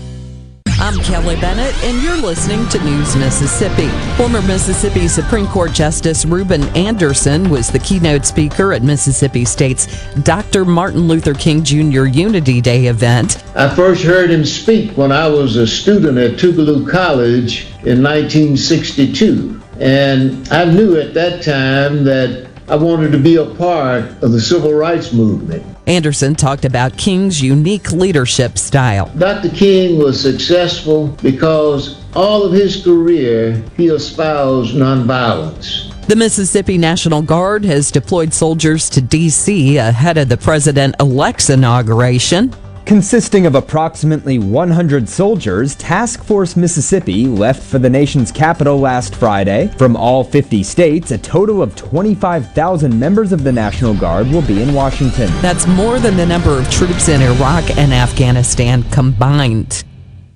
[0.82, 3.86] I'm Kelly Bennett, and you're listening to News Mississippi.
[4.16, 9.86] Former Mississippi Supreme Court Justice Reuben Anderson was the keynote speaker at Mississippi State's
[10.24, 10.64] Dr.
[10.64, 12.06] Martin Luther King Jr.
[12.06, 13.44] Unity Day event.
[13.54, 19.62] I first heard him speak when I was a student at Tougaloo College in 1962.
[19.78, 24.40] And I knew at that time that I wanted to be a part of the
[24.40, 25.62] civil rights movement.
[25.86, 29.12] Anderson talked about King's unique leadership style.
[29.18, 29.50] Dr.
[29.50, 35.92] King was successful because all of his career he espoused nonviolence.
[36.06, 39.76] The Mississippi National Guard has deployed soldiers to D.C.
[39.76, 42.54] ahead of the president elect's inauguration.
[42.84, 49.68] Consisting of approximately 100 soldiers, Task Force Mississippi left for the nation's capital last Friday.
[49.78, 54.62] From all 50 states, a total of 25,000 members of the National Guard will be
[54.62, 55.30] in Washington.
[55.40, 59.84] That's more than the number of troops in Iraq and Afghanistan combined.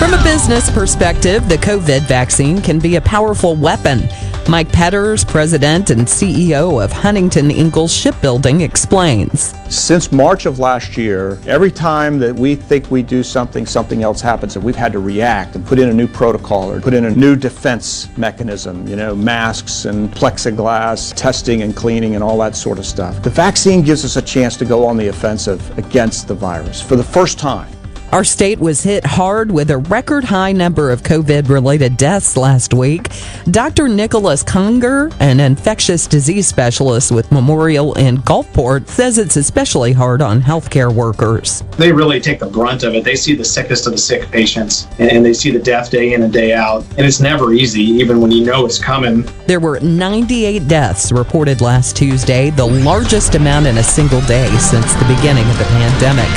[0.00, 4.08] From a business perspective, the COVID vaccine can be a powerful weapon.
[4.48, 9.54] Mike Petters, president and CEO of Huntington Ingalls Shipbuilding, explains.
[9.68, 14.22] Since March of last year, every time that we think we do something, something else
[14.22, 17.04] happens, and we've had to react and put in a new protocol or put in
[17.04, 22.56] a new defense mechanism, you know, masks and plexiglass, testing and cleaning and all that
[22.56, 23.22] sort of stuff.
[23.22, 26.96] The vaccine gives us a chance to go on the offensive against the virus for
[26.96, 27.70] the first time.
[28.12, 32.74] Our state was hit hard with a record high number of COVID related deaths last
[32.74, 33.08] week.
[33.52, 33.86] Dr.
[33.86, 40.42] Nicholas Conger, an infectious disease specialist with Memorial in Gulfport, says it's especially hard on
[40.42, 41.62] healthcare workers.
[41.78, 43.04] They really take the brunt of it.
[43.04, 46.24] They see the sickest of the sick patients and they see the death day in
[46.24, 46.84] and day out.
[46.98, 49.22] And it's never easy, even when you know it's coming.
[49.46, 54.94] There were 98 deaths reported last Tuesday, the largest amount in a single day since
[54.94, 56.28] the beginning of the pandemic.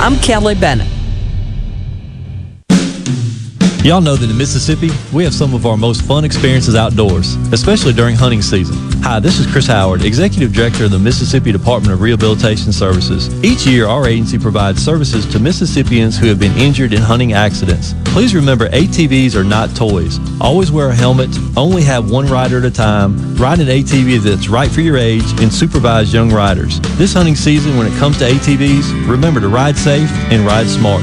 [0.00, 1.01] I'm Kelly Bennett.
[3.82, 7.92] Y'all know that in Mississippi, we have some of our most fun experiences outdoors, especially
[7.92, 8.76] during hunting season.
[9.02, 13.28] Hi, this is Chris Howard, Executive Director of the Mississippi Department of Rehabilitation Services.
[13.42, 17.92] Each year, our agency provides services to Mississippians who have been injured in hunting accidents.
[18.04, 20.20] Please remember, ATVs are not toys.
[20.40, 24.48] Always wear a helmet, only have one rider at a time, ride an ATV that's
[24.48, 26.78] right for your age, and supervise young riders.
[26.98, 31.02] This hunting season, when it comes to ATVs, remember to ride safe and ride smart.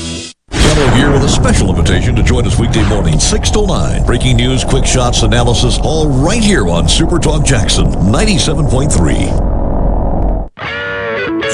[0.71, 4.05] Here with a special invitation to join us weekday morning, 6 to 9.
[4.05, 9.51] Breaking news, quick shots, analysis, all right here on Super Talk Jackson 97.3.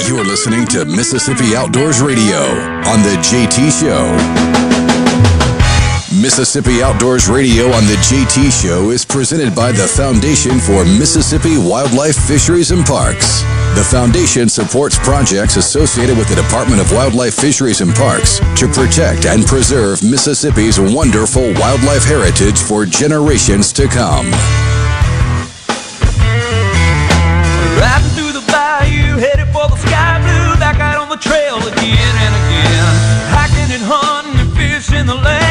[0.08, 4.67] You're listening to Mississippi Outdoors Radio on The JT Show.
[6.28, 12.18] Mississippi Outdoors Radio on The JT Show is presented by the Foundation for Mississippi Wildlife
[12.28, 13.44] Fisheries and Parks.
[13.80, 19.26] The Foundation supports projects associated with the Department of Wildlife Fisheries and Parks to protect
[19.26, 24.28] and preserve Mississippi's wonderful wildlife heritage for generations to come.
[27.80, 32.16] Riding through the bayou, headed for the sky blue, back out on the trail again
[32.20, 32.68] and again.
[33.70, 35.47] And hunting and fishing the land.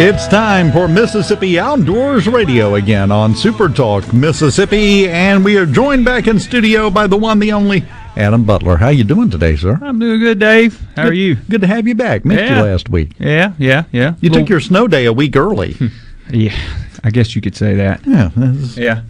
[0.00, 6.04] It's time for Mississippi Outdoors Radio again on Super Talk Mississippi, and we are joined
[6.04, 7.84] back in studio by the one, the only
[8.16, 8.76] Adam Butler.
[8.76, 9.76] How you doing today, sir?
[9.82, 10.78] I'm doing good, Dave.
[10.94, 11.34] How Good- are you?
[11.34, 12.24] Good to have you back.
[12.24, 12.58] Missed Yeah.
[12.58, 13.10] you last week.
[13.18, 14.14] Yeah, yeah, yeah.
[14.20, 15.76] You took your snow day a week early.
[16.30, 16.54] yeah,
[17.02, 18.00] I guess you could say that.
[18.06, 18.30] Yeah,
[18.76, 19.00] Yeah.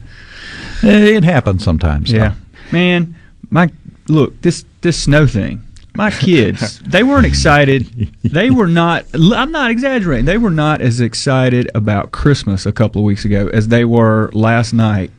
[0.82, 2.10] Eh, it happens sometimes.
[2.10, 2.32] Yeah,
[2.72, 3.14] man.
[3.50, 3.70] My
[4.08, 5.62] look this this snow thing.
[5.98, 8.12] My kids, they weren't excited.
[8.22, 9.04] They were not.
[9.12, 10.26] I'm not exaggerating.
[10.26, 14.30] They were not as excited about Christmas a couple of weeks ago as they were
[14.32, 15.10] last night,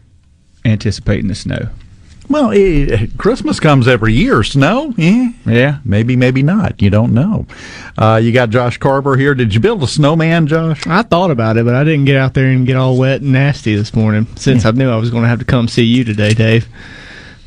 [0.63, 1.67] anticipating the snow.
[2.29, 4.41] Well, eh, Christmas comes every year.
[4.41, 4.93] Snow?
[4.97, 5.33] Eh?
[5.45, 5.79] Yeah.
[5.83, 6.81] Maybe, maybe not.
[6.81, 7.45] You don't know.
[7.97, 9.35] Uh, you got Josh Carver here.
[9.35, 10.87] Did you build a snowman, Josh?
[10.87, 13.33] I thought about it, but I didn't get out there and get all wet and
[13.33, 16.05] nasty this morning since I knew I was going to have to come see you
[16.05, 16.69] today, Dave.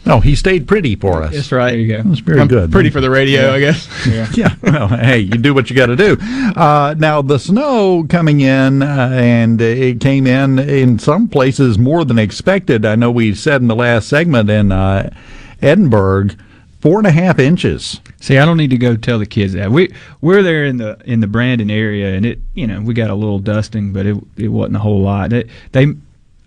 [0.05, 1.33] No, he stayed pretty for us.
[1.33, 1.70] That's right.
[1.70, 2.03] There you go.
[2.03, 2.73] That's very I'm good.
[2.73, 3.89] Pretty for the radio, I guess.
[4.07, 4.29] Yeah.
[4.35, 4.55] yeah.
[4.61, 6.16] Well, hey, you do what you got to do.
[6.20, 12.05] Uh, now the snow coming in, uh, and it came in in some places more
[12.05, 12.85] than expected.
[12.85, 15.11] I know we said in the last segment in uh,
[15.61, 16.37] Edinburg,
[16.81, 18.01] four and a half inches.
[18.20, 21.01] See, I don't need to go tell the kids that we we're there in the
[21.05, 24.16] in the Brandon area, and it you know we got a little dusting, but it
[24.37, 25.33] it wasn't a whole lot.
[25.33, 25.95] It, they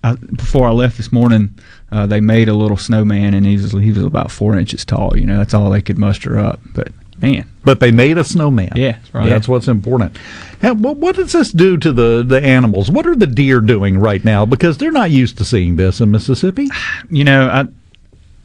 [0.04, 1.58] I, before I left this morning,
[1.92, 5.18] uh, they made a little snowman, and he was he was about four inches tall.
[5.18, 6.60] You know, that's all they could muster up.
[6.74, 6.90] But
[7.22, 8.74] man, But they made a snowman.
[8.76, 9.30] Yeah, that's right.
[9.30, 10.18] That's what's important.
[10.62, 12.90] Hey, what, what does this do to the, the animals?
[12.90, 14.46] What are the deer doing right now?
[14.46, 16.70] Because they're not used to seeing this in Mississippi.
[17.10, 17.66] you know, I.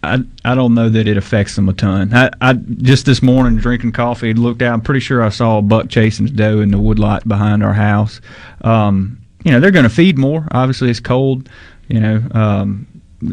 [0.03, 2.15] I, I don't know that it affects them a ton.
[2.15, 4.73] I, I just this morning drinking coffee looked out.
[4.73, 7.75] I'm pretty sure I saw a buck chasing his doe in the woodlot behind our
[7.75, 8.23] house.
[8.63, 10.49] Um, you know they're going to feed more.
[10.53, 11.51] Obviously it's cold.
[11.89, 12.87] You know, um,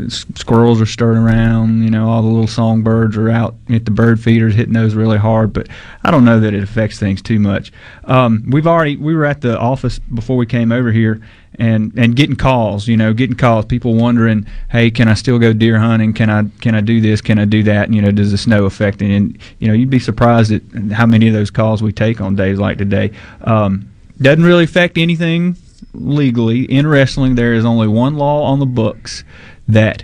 [0.10, 1.84] squirrels are stirring around.
[1.84, 5.18] You know, all the little songbirds are out at the bird feeders hitting those really
[5.18, 5.54] hard.
[5.54, 5.68] But
[6.04, 7.72] I don't know that it affects things too much.
[8.06, 11.22] Um, we've already we were at the office before we came over here.
[11.60, 13.66] And, and getting calls, you know, getting calls.
[13.66, 16.14] People wondering, hey, can I still go deer hunting?
[16.14, 17.20] Can I can I do this?
[17.20, 17.86] Can I do that?
[17.86, 19.10] And, you know, does the snow affect it?
[19.12, 20.62] And you know, you'd be surprised at
[20.92, 23.12] how many of those calls we take on days like today.
[23.42, 23.90] Um,
[24.22, 25.58] doesn't really affect anything
[25.94, 26.66] legally.
[26.66, 29.24] In wrestling, there is only one law on the books
[29.68, 30.04] that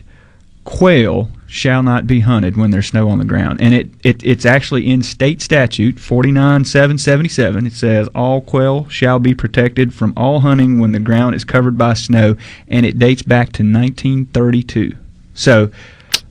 [0.63, 3.61] quail shall not be hunted when there's snow on the ground.
[3.61, 7.67] And it, it it's actually in state statute 49777.
[7.67, 11.77] It says all quail shall be protected from all hunting when the ground is covered
[11.77, 12.35] by snow
[12.67, 14.95] and it dates back to 1932.
[15.35, 15.69] So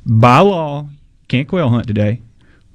[0.05, 0.89] by law,
[1.29, 2.21] can't quail hunt today,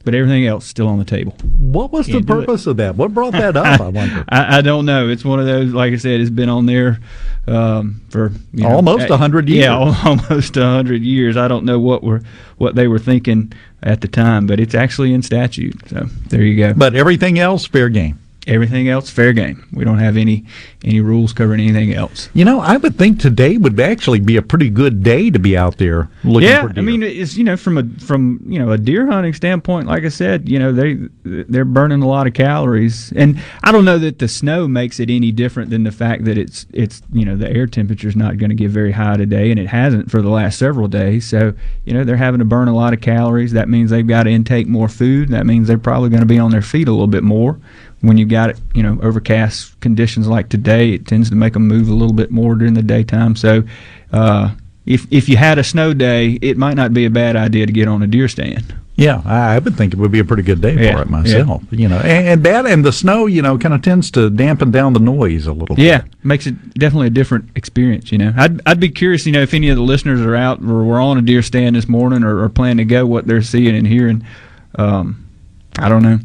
[0.08, 1.34] but everything else still on the table.
[1.60, 2.28] What was the Can't it.
[2.28, 2.96] purpose of that?
[2.96, 3.82] What brought that up?
[3.82, 4.24] I wonder.
[4.30, 5.10] I, I don't know.
[5.10, 7.00] It's one of those, like I said, it's been on there
[7.46, 9.66] um, for you know, Almost 100 years.
[9.66, 9.76] Yeah,
[10.06, 11.36] almost a hundred years.
[11.36, 12.22] I don't know what were
[12.58, 13.52] what they were thinking
[13.84, 15.76] at the time, but it's actually in statute.
[15.90, 16.74] So there you go.
[16.74, 18.18] But everything else, fair game.
[18.48, 19.68] Everything else, fair game.
[19.74, 20.46] We don't have any
[20.84, 22.30] any rules covering anything else.
[22.34, 25.58] You know, I would think today would actually be a pretty good day to be
[25.58, 28.72] out there looking yeah, for I mean, it's you know from a from you know
[28.72, 32.34] a deer hunting standpoint, like I said, you know they they're burning a lot of
[32.34, 36.24] calories, and I don't know that the snow makes it any different than the fact
[36.26, 39.18] that it's it's you know the air temperature is not going to get very high
[39.18, 41.28] today, and it hasn't for the last several days.
[41.28, 41.54] So
[41.86, 43.52] you know they're having to burn a lot of calories.
[43.52, 45.30] That means they've got to intake more food.
[45.30, 47.60] That means they're probably going to be on their feet a little bit more.
[48.02, 51.90] When you've got you know overcast conditions like today, it tends to make them move
[51.90, 53.36] a little bit more during the daytime.
[53.36, 53.64] So.
[54.12, 54.56] Uh,
[54.86, 57.74] if if you had a snow day, it might not be a bad idea to
[57.74, 58.74] get on a deer stand.
[58.98, 61.62] Yeah, I would think it would be a pretty good day Yeah, for it myself.
[61.70, 64.72] You know, and, and that and the snow, you know, kind of tends to dampen
[64.72, 65.76] down the noise a little.
[65.76, 65.86] Bit.
[65.86, 68.12] Yeah, makes it definitely a different experience.
[68.12, 69.28] You know, I'd I'd be curious.
[69.28, 71.76] You know, if any of the listeners are out or were on a deer stand
[71.76, 74.26] this morning or, or plan to go, what they're seeing and hearing.
[74.76, 75.28] Um,
[75.78, 76.20] I don't know.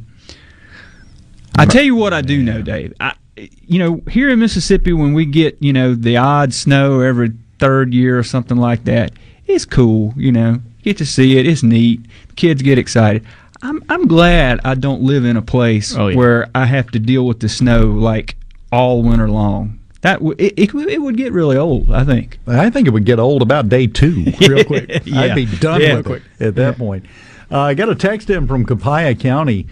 [1.58, 2.94] I tell you what, I do know, Dave.
[3.00, 7.32] I, you know, here in Mississippi, when we get you know the odd snow every
[7.58, 9.12] third year or something like that,
[9.46, 10.14] it's cool.
[10.16, 11.46] You know, get to see it.
[11.46, 12.00] It's neat.
[12.36, 13.24] Kids get excited.
[13.62, 16.16] I'm I'm glad I don't live in a place Oh, yeah.
[16.16, 18.36] where I have to deal with the snow like
[18.72, 19.78] all winter long.
[20.00, 21.92] That w- it, it, would- it would get really old.
[21.92, 22.38] I think.
[22.48, 25.02] I think it would get old about day two, real quick.
[25.04, 25.20] Yeah.
[25.20, 25.96] I'd be done Yeah.
[25.98, 27.04] with it at that point.
[27.52, 29.68] Uh, I got a text in from Copiah County.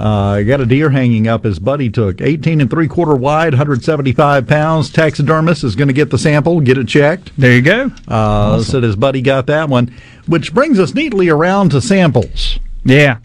[0.00, 3.52] Uh, I got a deer hanging up his buddy took 18 and three quarter wide,
[3.52, 4.90] 175 pounds.
[4.90, 7.32] Taxidermist is going to get the sample, get it checked.
[7.36, 7.90] There you go.
[8.08, 9.94] Uh, Said his buddy got that one,
[10.26, 12.58] which brings us neatly around to samples.
[12.84, 13.18] Yeah.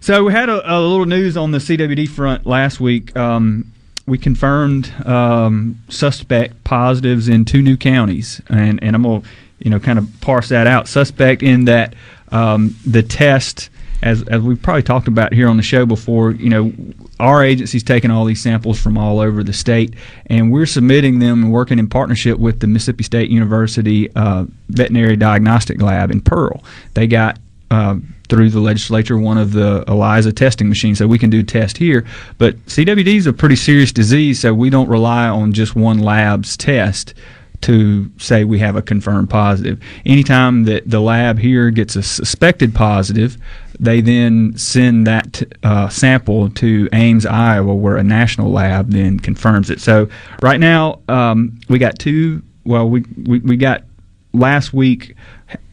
[0.00, 3.16] So we had a, a little news on the CWD front last week.
[3.16, 3.72] Um,
[4.06, 9.22] we confirmed um, suspect positives in two new counties, and and I'm gonna
[9.58, 10.88] you know kind of parse that out.
[10.88, 11.94] Suspect in that
[12.32, 13.70] um, the test.
[14.02, 16.72] As, as we've probably talked about here on the show before, you know,
[17.18, 19.94] our agency's taking all these samples from all over the state,
[20.26, 25.16] and we're submitting them and working in partnership with the Mississippi State University uh, Veterinary
[25.16, 26.62] Diagnostic Lab in Pearl.
[26.94, 27.38] They got
[27.70, 27.96] uh,
[28.28, 32.06] through the legislature one of the ELISA testing machines, so we can do test here.
[32.38, 36.56] But CWD is a pretty serious disease, so we don't rely on just one lab's
[36.56, 37.14] test
[37.62, 39.80] to say we have a confirmed positive.
[40.06, 43.36] Anytime that the lab here gets a suspected positive,
[43.80, 49.70] they then send that uh, sample to Ames, Iowa, where a national lab then confirms
[49.70, 49.80] it.
[49.80, 50.08] So
[50.42, 52.42] right now um, we got two.
[52.64, 53.84] Well, we, we we got
[54.32, 55.16] last week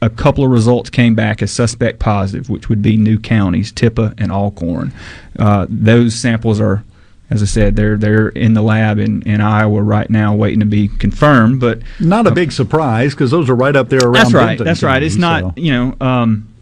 [0.02, 4.14] a couple of results came back as suspect positive, which would be new counties, Tippah
[4.18, 4.94] and Alcorn.
[5.38, 6.84] Uh, those samples are,
[7.30, 10.66] as I said, they're they're in the lab in, in Iowa right now, waiting to
[10.66, 11.60] be confirmed.
[11.60, 14.14] But Not a big surprise because those are right up there around.
[14.14, 14.48] that's right.
[14.50, 15.02] Benton That's right.
[15.02, 15.96] It's County, not you know.
[16.00, 16.54] Um,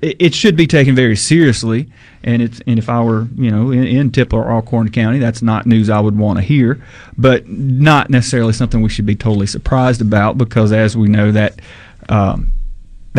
[0.00, 1.88] it, it should be taken very seriously,
[2.22, 5.42] and it's and if I were you know in, in Tippah or Alcorn County, that's
[5.42, 6.82] not news I would want to hear,
[7.18, 11.60] but not necessarily something we should be totally surprised about because as we know that.
[12.08, 12.52] Um,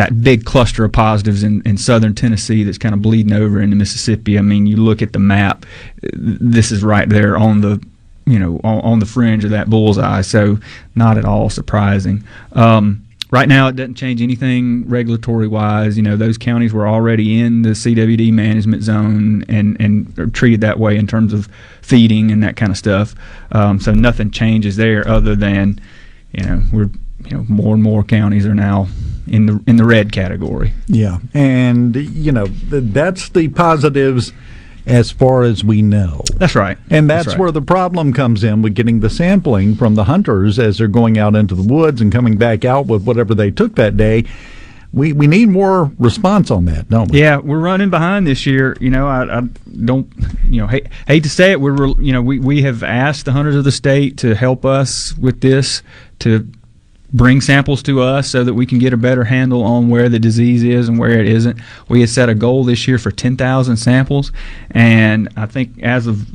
[0.00, 3.76] that big cluster of positives in, in southern Tennessee that's kind of bleeding over into
[3.76, 4.38] Mississippi.
[4.38, 5.66] I mean, you look at the map,
[6.14, 7.84] this is right there on the
[8.24, 10.22] you know on, on the fringe of that bullseye.
[10.22, 10.58] So
[10.94, 12.24] not at all surprising.
[12.52, 15.98] Um, right now, it doesn't change anything regulatory wise.
[15.98, 20.78] You know, those counties were already in the CWD management zone and and treated that
[20.78, 21.46] way in terms of
[21.82, 23.14] feeding and that kind of stuff.
[23.52, 25.78] Um, so nothing changes there other than
[26.32, 26.88] you know we're
[27.26, 28.88] you know more and more counties are now
[29.30, 30.74] in the in the red category.
[30.86, 34.32] Yeah, and you know that's the positives.
[34.86, 36.22] as far as we know.
[36.36, 36.78] That's right.
[36.88, 37.38] And that's, right.
[37.38, 41.18] where the problem comes in with getting the sampling from the hunters as they're going
[41.18, 44.24] out into the woods and coming back out with whatever they took that day.
[44.92, 47.20] We, we need more response on that, don't we?
[47.20, 48.76] Yeah, we're running behind this year.
[48.80, 49.42] You know, I, I
[49.84, 50.10] don't,
[50.46, 51.60] you know, hate, hate to say it.
[51.60, 55.16] We're, you know, we, we have asked the hunters of the state to help us
[55.16, 55.82] with this,
[56.20, 56.50] to
[57.12, 60.18] bring samples to us so that we can get a better handle on where the
[60.18, 61.60] disease is and where it isn't.
[61.88, 64.32] We had set a goal this year for 10,000 samples,
[64.70, 66.26] and I think as of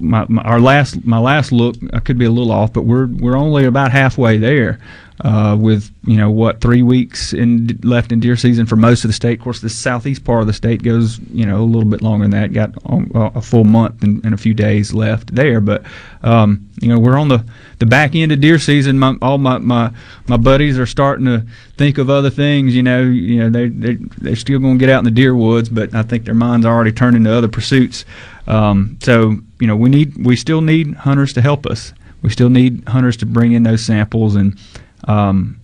[0.00, 3.06] my, my, our last my last look, I could be a little off, but we're
[3.06, 4.78] we're only about halfway there.
[5.24, 9.08] Uh, with you know what three weeks in left in deer season for most of
[9.08, 9.38] the state.
[9.38, 12.24] Of course, the southeast part of the state goes you know a little bit longer
[12.24, 12.52] than that.
[12.52, 12.74] Got
[13.14, 15.84] a full month and, and, a few days left there, but
[16.24, 17.44] um, you know we're on the,
[17.78, 18.98] the back end of deer season.
[18.98, 19.92] My, all my, my
[20.26, 21.46] my buddies are starting to
[21.76, 22.74] think of other things.
[22.74, 25.36] You know, you know they they they're still going to get out in the deer
[25.36, 28.04] woods, but I think their minds are already turning to other pursuits.
[28.48, 31.92] Um, so you know we need we still need hunters to help us.
[32.22, 34.58] We still need hunters to bring in those samples and
[35.04, 35.60] um,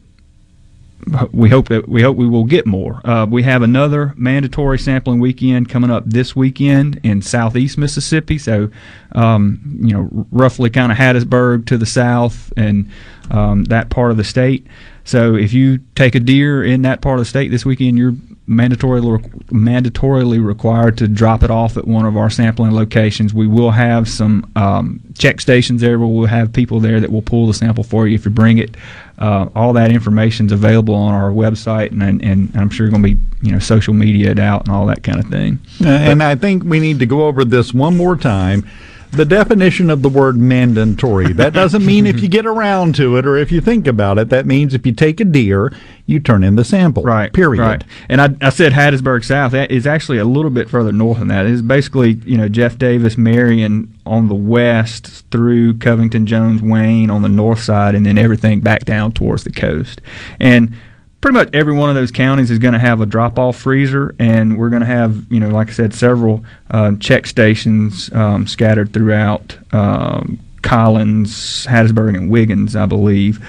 [1.33, 3.01] we hope that we hope we will get more.
[3.09, 8.39] Uh, we have another mandatory sampling weekend coming up this weekend in southeast Mississippi.
[8.39, 8.71] So,
[9.13, 12.91] um, you know, roughly kind of Hattiesburg to the south and
[13.31, 14.67] um, that part of the state.
[15.05, 18.15] So, if you take a deer in that part of the state this weekend, you're
[18.49, 23.35] mandatorily mandatorily required to drop it off at one of our sampling locations.
[23.35, 25.99] We will have some um, check stations there.
[25.99, 28.77] We'll have people there that will pull the sample for you if you bring it.
[29.19, 33.03] Uh, all that information is available on our website, and, and, and I'm sure going
[33.03, 35.59] to be you know social media out and all that kind of thing.
[35.85, 38.69] Uh, and I think we need to go over this one more time
[39.11, 41.33] the definition of the word mandatory.
[41.33, 44.29] That doesn't mean if you get around to it or if you think about it.
[44.29, 45.73] That means if you take a deer,
[46.07, 47.03] you turn in the sample.
[47.03, 47.33] Right.
[47.33, 47.61] Period.
[47.61, 47.85] Right.
[48.09, 49.53] And I, I said Hattiesburg South.
[49.53, 51.47] That is actually a little bit further north than that.
[51.47, 57.23] It's basically you know Jeff Davis, Marion on the west through Covington, Jones, Wayne on
[57.23, 60.01] the north side, and then everything back down towards the coast.
[60.41, 60.75] And
[61.21, 64.15] pretty much every one of those counties is going to have a drop off freezer,
[64.19, 68.47] and we're going to have, you know, like I said, several uh, check stations um,
[68.47, 73.45] scattered throughout um, Collins, Hattiesburg, and Wiggins, I believe.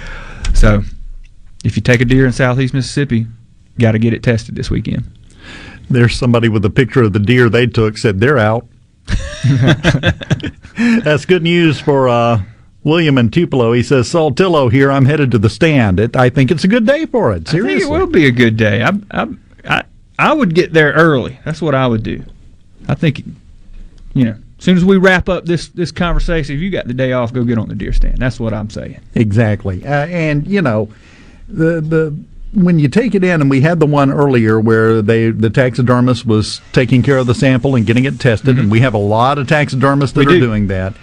[0.53, 0.83] So
[1.63, 3.27] if you take a deer in southeast Mississippi,
[3.77, 5.03] got to get it tested this weekend.
[5.89, 8.67] There's somebody with a picture of the deer they took, said they're out.
[11.03, 12.41] That's good news for uh,
[12.89, 13.71] William and Tupelo.
[13.73, 14.91] He says, Saltillo here.
[14.91, 15.99] I'm headed to the stand.
[15.99, 17.47] It, I think it's a good day for it.
[17.47, 17.75] Seriously.
[17.75, 18.83] I think it will be a good day.
[18.83, 19.27] I, I,
[19.63, 19.83] I,
[20.17, 21.39] I would get there early.
[21.45, 22.23] That's what I would do.
[22.87, 23.23] I think,
[24.13, 26.93] you know, as soon as we wrap up this this conversation, if you got the
[26.93, 28.17] day off, go get on the deer stand.
[28.17, 28.99] That's what I'm saying.
[29.15, 29.85] Exactly.
[29.85, 30.89] Uh, and, you know,
[31.47, 32.19] the the
[32.51, 36.25] when you take it in, and we had the one earlier where they the taxidermist
[36.25, 38.63] was taking care of the sample and getting it tested, mm-hmm.
[38.63, 40.39] and we have a lot of taxidermists that we are do.
[40.39, 40.95] doing that.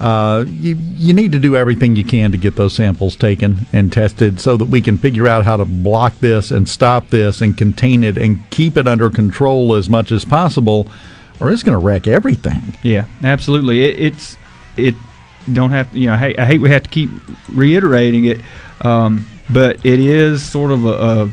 [0.00, 3.92] Uh, you, you need to do everything you can to get those samples taken and
[3.92, 7.58] tested so that we can figure out how to block this and stop this and
[7.58, 10.88] contain it and keep it under control as much as possible,
[11.38, 12.62] or it's going to wreck everything.
[12.82, 13.84] Yeah, absolutely.
[13.84, 14.38] It, it's
[14.78, 14.94] it
[15.52, 17.10] don't have you know I hate, I hate we have to keep
[17.52, 18.40] reiterating it,
[18.80, 21.32] um, but it is sort of a, a,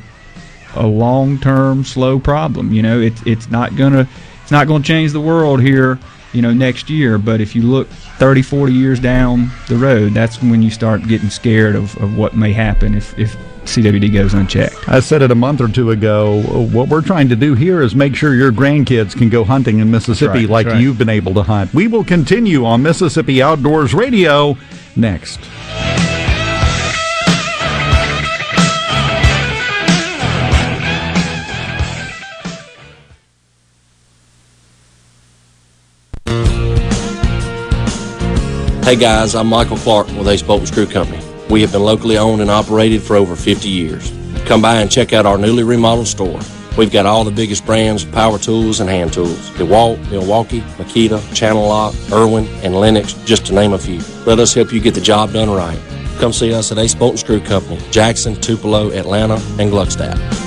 [0.76, 2.73] a long term slow problem.
[2.73, 4.10] You know, it's it's not gonna
[4.41, 5.99] it's not gonna change the world here
[6.34, 7.18] you know, next year.
[7.18, 7.88] But if you look
[8.18, 12.35] 30, 40 years down the road, that's when you start getting scared of, of what
[12.35, 14.76] may happen if, if CWD goes unchecked.
[14.88, 16.41] I said it a month or two ago.
[16.72, 19.91] What we're trying to do here is make sure your grandkids can go hunting in
[19.91, 20.81] Mississippi right, like right.
[20.81, 21.73] you've been able to hunt.
[21.73, 24.57] We will continue on Mississippi Outdoors Radio
[24.95, 25.39] next.
[38.88, 41.22] Hey guys, I'm Michael Clark with Ace Bolt and Screw Company.
[41.49, 44.14] We have been locally owned and operated for over 50 years.
[44.45, 46.39] Come by and check out our newly remodeled store.
[46.77, 49.49] We've got all the biggest brands of power tools and hand tools.
[49.57, 53.99] DeWalt, Milwaukee, Makita, Channellock, Irwin, and Lenox, just to name a few.
[54.26, 55.77] Let us help you get the job done right.
[56.19, 60.47] Come see us at Ace Bolt and Screw Company, Jackson, Tupelo, Atlanta, and Gluckstadt.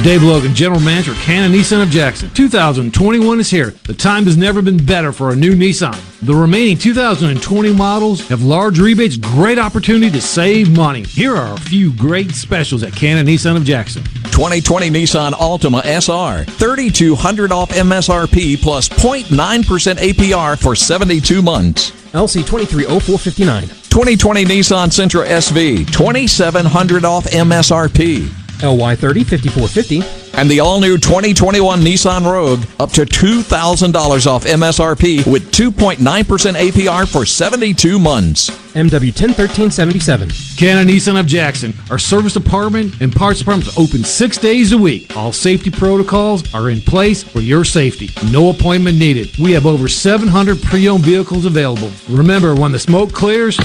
[0.00, 2.28] Dave Logan, General Manager, Cannon Nissan of Jackson.
[2.30, 3.70] 2021 is here.
[3.84, 5.94] The time has never been better for a new Nissan.
[6.22, 11.04] The remaining 2020 models have large rebates, great opportunity to save money.
[11.04, 14.02] Here are a few great specials at Cannon Nissan of Jackson.
[14.32, 21.92] 2020 Nissan Altima SR, 3200 off MSRP plus 0.9% APR for 72 months.
[22.12, 23.68] LC 230459.
[23.68, 28.41] 2020 Nissan Sentra SV, 2700 off MSRP.
[28.62, 30.22] LY 30 5450.
[30.34, 37.10] And the all new 2021 Nissan Rogue, up to $2,000 off MSRP with 2.9% APR
[37.10, 38.50] for 72 months.
[38.72, 40.30] MW 101377.
[40.56, 41.74] Cannon Nissan of Jackson.
[41.90, 45.14] Our service department and parts department is open six days a week.
[45.14, 48.08] All safety protocols are in place for your safety.
[48.30, 49.36] No appointment needed.
[49.36, 51.90] We have over 700 pre-owned vehicles available.
[52.08, 53.58] Remember, when the smoke clears,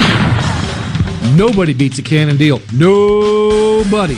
[1.37, 2.59] nobody beats a Cannon deal.
[2.73, 4.17] Nobody.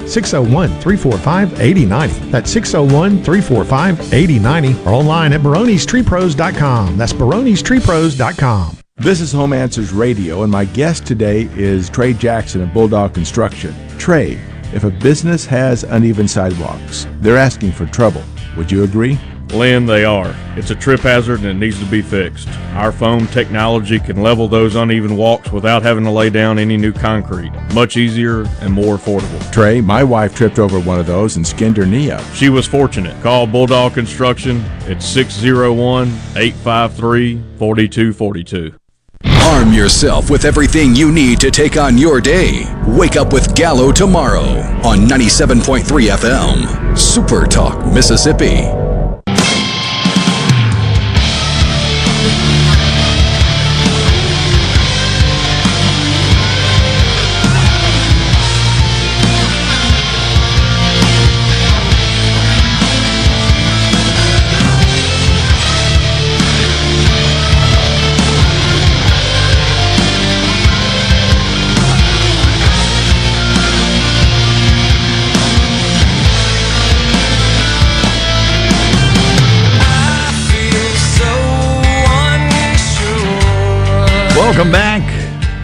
[0.11, 2.29] 601 345 8090.
[2.29, 6.97] That's 601 345 8090 or online at baronestreepros.com.
[6.97, 8.77] That's baronestreepros.com.
[8.97, 13.73] This is Home Answers Radio, and my guest today is Trey Jackson of Bulldog Construction.
[13.97, 14.39] Trey,
[14.73, 18.23] if a business has uneven sidewalks, they're asking for trouble.
[18.57, 19.17] Would you agree?
[19.53, 20.35] Lynn, they are.
[20.55, 22.47] It's a trip hazard and it needs to be fixed.
[22.73, 26.91] Our foam technology can level those uneven walks without having to lay down any new
[26.93, 27.51] concrete.
[27.73, 29.51] Much easier and more affordable.
[29.51, 32.23] Trey, my wife tripped over one of those and skinned her knee up.
[32.33, 33.21] She was fortunate.
[33.21, 38.75] Call Bulldog Construction at 601 853 4242.
[39.23, 42.65] Arm yourself with everything you need to take on your day.
[42.87, 46.97] Wake up with Gallo tomorrow on 97.3 FM.
[46.97, 48.90] Super Talk, Mississippi.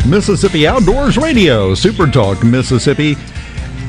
[0.09, 3.15] Mississippi Outdoors Radio, Super Talk Mississippi.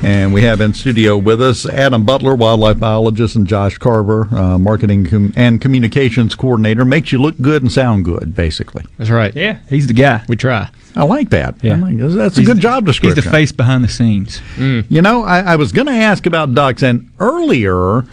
[0.02, 4.58] And we have in studio with us Adam Butler, wildlife biologist, and Josh Carver, uh,
[4.58, 6.84] marketing com- and communications coordinator.
[6.84, 8.84] Makes you look good and sound good, basically.
[8.96, 9.34] That's right.
[9.34, 10.22] Yeah, he's the guy.
[10.28, 10.68] We try.
[10.96, 11.56] I like that.
[11.62, 11.74] Yeah.
[11.74, 13.16] I like- that's a He's- good job description.
[13.16, 14.40] He's the face behind the scenes.
[14.56, 18.04] You know, I, I was going to ask about ducks, and earlier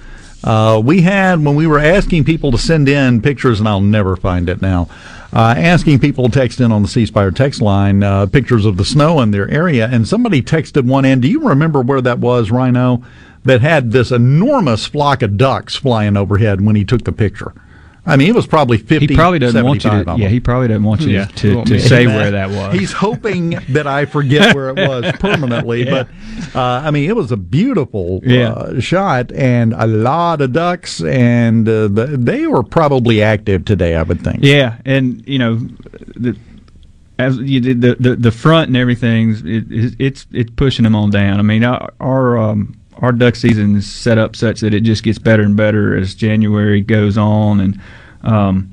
[0.44, 4.16] uh, we had when we were asking people to send in pictures, and I'll never
[4.16, 4.90] find it now.
[5.36, 8.78] Uh, asking people to text in on the C Spire text line uh, pictures of
[8.78, 11.20] the snow in their area, and somebody texted one in.
[11.20, 13.04] Do you remember where that was, Rhino?
[13.44, 17.54] That had this enormous flock of ducks flying overhead when he took the picture.
[18.08, 19.08] I mean, it was probably fifty.
[19.08, 20.12] He probably doesn't want you to.
[20.12, 21.26] of Yeah, he probably doesn't want you Yeah.
[21.26, 22.80] to, Well, to say that- where that was.
[22.80, 25.86] He's hoping that I forget where it was permanently.
[25.86, 26.04] Yeah.
[26.54, 28.50] But uh, I mean, it was a beautiful Yeah.
[28.52, 33.96] uh, shot and a lot of ducks, and uh, the, they were probably active today.
[33.96, 34.40] I would think.
[34.44, 35.56] Yeah, and you know,
[36.16, 36.38] the
[37.18, 40.96] as you did the, the the front and everything, it, it, it's it's pushing them
[40.96, 41.40] on down.
[41.40, 45.04] I mean, our our, um, our duck season is set up such that it just
[45.04, 47.60] gets better and better as January goes on.
[47.60, 47.82] And
[48.24, 48.72] um,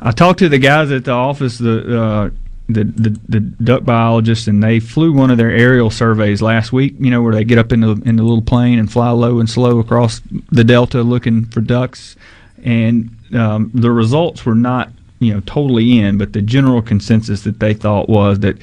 [0.00, 2.02] I talked to the guys at the office, the.
[2.02, 2.30] Uh,
[2.72, 6.94] the, the the duck biologists and they flew one of their aerial surveys last week.
[6.98, 9.40] You know where they get up in the in the little plane and fly low
[9.40, 12.16] and slow across the delta looking for ducks,
[12.62, 17.60] and um, the results were not you know totally in, but the general consensus that
[17.60, 18.56] they thought was that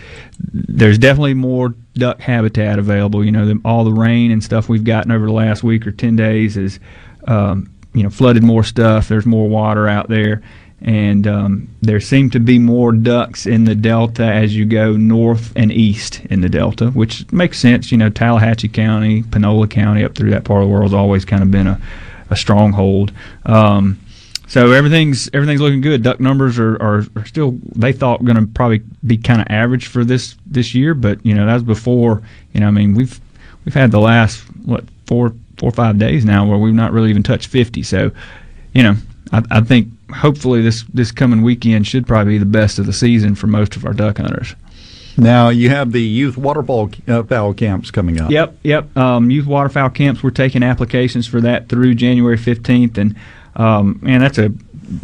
[0.51, 3.23] there's definitely more duck habitat available.
[3.23, 5.91] You know, the, all the rain and stuff we've gotten over the last week or
[5.91, 6.79] ten days is
[7.27, 9.07] um, you know flooded more stuff.
[9.07, 10.41] There's more water out there,
[10.81, 15.53] and um, there seem to be more ducks in the delta as you go north
[15.55, 17.91] and east in the delta, which makes sense.
[17.91, 21.25] You know, Tallahatchie County, Panola County, up through that part of the world has always
[21.25, 21.81] kind of been a,
[22.29, 23.11] a stronghold.
[23.45, 23.99] Um,
[24.47, 26.03] so everything's everything's looking good.
[26.03, 29.87] Duck numbers are, are, are still they thought going to probably be kind of average
[29.87, 32.21] for this this year, but you know that was before.
[32.53, 33.19] You know, I mean we've
[33.65, 37.09] we've had the last what four four or five days now where we've not really
[37.09, 37.83] even touched fifty.
[37.83, 38.11] So,
[38.73, 38.95] you know,
[39.31, 42.93] I, I think hopefully this this coming weekend should probably be the best of the
[42.93, 44.55] season for most of our duck hunters.
[45.17, 48.29] Now you have the youth waterfowl uh, fowl camps coming up.
[48.29, 48.95] Yep, yep.
[48.95, 50.21] Um, youth waterfowl camps.
[50.21, 53.15] We're taking applications for that through January fifteenth, and
[53.57, 54.51] um, man, that's a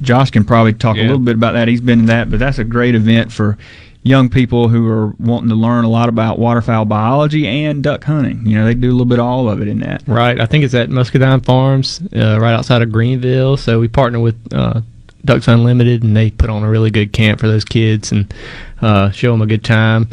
[0.02, 1.68] Josh can probably talk a little bit about that.
[1.68, 3.58] He's been in that, but that's a great event for
[4.04, 8.46] young people who are wanting to learn a lot about waterfowl biology and duck hunting.
[8.46, 10.04] You know, they do a little bit of all of it in that.
[10.06, 10.40] Right.
[10.40, 13.58] I think it's at Muscadine Farms, uh, right outside of Greenville.
[13.58, 14.82] So we partner with uh,
[15.26, 18.34] Ducks Unlimited, and they put on a really good camp for those kids and
[18.82, 20.10] uh, show them a good time.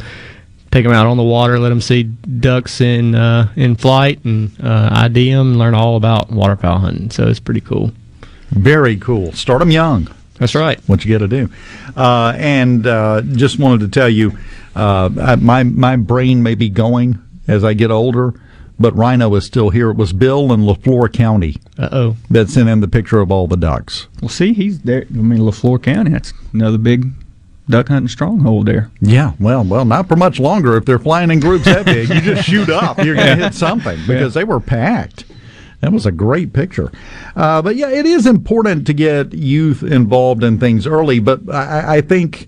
[0.71, 4.51] Take them out on the water, let them see ducks in uh, in flight, and
[4.63, 7.11] uh, ID them, learn all about waterfowl hunting.
[7.11, 7.91] So it's pretty cool.
[8.51, 9.31] Very cool.
[9.33, 10.07] Start them young.
[10.35, 10.79] That's right.
[10.87, 11.49] What you got to do.
[11.95, 14.37] Uh, and uh, just wanted to tell you,
[14.75, 18.33] uh, I- my my brain may be going as I get older,
[18.79, 19.89] but Rhino is still here.
[19.91, 21.57] It was Bill in Leflore County.
[21.77, 22.15] Uh oh.
[22.29, 24.07] That sent in the picture of all the ducks.
[24.21, 25.05] Well, see, he's there.
[25.09, 26.11] I mean, Leflore County.
[26.11, 27.11] That's another big
[27.69, 28.89] duck hunting stronghold there.
[28.99, 30.75] Yeah, well, well, not for much longer.
[30.75, 32.97] If they're flying in groups that big, you just shoot up.
[32.97, 35.25] You're going to hit something because they were packed.
[35.81, 36.91] That was a great picture.
[37.35, 41.19] Uh, but yeah, it is important to get youth involved in things early.
[41.19, 42.47] But I, I think,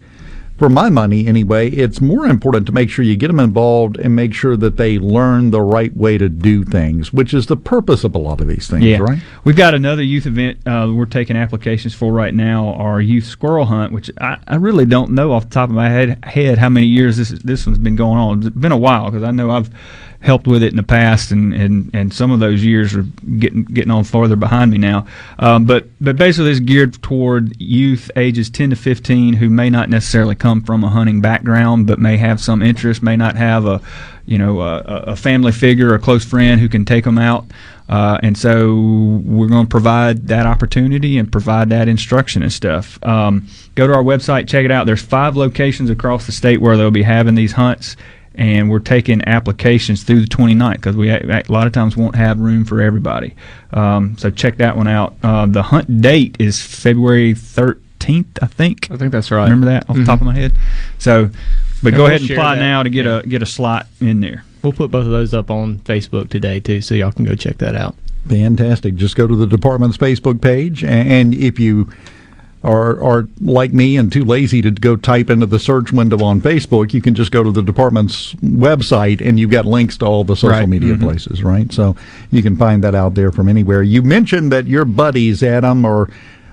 [0.58, 4.16] for my money anyway, it's more important to make sure you get them involved and
[4.16, 8.04] make sure that they learn the right way to do things, which is the purpose
[8.04, 9.00] of a lot of these things, yeah.
[9.00, 9.20] right?
[9.44, 13.66] We've got another youth event uh, we're taking applications for right now, our youth squirrel
[13.66, 16.70] hunt, which I, I really don't know off the top of my head, head how
[16.70, 18.46] many years this is, this one's been going on.
[18.46, 19.72] It's been a while because I know I've
[20.24, 23.04] helped with it in the past, and, and, and some of those years are
[23.38, 25.06] getting getting on farther behind me now.
[25.38, 29.90] Um, but but basically, it's geared toward youth ages 10 to 15 who may not
[29.90, 33.82] necessarily come from a hunting background, but may have some interest, may not have a
[34.26, 37.46] you know a, a family figure, or a close friend who can take them out.
[37.90, 38.76] Uh, and so
[39.26, 42.98] we're going to provide that opportunity and provide that instruction and stuff.
[43.04, 44.86] Um, go to our website, check it out.
[44.86, 47.98] There's five locations across the state where they'll be having these hunts,
[48.36, 52.16] and we're taking applications through the 29th because we a, a lot of times won't
[52.16, 53.36] have room for everybody.
[53.72, 55.16] Um, so check that one out.
[55.24, 58.90] Uh, the hunt date is February 13th, I think.
[58.92, 59.44] I think that's right.
[59.44, 60.54] Remember that off the top of my head?
[60.98, 61.30] So,
[61.84, 62.62] but Yeah, go we'll ahead and apply that.
[62.62, 64.44] now to get a get a slot in there.
[64.62, 67.58] We'll put both of those up on Facebook today too, so y'all can go check
[67.58, 67.96] that out.
[68.30, 68.96] Fantastic.
[68.96, 71.90] Just go to the department's Facebook page, a- and if you
[72.64, 76.40] are are like me and too lazy to go type into the search window on
[76.42, 80.24] Facebook, you can just go to the department's website, and you've got links to all
[80.24, 80.70] the social Right.
[80.70, 81.02] media Mhm.
[81.02, 81.72] places, right?
[81.74, 81.96] So
[82.32, 83.84] you can find that out there from anywhere.
[83.84, 86.10] You mentioned that your buddies, Adam, are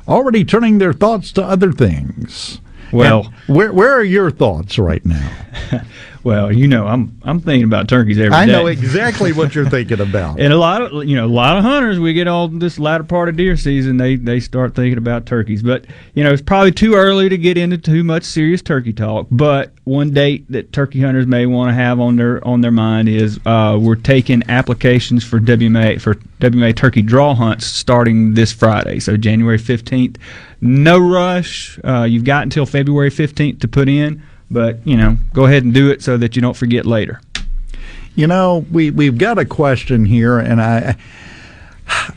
[0.08, 2.60] already turning their thoughts to other things.
[2.92, 5.30] Well- And where where are your thoughts right now?
[6.22, 8.36] Well, you know, I'm I'm thinking about turkeys every day.
[8.36, 10.38] I know exactly what you're thinking about.
[10.40, 13.04] And a lot of you know, a lot of hunters, we get all this latter
[13.04, 15.62] part of deer season, they they start thinking about turkeys.
[15.62, 19.28] But you know, it's probably too early to get into too much serious turkey talk.
[19.30, 23.08] But one date that turkey hunters may want to have on their on their mind
[23.08, 29.00] is uh, we're taking applications for WMA for WMA turkey draw hunts starting this Friday,
[29.00, 30.16] so January 15th.
[30.60, 31.78] No rush.
[31.84, 35.72] Uh, you've got until February 15th to put in, but you know, go ahead and
[35.72, 37.20] do it so that you don't forget later.
[38.14, 40.96] You know, we we've got a question here, and I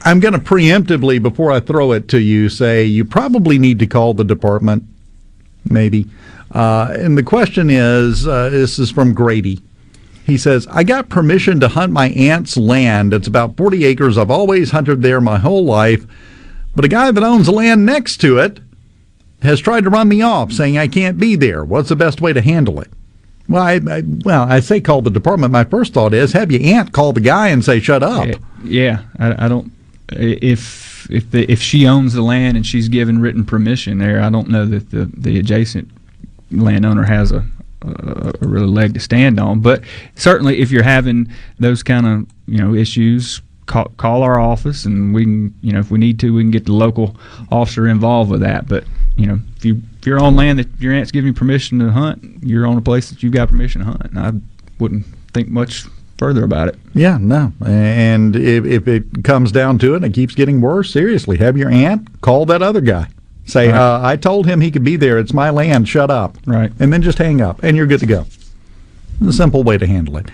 [0.02, 3.88] I'm going to preemptively before I throw it to you say you probably need to
[3.88, 4.84] call the department,
[5.70, 6.08] maybe.
[6.52, 9.60] Uh, and the question is, uh, this is from Grady.
[10.26, 13.14] He says, I got permission to hunt my aunt's land.
[13.14, 14.18] It's about 40 acres.
[14.18, 16.06] I've always hunted there my whole life.
[16.76, 18.60] But a guy that owns land next to it
[19.44, 21.64] has tried to run me off, saying I can't be there.
[21.64, 22.90] What's the best way to handle it?
[23.48, 25.52] Well, I, I well, I say call the department.
[25.52, 28.28] My first thought is have your aunt call the guy and say shut up.
[28.64, 29.72] Yeah, I, I don't.
[30.10, 34.30] If if the, if she owns the land and she's given written permission there, I
[34.30, 35.90] don't know that the the adjacent
[36.52, 37.46] landowner has a
[37.82, 39.60] a, a real leg to stand on.
[39.60, 39.84] But
[40.16, 45.14] certainly, if you're having those kind of you know issues, call call our office and
[45.14, 47.16] we can you know if we need to, we can get the local
[47.52, 48.68] officer involved with that.
[48.68, 48.84] But
[49.16, 51.92] you know if you if you're on land that your aunt's giving you permission to
[51.92, 54.02] hunt, you're on a place that you've got permission to hunt.
[54.04, 54.32] And I
[54.80, 55.86] wouldn't think much
[56.18, 56.76] further about it.
[56.94, 57.54] Yeah, no.
[57.66, 61.58] And if, if it comes down to it and it keeps getting worse, seriously, have
[61.58, 63.08] your aunt call that other guy.
[63.46, 63.78] Say, Right.
[63.78, 65.18] uh, I told him he could be there.
[65.20, 65.88] It's my land.
[65.90, 66.38] Shut up.
[66.46, 66.72] Right.
[66.80, 68.26] And then just hang up, and you're good to go.
[69.20, 70.30] The simple way to handle it.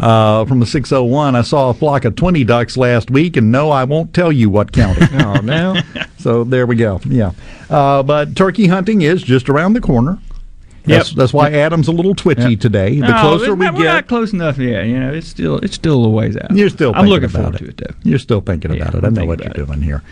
[0.00, 3.70] Uh, from the 601, I saw a flock of 20 ducks last week, and no,
[3.70, 5.06] I won't tell you what county.
[5.24, 5.80] Oh, now.
[6.18, 7.00] so there we go.
[7.04, 7.30] Yeah.
[7.70, 10.18] Uh, but turkey hunting is just around the corner.
[10.86, 11.16] That's, Yep.
[11.16, 13.00] that's why Adam's a little twitchy today.
[13.00, 14.84] The No, closer it- we we're get, not close enough yet.
[14.86, 16.50] You know, it's still it's still a ways out.
[16.54, 16.92] You're still.
[16.94, 17.58] I'm looking about forward it.
[17.58, 17.94] to it though.
[18.10, 19.02] You're still thinking about it.
[19.02, 20.02] I know what you're doing here.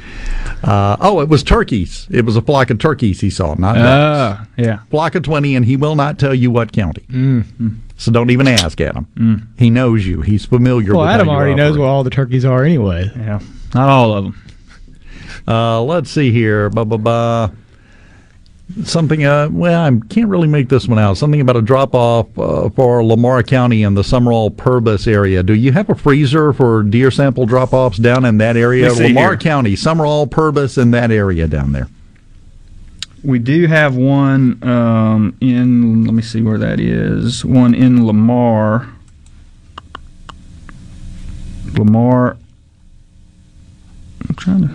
[0.64, 2.06] Uh, oh, it was turkeys.
[2.10, 4.40] It was a flock of turkeys he saw, not ducks.
[4.40, 4.78] Ah, yeah.
[4.88, 7.04] Flock of twenty, and he will not tell you what county.
[7.10, 7.76] Mm.
[8.02, 9.06] So don't even ask Adam.
[9.14, 9.46] Mm.
[9.56, 10.22] He knows you.
[10.22, 10.92] He's familiar.
[10.92, 13.08] Well, with Adam how you already knows where all the turkeys are anyway.
[13.14, 13.38] Yeah,
[13.74, 14.42] not all of them.
[15.46, 16.68] Uh, let's see here.
[16.68, 17.52] Ba ba ba.
[18.82, 19.24] Something.
[19.24, 21.16] Uh, well, I can't really make this one out.
[21.16, 25.44] Something about a drop off uh, for Lamar County in the Sumrall Purvis area.
[25.44, 28.88] Do you have a freezer for deer sample drop offs down in that area?
[28.88, 29.36] Let Lamar here.
[29.36, 31.86] County, Sumrall Purvis, in that area down there.
[33.24, 36.04] We do have one um, in.
[36.04, 37.44] Let me see where that is.
[37.44, 38.88] One in Lamar.
[41.78, 42.36] Lamar.
[44.28, 44.74] I'm trying to.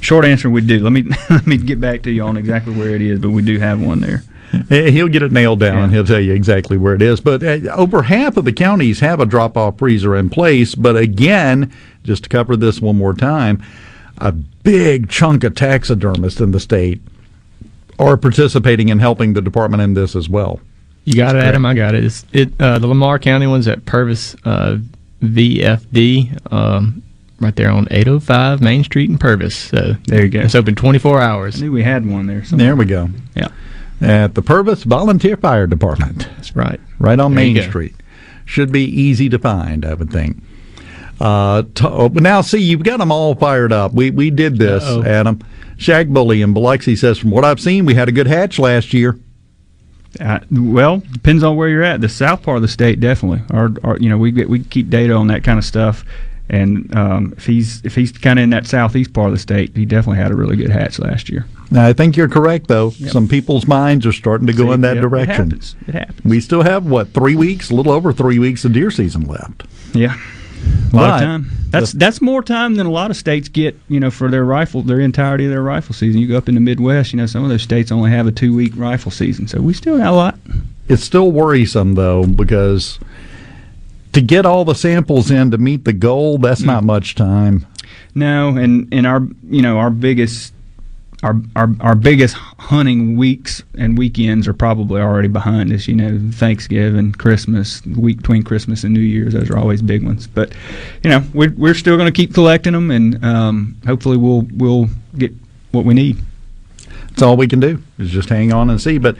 [0.00, 0.80] Short answer, we do.
[0.80, 3.42] Let me let me get back to you on exactly where it is, but we
[3.42, 4.22] do have one there.
[4.68, 5.90] He'll get it nailed down.
[5.90, 7.20] He'll tell you exactly where it is.
[7.20, 10.74] But uh, over half of the counties have a drop off freezer in place.
[10.74, 13.62] But again, just to cover this one more time,
[14.20, 17.00] a big chunk of taxidermists in the state
[17.98, 20.60] are participating in helping the department in this as well.
[21.04, 21.64] You got it, Adam.
[21.64, 22.04] I got it.
[22.04, 24.78] It's, it uh, the Lamar County one's at Purvis uh,
[25.22, 27.02] VFD, um,
[27.40, 29.56] right there on 805 Main Street in Purvis.
[29.56, 30.40] So there you go.
[30.40, 31.56] It's open 24 hours.
[31.56, 32.42] I knew we had one there.
[32.42, 33.08] There we go.
[33.34, 33.48] Yeah.
[34.00, 36.28] At the Purvis Volunteer Fire Department.
[36.36, 36.80] That's right.
[36.98, 37.62] Right on There Main.
[37.62, 37.94] Street.
[38.44, 40.42] Should be easy to find, I would think.
[41.20, 43.92] Uh, to, oh, but now, see, you've got them all fired up.
[43.92, 45.02] We we did this, Uh-oh.
[45.02, 45.40] Adam.
[45.76, 48.92] Shag Bully in Biloxi says, from what I've seen, we had a good hatch last
[48.92, 49.18] year.
[50.18, 52.00] Uh, well, depends on where you're at.
[52.00, 53.42] The south part of the state, definitely.
[53.56, 56.04] Our, our you know, we get we keep data on that kind of stuff,
[56.48, 59.76] and um, if he's if he's kind of in that southeast part of the state,
[59.76, 61.46] he definitely had a really good hatch last year.
[61.70, 62.90] Now, I think you're correct, though.
[62.90, 65.50] Some people's minds are starting to go See, in that yep, it direction.
[65.50, 65.76] happens.
[65.86, 66.24] It happens.
[66.24, 69.64] We still have, what, three weeks, a little over three weeks of deer season left.
[69.92, 70.16] Yeah,
[70.92, 71.50] a lot But of time.
[71.70, 73.78] That's that's more time than a lot of states get.
[73.88, 76.20] You know, for their rifle, their entirety of their rifle season.
[76.20, 78.32] You go up in the Midwest, you know, some of those states only have a
[78.32, 80.38] two week rifle season, so we still got a lot.
[80.88, 82.98] It's still worrisome, though, because
[84.12, 86.86] to get all the samples in to meet the goal, that's not mm-hmm.
[86.86, 87.66] much time.
[88.14, 90.52] No, and and our you know our biggest
[91.22, 95.88] our our our biggest hunting weeks and weekends are probably already behind us.
[95.88, 100.26] You know, Thanksgiving, Christmas, week between Christmas and New Year's, those are always big ones.
[100.26, 100.52] But
[101.02, 104.88] you know, we're we're still going to keep collecting them, and um, hopefully we'll we'll
[105.16, 105.32] get
[105.72, 106.18] what we need.
[107.08, 108.98] That's all we can do is just hang on and see.
[108.98, 109.16] But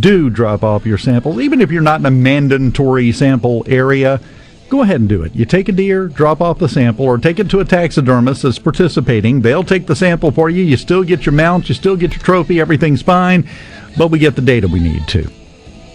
[0.00, 4.20] do drop off your samples, even if you're not in a mandatory sample area.
[4.68, 5.34] Go ahead and do it.
[5.34, 8.58] You take a deer, drop off the sample, or take it to a taxidermist that's
[8.58, 9.40] participating.
[9.40, 10.64] They'll take the sample for you.
[10.64, 13.48] You still get your mount, you still get your trophy, everything's fine,
[13.96, 15.30] but we get the data we need too.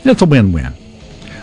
[0.06, 0.74] It's a win win.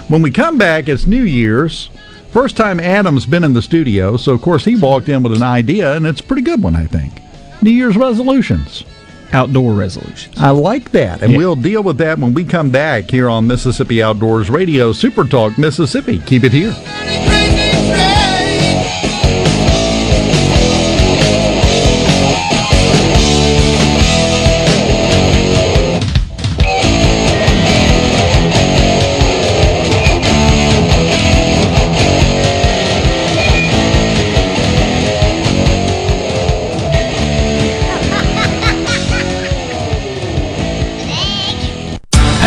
[0.09, 1.91] When we come back, it's New Year's.
[2.31, 5.43] First time Adam's been in the studio, so of course he walked in with an
[5.43, 7.13] idea, and it's a pretty good one, I think.
[7.61, 8.85] New Year's resolutions.
[9.37, 10.35] Outdoor resolutions.
[10.39, 11.21] I like that.
[11.23, 11.39] And Yeah.
[11.39, 15.59] we'll deal with that when we come back here on Mississippi Outdoors Radio, Super Talk
[15.59, 16.19] Mississippi.
[16.25, 16.75] Keep it here.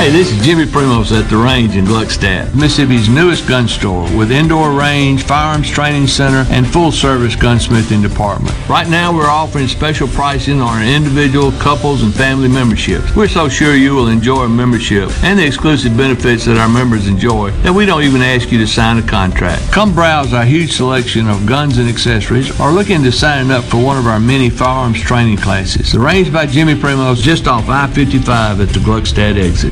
[0.10, 4.32] Hey, this is Jimmy Primos at the range in Gluckstadt, Mississippi's newest gun store with
[4.32, 8.58] indoor range, firearms training center, and full service gunsmithing department.
[8.68, 13.16] Right now, we're offering special pricing on our individual, couples, and family memberships.
[13.16, 17.06] We're so sure you will enjoy a membership and the exclusive benefits that our members
[17.06, 19.72] enjoy that we don't even ask you to sign a contract.
[19.72, 23.78] Come browse our huge selection of guns and accessories or look into signing up for
[23.78, 25.92] one of our many firearms training classes.
[25.92, 29.72] The Range by Jimmy Primos just off I-55 at the Gluckstadt exit.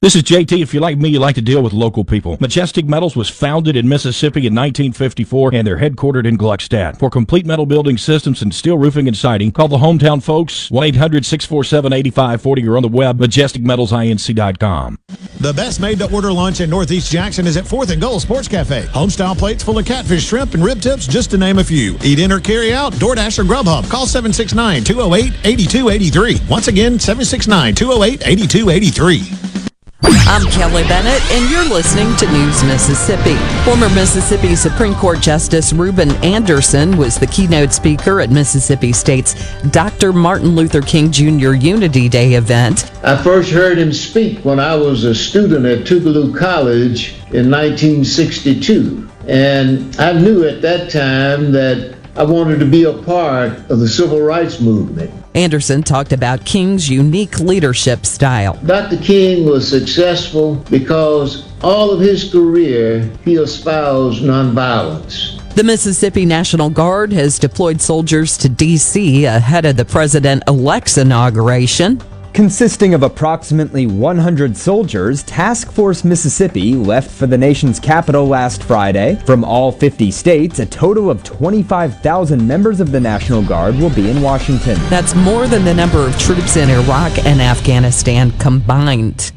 [0.00, 0.62] This is JT.
[0.62, 2.36] If you're like me, you like to deal with local people.
[2.38, 7.00] Majestic Metals was founded in Mississippi in 1954 and they're headquartered in Gluckstadt.
[7.00, 10.86] For complete metal building systems and steel roofing and siding, call the hometown folks 1
[10.86, 14.98] 800 647 8540 or on the web majesticmetalsinc.com.
[15.40, 18.46] The best made to order lunch in Northeast Jackson is at 4th and Gold Sports
[18.46, 18.82] Cafe.
[18.92, 21.98] Homestyle plates full of catfish, shrimp, and rib tips, just to name a few.
[22.04, 23.90] Eat in or carry out, DoorDash or Grubhub.
[23.90, 26.46] Call 769 208 8283.
[26.48, 29.57] Once again, 769 208 8283.
[30.02, 33.34] I'm Kelly Bennett, and you're listening to News Mississippi.
[33.64, 39.34] Former Mississippi Supreme Court Justice Reuben Anderson was the keynote speaker at Mississippi State's
[39.70, 40.12] Dr.
[40.12, 41.54] Martin Luther King Jr.
[41.54, 42.92] Unity Day event.
[43.02, 49.08] I first heard him speak when I was a student at Tougaloo College in 1962.
[49.26, 53.88] And I knew at that time that I wanted to be a part of the
[53.88, 55.17] civil rights movement.
[55.34, 58.58] Anderson talked about King's unique leadership style.
[58.64, 58.96] Dr.
[58.98, 65.38] King was successful because all of his career he espoused nonviolence.
[65.54, 69.24] The Mississippi National Guard has deployed soldiers to D.C.
[69.24, 72.00] ahead of the president elect's inauguration.
[72.32, 79.16] Consisting of approximately 100 soldiers, Task Force Mississippi left for the nation's capital last Friday.
[79.26, 84.08] From all 50 states, a total of 25,000 members of the National Guard will be
[84.08, 84.78] in Washington.
[84.88, 89.32] That's more than the number of troops in Iraq and Afghanistan combined.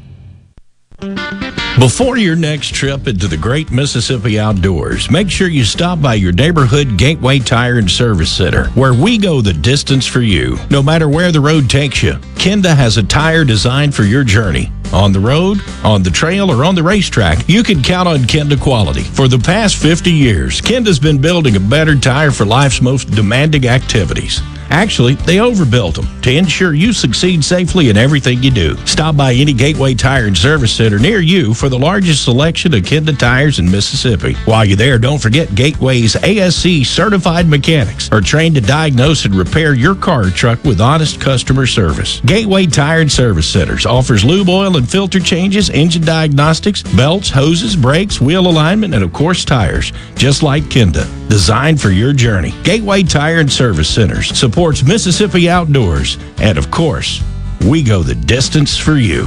[1.82, 6.30] Before your next trip into the great Mississippi outdoors, make sure you stop by your
[6.30, 10.56] neighborhood Gateway Tire and Service Center, where we go the distance for you.
[10.70, 14.70] No matter where the road takes you, Kenda has a tire designed for your journey.
[14.92, 18.60] On the road, on the trail, or on the racetrack, you can count on Kenda
[18.60, 19.02] quality.
[19.02, 23.66] For the past 50 years, Kenda's been building a better tire for life's most demanding
[23.66, 24.40] activities.
[24.72, 28.74] Actually, they overbuilt them to ensure you succeed safely in everything you do.
[28.86, 32.82] Stop by any Gateway Tire and Service Center near you for the largest selection of
[32.82, 34.32] Kenda tires in Mississippi.
[34.46, 39.74] While you're there, don't forget Gateway's ASE certified mechanics are trained to diagnose and repair
[39.74, 42.20] your car or truck with honest customer service.
[42.20, 47.76] Gateway Tire and Service Centers offers lube oil and filter changes, engine diagnostics, belts, hoses,
[47.76, 51.06] brakes, wheel alignment, and of course tires, just like Kenda.
[51.28, 52.52] Designed for your journey.
[52.62, 54.28] Gateway Tire and Service Centers
[54.62, 57.20] supports Mississippi outdoors, and of course,
[57.66, 59.26] we go the distance for you.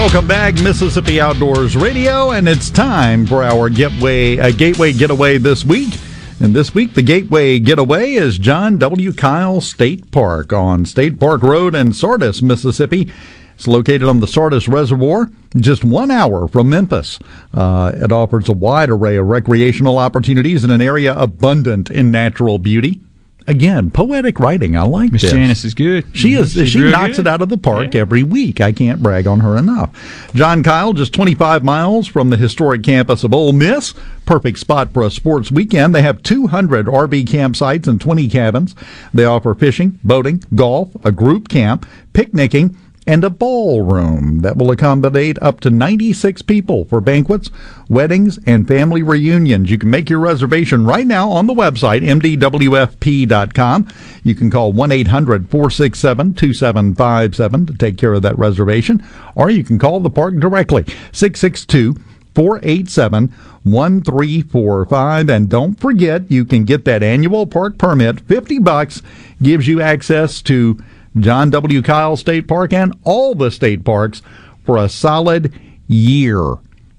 [0.00, 5.62] Welcome back, Mississippi Outdoors Radio, and it's time for our getaway, uh, Gateway Getaway this
[5.62, 5.92] week.
[6.40, 9.12] And this week, the Gateway Getaway is John W.
[9.12, 13.12] Kyle State Park on State Park Road in Sardis, Mississippi.
[13.54, 17.18] It's located on the Sardis Reservoir, just one hour from Memphis.
[17.52, 22.58] Uh, it offers a wide array of recreational opportunities in an area abundant in natural
[22.58, 23.02] beauty.
[23.50, 24.76] Again, poetic writing.
[24.76, 25.32] I like Miss this.
[25.32, 26.04] Janice is good.
[26.16, 26.42] She mm-hmm.
[26.44, 26.52] is.
[26.52, 27.26] She's she knocks good.
[27.26, 28.60] it out of the park every week.
[28.60, 29.90] I can't brag on her enough.
[30.36, 33.92] John Kyle, just 25 miles from the historic campus of Ole Miss.
[34.24, 35.96] Perfect spot for a sports weekend.
[35.96, 38.76] They have 200 RV campsites and 20 cabins.
[39.12, 42.76] They offer fishing, boating, golf, a group camp, picnicking,
[43.10, 47.50] and a ballroom that will accommodate up to 96 people for banquets,
[47.88, 49.68] weddings, and family reunions.
[49.68, 53.88] You can make your reservation right now on the website, mdwfp.com.
[54.22, 59.64] You can call 1 800 467 2757 to take care of that reservation, or you
[59.64, 61.96] can call the park directly, 662
[62.36, 65.28] 487 1345.
[65.28, 68.20] And don't forget, you can get that annual park permit.
[68.20, 69.02] 50 bucks
[69.42, 70.78] gives you access to
[71.18, 71.82] John W.
[71.82, 74.22] Kyle State Park and all the state parks
[74.64, 75.52] for a solid
[75.88, 76.56] year.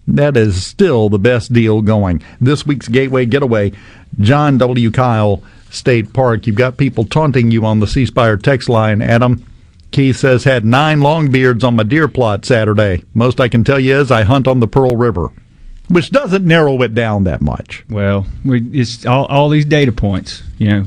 [0.08, 2.22] That is still the best deal going.
[2.42, 3.72] This week's Gateway Getaway,
[4.20, 4.92] John W.
[4.92, 6.48] Kyle State Park.
[6.48, 9.46] You've got people taunting you on the C Spire text line, Adam.
[9.92, 13.04] Keith says, had nine longbeards on my deer plot Saturday.
[13.14, 15.30] Most I can tell you is I hunt on the Pearl River,
[15.90, 17.84] which doesn't narrow it down that much.
[17.90, 20.86] Well, we, it's all, all these data points, you know.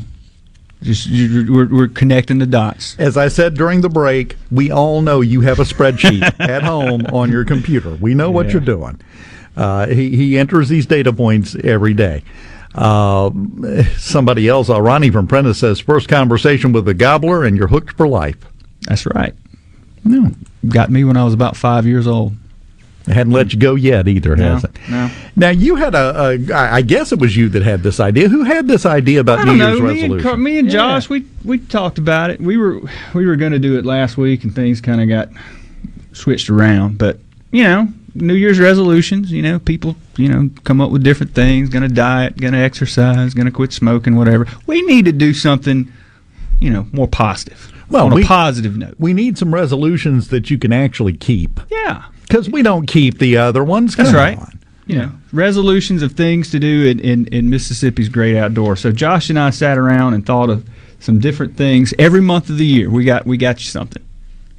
[0.84, 2.94] Just you- we're, we're connecting the dots.
[2.98, 7.06] As I said during the break, we all know you have a spreadsheet at home
[7.12, 7.94] on your computer.
[7.96, 8.52] We know what Yeah.
[8.52, 9.00] you're doing.
[9.56, 12.22] Uh, he, he enters these data points every day.
[12.74, 13.30] Uh,
[13.96, 17.96] somebody else, uh, Ronnie from Prentiss says, first conversation with a gobbler and you're hooked
[17.96, 18.36] for life.
[18.82, 19.32] That's right.
[20.04, 20.32] No.
[20.68, 22.34] Got me when I was about five years old.
[23.06, 24.70] It hadn't let you go yet either, No, has it?
[24.88, 25.10] no.
[25.36, 28.28] Now you had a, a, I I guess it was you that had this idea.
[28.28, 29.68] Who had this idea about I New don't know.
[29.68, 30.12] Year's Me resolution?
[30.14, 32.40] and, Car- me and Josh, we we talked about it.
[32.40, 32.80] We were
[33.14, 35.28] we were going to do it last week, and things kind of got
[36.12, 36.96] switched around.
[36.98, 37.18] But
[37.52, 39.30] you know, New Year's resolutions.
[39.30, 41.68] You know, people you know come up with different things.
[41.68, 44.46] Going to diet, going to exercise, going to quit smoking, whatever.
[44.66, 45.92] We need to do something,
[46.58, 47.70] you know, more positive.
[47.90, 48.94] Well, on we- a positive note.
[48.98, 51.60] We need some resolutions that you can actually keep.
[51.70, 52.04] Yeah.
[52.34, 53.94] Because we don't keep the other ones.
[53.94, 54.36] That's Come right.
[54.36, 54.58] on.
[54.86, 58.80] You know, resolutions of things to do in, in, in Mississippi's great outdoors.
[58.80, 62.58] So Josh and I sat around and thought of some different things every month of
[62.58, 62.90] the year.
[62.90, 64.02] We got we got you something.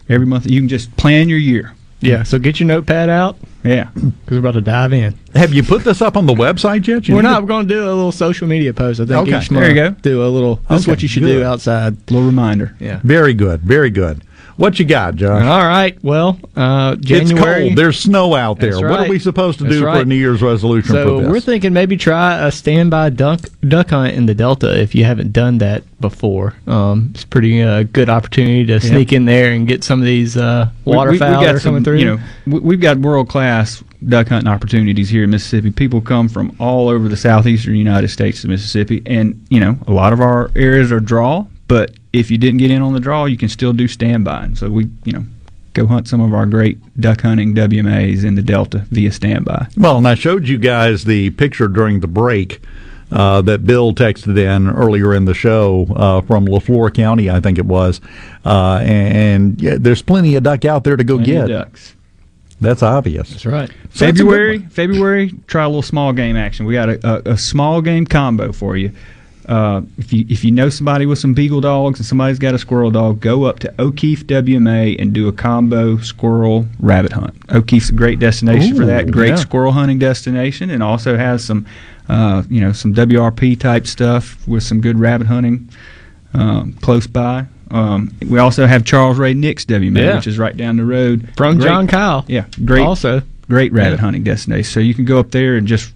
[0.07, 1.73] Every month you can just plan your year.
[1.99, 3.35] Yeah, so get your notepad out.
[3.65, 5.17] Yeah, because we're about to dive in.
[5.33, 7.07] Have you put this up on the website yet?
[7.09, 7.39] You We're not.
[7.39, 9.01] to- We're going to do a little social media post.
[9.01, 9.37] I think Okay.
[9.39, 9.69] each There month.
[9.69, 9.89] you go.
[10.01, 10.61] Do a little.
[10.69, 11.39] That's Okay, what you should good.
[11.39, 11.93] do outside.
[12.09, 12.75] A little reminder.
[12.79, 13.01] Yeah.
[13.03, 13.61] Very good.
[13.61, 14.21] Very good.
[14.57, 15.43] What you got, Josh?
[15.43, 16.01] All right.
[16.01, 17.63] Well, uh, January.
[17.63, 17.77] It's cold.
[17.77, 18.71] There's snow out there.
[18.71, 20.05] That's What are we supposed to That's do for a.
[20.05, 21.31] New Year's resolution So for this?
[21.31, 25.33] we're thinking maybe try a standby duck duck hunt in the Delta if you haven't
[25.33, 26.53] done that before.
[26.67, 30.05] Um, it's a pretty uh, good opportunity to sneak in there and get some of
[30.05, 31.97] these uh, waterfowl that are coming through.
[31.97, 35.71] You know, we, we've got world class duck hunting opportunities here in Mississippi.
[35.71, 39.91] People come from all over the southeastern United States to Mississippi, and you know, a
[39.91, 41.45] lot of our areas are draw.
[41.67, 44.51] But if you didn't get in on the draw, you can still do standby.
[44.53, 45.25] So we, you know,
[45.73, 49.67] go hunt some of our great duck hunting WMAs in the Delta via standby.
[49.77, 52.61] Well, and I showed you guys the picture during the break
[53.11, 57.57] uh, that Bill texted in earlier in the show uh, from Leflore County, I think
[57.57, 57.99] it was.
[58.45, 61.43] Uh, and and yeah, there's plenty of duck out there to go Plenty get.
[61.43, 61.95] of ducks.
[62.61, 63.29] That's obvious.
[63.31, 63.69] That's right.
[63.93, 66.65] So that's February, February, try a little small game action.
[66.65, 68.91] We got a, a, a small game combo for you.
[69.47, 72.57] Uh, if you if you know somebody with some beagle dogs and somebody's got a
[72.57, 77.35] squirrel dog, go up to O'Keefe WMA and do a combo squirrel rabbit hunt.
[77.53, 79.11] O'Keefe's a great destination for that.
[79.11, 79.35] Great yeah.
[79.35, 81.65] squirrel hunting destination, and also has some,
[82.09, 85.69] uh, you know, some WRP type stuff with some good rabbit hunting
[86.33, 87.45] um, close by.
[87.71, 90.15] Um, we also have Charles Ray Nix WMA, Yeah.
[90.15, 92.25] which is right down the road From Great- John Kyle.
[92.27, 92.83] Yeah, great.
[92.83, 93.21] Also.
[93.47, 94.01] great rabbit Yeah.
[94.01, 94.63] hunting destination.
[94.63, 95.93] So you can go up there and just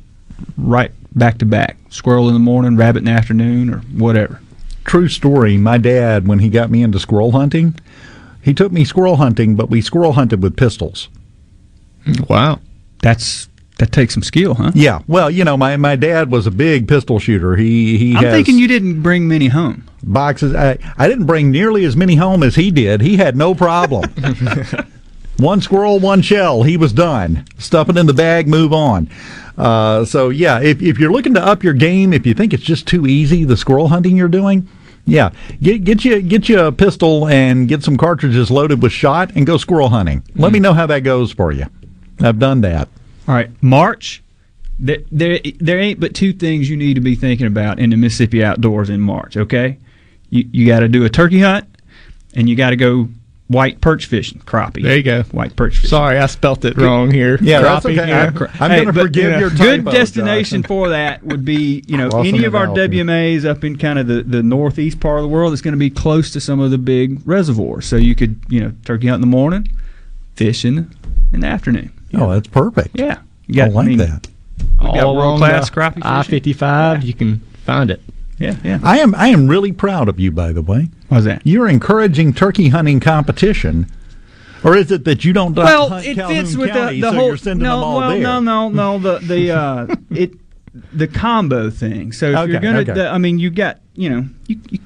[0.57, 4.41] right back to back, squirrel in the morning, rabbit in the afternoon, or whatever.
[4.85, 5.57] True story.
[5.57, 7.75] My dad, when he got me into squirrel hunting,
[8.41, 11.09] he took me squirrel hunting, but we squirrel hunted with pistols.
[12.27, 12.59] Wow,
[13.01, 14.71] that's that takes some skill, huh?
[14.73, 14.99] Yeah.
[15.07, 17.55] Well, you know, my, my dad was a big pistol shooter.
[17.55, 19.85] He he I'm has thinking you didn't bring many home.
[20.03, 20.53] boxes.
[20.55, 23.01] I, I didn't bring nearly as many home as he did.
[23.01, 24.03] He had no problem.
[25.39, 26.63] one squirrel, one shell.
[26.63, 27.45] He was done.
[27.57, 29.09] Stuff it in the bag, move on.
[29.57, 32.63] Uh, so yeah, if if you're looking to up your game, if you think it's
[32.63, 34.67] just too easy, the squirrel hunting you're doing,
[35.05, 39.31] Yeah, get get you get you a pistol and get some cartridges loaded with shot
[39.35, 40.23] and go squirrel hunting.
[40.35, 41.65] Let me know how that goes for you.
[42.21, 42.87] I've done that.
[43.27, 44.21] All right, March.
[44.81, 47.97] There, there, there ain't but two things you need to be thinking about in the
[47.97, 49.35] Mississippi outdoors in March.
[49.35, 49.77] Okay,
[50.29, 51.67] you you got to do a turkey hunt,
[52.33, 53.09] and you got to go
[53.49, 54.81] white perch fishing, crappie.
[54.83, 55.23] There you go.
[55.31, 55.89] White perch fishing.
[55.89, 57.37] Sorry, I spelt it wrong here.
[57.41, 58.07] Yeah, that's Crappie, okay.
[58.07, 58.23] yeah.
[58.25, 60.67] I'm- I'm Hey, gonna but, forgive you know, your good destination Jonathan.
[60.67, 62.85] for that would be you know Crossing any of our out, yeah.
[62.87, 65.77] WMAs up in kind of the, the northeast part of the world that's going to
[65.79, 67.85] be close to some of the big reservoirs.
[67.87, 69.67] So you could you know turkey hunt in the morning,
[70.35, 70.95] fishing in,
[71.33, 71.91] in the afternoon.
[72.13, 72.89] Oh, that's perfect.
[72.99, 74.27] Yeah, you got I like mean, that.
[74.81, 76.31] We've All world class the crappie I fishing.
[76.37, 77.03] fifty five.
[77.03, 78.01] You can find it.
[78.39, 78.79] Yeah, yeah.
[78.83, 80.89] I am I am really proud of you, by the way.
[81.09, 81.41] Why's that?
[81.45, 83.87] You're encouraging turkey hunting competition,
[84.63, 87.11] or is it that you don't well, hunt it Calhoun fits with County, the, the
[87.11, 87.27] so whole.
[87.27, 88.19] you're sending no, them all well, there?
[88.21, 88.99] no, no, no.
[88.99, 90.33] The the uh, it
[90.93, 92.11] the combo thing.
[92.13, 92.93] So if you're gonna, okay.
[92.93, 94.79] the- I mean, you've got you know, you, you,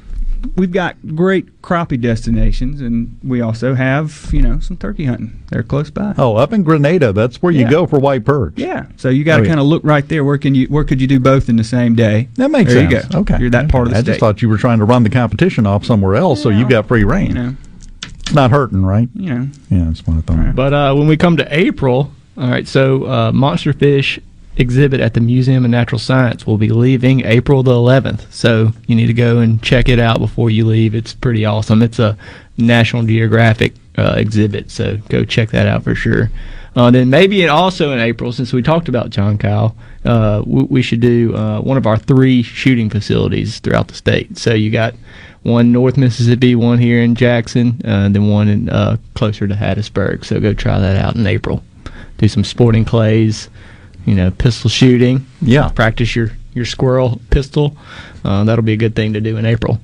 [0.56, 5.44] we've got great crappie destinations, and we also have you know some turkey hunting.
[5.50, 6.14] They're close by.
[6.18, 8.54] Oh, up in Grenada, that's where you go for white perch.
[8.58, 9.50] Yeah, so you got to Oh, yeah.
[9.50, 10.24] kind of look right there.
[10.24, 10.68] Where can you?
[10.68, 12.30] Where could you do both in the same day?
[12.36, 13.06] That makes there sense.
[13.06, 13.20] You go.
[13.20, 14.12] Okay, you're that part of the I state.
[14.12, 16.88] just thought you were trying to run the competition off somewhere else, so you've got
[16.88, 17.28] free reign.
[17.28, 17.56] you know,
[18.20, 19.10] It's not hurting, right?
[19.14, 19.48] you know.
[19.70, 20.56] Yeah, that's what I thought.
[20.56, 24.20] But uh, when we come to April, all right, so uh, Monster Fish
[24.56, 28.32] exhibit at the Museum of Natural Science will be leaving April the 11th.
[28.32, 30.96] So you need to go and check it out before you leave.
[30.96, 31.82] It's pretty awesome.
[31.82, 32.18] It's a
[32.58, 36.30] National Geographic uh, exhibit, so go check that out for sure.
[36.76, 39.76] Uh, then maybe also in April, since we talked about John Kyle,
[40.06, 44.38] uh, we, we should do uh, one of our three shooting facilities throughout the state.
[44.38, 44.96] So you got
[45.44, 49.54] one North Mississippi, one here in Jackson, uh, and then one in uh, closer to
[49.54, 50.26] Hattiesburg.
[50.26, 51.64] So go try that out in April.
[52.18, 53.50] Do some sporting clays,
[54.06, 55.26] you know, pistol shooting.
[55.42, 55.70] Yeah.
[55.70, 57.76] Practice your your squirrel pistol.
[58.24, 59.80] Uh, that'll be a good thing to do in April.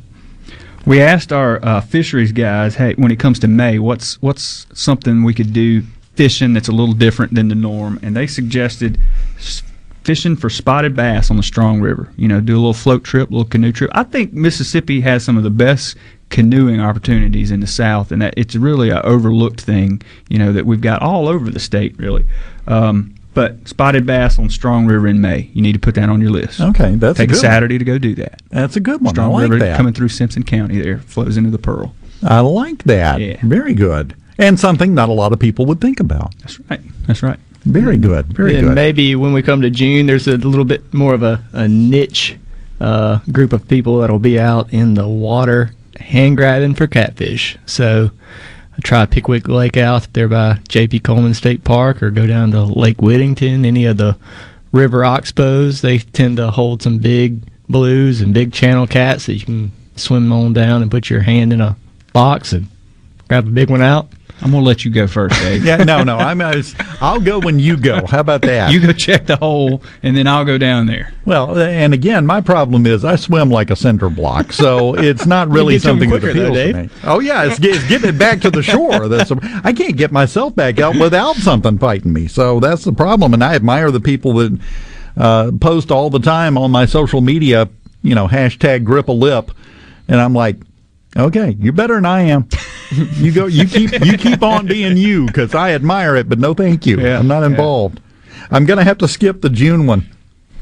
[0.86, 5.24] We asked our uh, fisheries guys, hey, when it comes to May, what's what's something
[5.24, 5.84] we could do
[6.16, 8.00] fishing that's a little different than the norm?
[8.02, 9.00] And they suggested
[10.04, 12.12] fishing for spotted bass on the Strong River.
[12.16, 13.92] You know, do a little float trip, a little canoe trip.
[13.94, 15.96] I think Mississippi has some of the best
[16.30, 20.02] canoeing opportunities in the South, and that it's really a overlooked thing.
[20.30, 22.26] You know that we've got all over the state, really.
[22.68, 26.20] Um, but spotted bass on Strong River in May, you need to put that on
[26.20, 26.60] your list.
[26.60, 27.42] Okay, that's a take a, good one.
[27.42, 28.42] Saturday to go do that.
[28.50, 29.14] That's a good one.
[29.14, 29.78] Strong I like River that.
[29.78, 31.96] coming through Simpson County there flows into the Pearl.
[32.22, 33.22] I like that.
[33.22, 33.38] Yeah.
[33.42, 34.14] Very good.
[34.38, 36.38] And something not a lot of people would think about.
[36.40, 36.82] That's right.
[37.08, 37.40] That's right.
[37.62, 38.26] Very good.
[38.26, 38.60] Very good.
[38.60, 38.76] and good.
[38.76, 42.38] maybe when we come to June, there's a little bit more of a, a niche
[42.82, 47.58] uh, group of people that'll be out in the water hand grabbing for catfish.
[47.66, 51.00] So I try Pickwick Lake out there by J.P.
[51.00, 54.18] Coleman State Park or go down to Lake Whittington, any of the
[54.72, 55.82] river oxbows.
[55.82, 60.32] They tend to hold some big blues and big channel cats that you can swim
[60.32, 61.76] on down and put your hand in a
[62.14, 62.68] box and
[63.28, 64.08] grab a big one out.
[64.42, 65.66] I'm gonna let you go first, Dave.
[65.66, 66.18] yeah, no, no.
[66.18, 66.42] I'm.
[66.42, 68.06] I was, I'll go when you go.
[68.06, 68.72] How about that?
[68.72, 71.14] You go check the hole, and then I'll go down there.
[71.26, 75.50] Well, and again, my problem is I swim like a center block, so it's not
[75.50, 76.90] really to something that quicker, though, appeals to me.
[77.04, 79.08] Oh yeah, it's, it's getting it back to the shore.
[79.08, 79.32] That's
[79.64, 82.28] I can't get myself back out without something fighting me.
[82.28, 83.34] So that's the problem.
[83.34, 84.60] And I admire the people that
[85.18, 87.70] uh, post all the time on my social media.
[88.02, 89.52] You know, hashtag grip a lip,
[90.08, 90.56] and I'm like,
[91.18, 92.48] okay, you're better than I am.
[92.92, 96.54] you go, you keep, you keep on being you because I admire it, but no,
[96.54, 97.06] thank you.
[97.06, 98.00] I'm not involved.
[98.52, 100.10] I'm gonna have to skip the June one.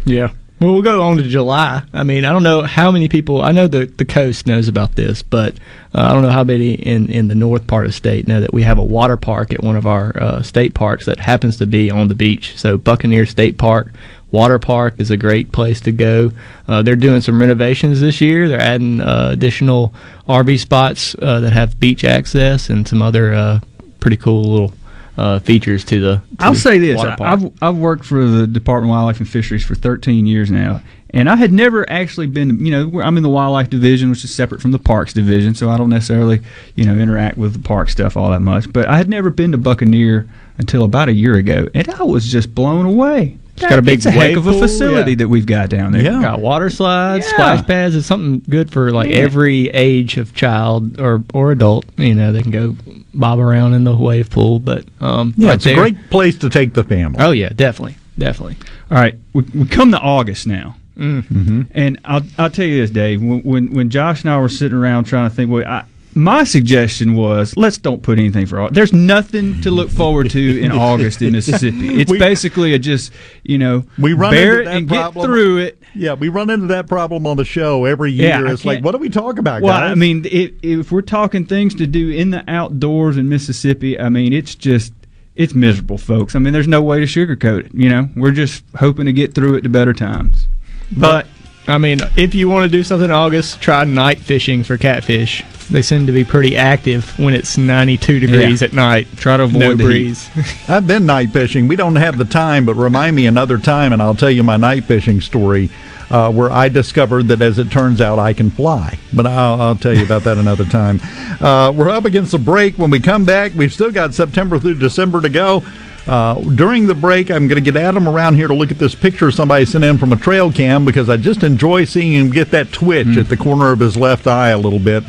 [0.05, 0.31] Yeah.
[0.59, 1.83] Well, we'll go on to July.
[1.93, 3.43] I mean, I don't know how many people.
[3.43, 5.53] I know the the coast knows about this, but
[5.93, 8.41] uh, I don't know how many in in the north part of the state know
[8.41, 11.57] that we have a water park at one of our uh, state parks that happens
[11.57, 12.57] to be on the beach.
[12.57, 13.93] So Buccaneer State Park.
[14.29, 16.33] Water Park is a great place to go.
[16.67, 18.49] Uh, they're doing some renovations this year.
[18.49, 19.93] They're adding uh, additional
[20.27, 23.59] RV spots uh, that have beach access and some other uh,
[23.99, 24.73] pretty cool little
[25.17, 26.15] uh, features to the.
[26.39, 27.41] to I'll the say this: water I- park.
[27.41, 30.81] I've I've worked for the Department of Wildlife and Fisheries for 13 years now,
[31.11, 32.63] and I had never actually been.
[32.63, 35.69] You know, I'm in the Wildlife Division, which is separate from the Parks Division, so
[35.69, 36.41] I don't necessarily
[36.75, 38.71] you know interact with the park stuff all that much.
[38.71, 42.31] But I had never been to Buccaneer until about a year ago, and I was
[42.31, 43.37] just blown away.
[43.57, 45.17] It's got a big It's a heck wave of a facility yeah.
[45.17, 46.03] that we've got down there.
[46.21, 47.33] Got water slides, Yeah.
[47.33, 47.95] splash pads.
[47.95, 49.17] It's something good for like Yeah.
[49.17, 51.85] every age of child or or adult.
[51.97, 52.75] You know, they can go
[53.15, 54.59] bob around in the wave pool.
[54.59, 57.17] But um, Yeah, right it's a great place to take the family.
[57.19, 58.57] Oh yeah, definitely, definitely.
[58.91, 60.75] All right, we, we come to August now.
[60.95, 61.23] Mm.
[61.27, 61.61] Mm-hmm.
[61.73, 63.21] And I'll I'll tell you this, Dave.
[63.23, 65.83] When, when when Josh and I were sitting around trying to think, well, I
[66.15, 68.69] my suggestion was let's don't put anything for all.
[68.71, 72.01] There's nothing to look forward to in August in Mississippi.
[72.01, 73.11] It's We- basically a just
[73.43, 75.13] you know We run bear into it that and problem.
[75.13, 75.83] get through it.
[75.95, 78.47] Yeah, we run into that problem on the show every year.
[78.47, 79.91] I it's like, what do we talk about, Well, guys?
[79.91, 84.09] I mean, if, if we're talking things to do in the outdoors in Mississippi, I
[84.09, 84.93] mean, it's just
[85.35, 86.35] it's miserable, folks.
[86.35, 87.71] I mean, there's no way to sugarcoat it.
[87.73, 90.47] You know, we're just hoping to get through it to better times.
[90.95, 91.27] But
[91.67, 95.43] I mean, if you want to do something in August, try night fishing for catfish.
[95.69, 98.67] They seem to be pretty active when it's 92 degrees Yeah.
[98.67, 99.07] at night.
[99.17, 99.89] Try to avoid no the heat.
[99.89, 100.29] breeze.
[100.69, 101.67] I've been night fishing.
[101.67, 104.57] We don't have the time, but remind me another time, and I'll tell you my
[104.57, 105.69] night fishing story.
[106.09, 108.97] Uh, where I discovered that, as it turns out, I can fly.
[109.11, 111.01] But I'll, I'll tell you about that another time.
[111.41, 112.77] Uh, we're up against a break.
[112.77, 115.63] When we come back, we've still got September through December to go.
[116.07, 118.95] Uh, during the break, I'm going to get Adam around here to look at this
[118.95, 122.51] picture somebody sent in from a trail cam because I just enjoy seeing him get
[122.51, 125.03] that twitch at the corner of his left eye a little bit.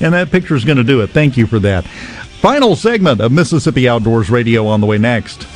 [0.00, 1.10] And that picture is going to do it.
[1.10, 1.84] Thank you for that.
[1.86, 5.46] Final segment of Mississippi Outdoors Radio on the way next.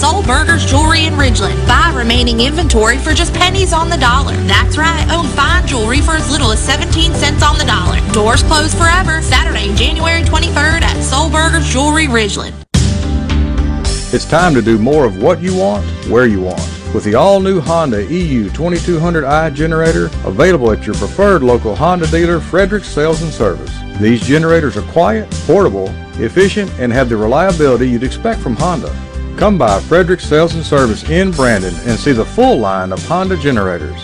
[0.00, 1.66] Sollberger's Jewelry in Ridgeland.
[1.68, 4.34] Buy remaining inventory for just pennies on the dollar.
[4.48, 8.00] That's right, own fine jewelry for as little as 17 cents on the dollar.
[8.14, 12.54] Doors closed forever, Saturday, January 23rd at Sollberger's Jewelry Ridgeland.
[14.14, 16.66] It's time to do more of what you want, where you want.
[16.94, 22.84] With the all-new Honda EU 2200i generator available at your preferred local Honda dealer, Frederick
[22.84, 23.70] Sales and Service.
[24.00, 28.90] These generators are quiet, portable, efficient, and have the reliability you'd expect from Honda.
[29.40, 33.38] Come by Frederick Sales and Service in Brandon and see the full line of Honda
[33.38, 33.98] generators.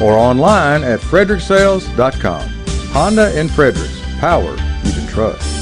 [0.00, 2.48] Or online at fredericksales.com.
[2.94, 4.00] Honda and Fredericks.
[4.18, 4.52] Power
[4.82, 5.61] you can trust.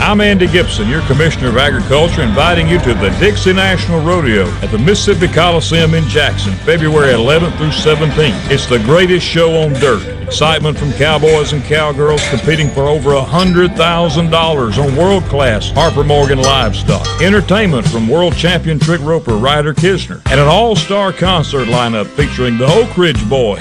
[0.00, 4.70] I'm Andy Gibson, your Commissioner of Agriculture, inviting you to the Dixie National Rodeo at
[4.70, 8.50] the Mississippi Coliseum in Jackson, February 11th through 17th.
[8.50, 10.06] It's the greatest show on dirt.
[10.22, 17.06] Excitement from cowboys and cowgirls competing for over $100,000 on world-class Harper Morgan livestock.
[17.20, 20.22] Entertainment from world champion trick roper Rider Kiesner.
[20.30, 23.60] And an all-star concert lineup featuring the Oak Ridge Boys,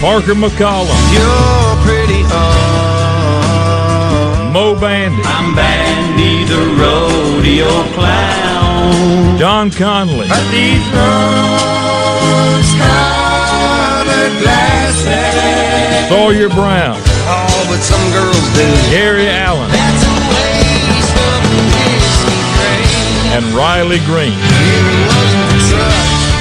[0.00, 2.22] Parker McCollum, You're pretty
[4.52, 9.36] Moe Bandy, I'm Bandy the rodeo clown.
[9.38, 11.22] John Conlee, But these rose-colored
[14.42, 16.08] glasses.
[16.08, 16.96] Sawyer Brown,
[17.30, 18.66] Oh, but some girls do.
[18.90, 21.44] Gary Allan, That's a waste of
[21.76, 24.32] whiskey and Riley Green.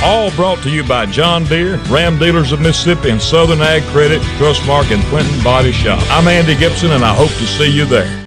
[0.03, 4.21] All brought to you by John Deere, Ram Dealers of Mississippi, and Southern Ag Credit,
[4.37, 5.99] Trustmark, and Clinton Body Shop.
[6.11, 8.26] I'm Andy Gibson, and I hope to see you there.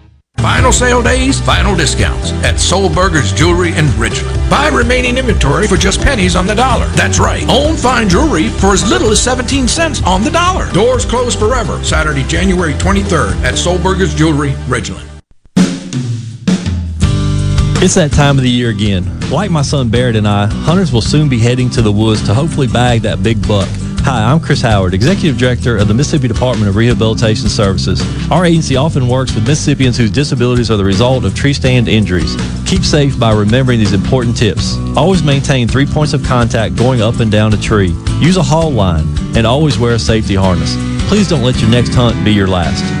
[0.37, 4.35] Final sale days, final discounts at Sollberger's Jewelry in Richland.
[4.49, 6.87] Buy remaining inventory for just pennies on the dollar.
[6.89, 7.47] That's right.
[7.47, 10.71] Own fine jewelry for as little as 17 cents on the dollar.
[10.71, 11.83] Doors closed forever.
[11.83, 15.07] Saturday, January 23rd at Sollberger's Jewelry, Ridgeland.
[17.83, 19.05] It's that time of the year again.
[19.29, 22.33] Like my son Barrett and I, hunters will soon be heading to the woods to
[22.33, 23.69] hopefully bag that big buck.
[24.03, 28.01] Hi, I'm Chris Howard, Executive Director of the Mississippi Department of Rehabilitation Services.
[28.31, 32.35] Our agency often works with Mississippians whose disabilities are the result of tree stand injuries.
[32.65, 34.75] Keep safe by remembering these important tips.
[34.97, 37.95] Always maintain three points of contact going up and down a tree.
[38.19, 39.05] Use a haul line
[39.37, 40.75] and always wear a safety harness.
[41.07, 43.00] Please don't let your next hunt be your last.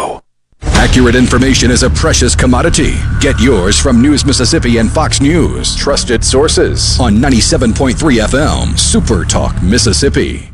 [0.63, 2.95] Accurate information is a precious commodity.
[3.19, 5.75] Get yours from News Mississippi and Fox News.
[5.75, 10.50] Trusted sources on 97.3 FM, Super Talk, Mississippi.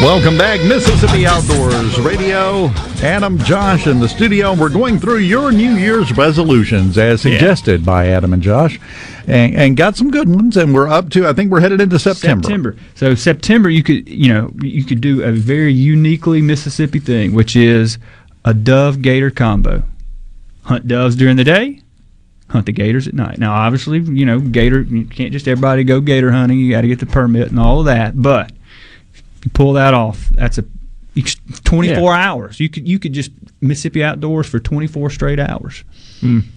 [0.00, 2.68] Welcome back, Mississippi Outdoors Radio.
[3.02, 4.54] Adam, Josh in the studio.
[4.54, 8.80] We're going through your New Year's resolutions as suggested by Adam and Josh,
[9.26, 10.56] and, and got some good ones.
[10.56, 12.42] And we're up to, I think we're headed into September.
[12.42, 12.76] September.
[12.94, 17.54] So September, you could you know you could do a very uniquely Mississippi thing, which
[17.54, 17.98] is
[18.46, 19.82] a dove gator combo.
[20.62, 21.82] Hunt doves during the day,
[22.48, 23.36] hunt the gators at night.
[23.38, 24.80] Now, obviously, you know gator.
[24.80, 26.58] You can't just everybody go gator hunting.
[26.58, 28.20] You got to get the permit and all of that.
[28.20, 28.50] But
[29.44, 30.64] you pull that off, that's a
[31.64, 32.60] 24 hours.
[32.60, 35.84] You could you could just Mississippi outdoors for 24 straight hours.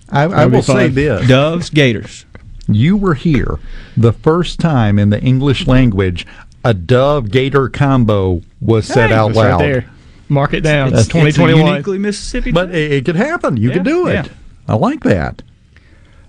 [0.09, 2.25] I, I will say this: doves, gators.
[2.67, 3.59] You were here
[3.97, 6.25] the first time in the English language
[6.63, 9.61] a dove gator combo was said Hey, out it's right loud.
[9.61, 9.85] there.
[10.29, 10.87] Mark it down.
[10.87, 11.67] It's- That's it's a 2021.
[11.67, 12.51] uniquely Mississippi.
[12.53, 13.57] But it, it could happen.
[13.57, 14.13] You could do it.
[14.13, 14.25] yeah.
[14.67, 15.41] I like that.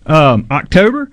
[0.06, 1.08] Um, October,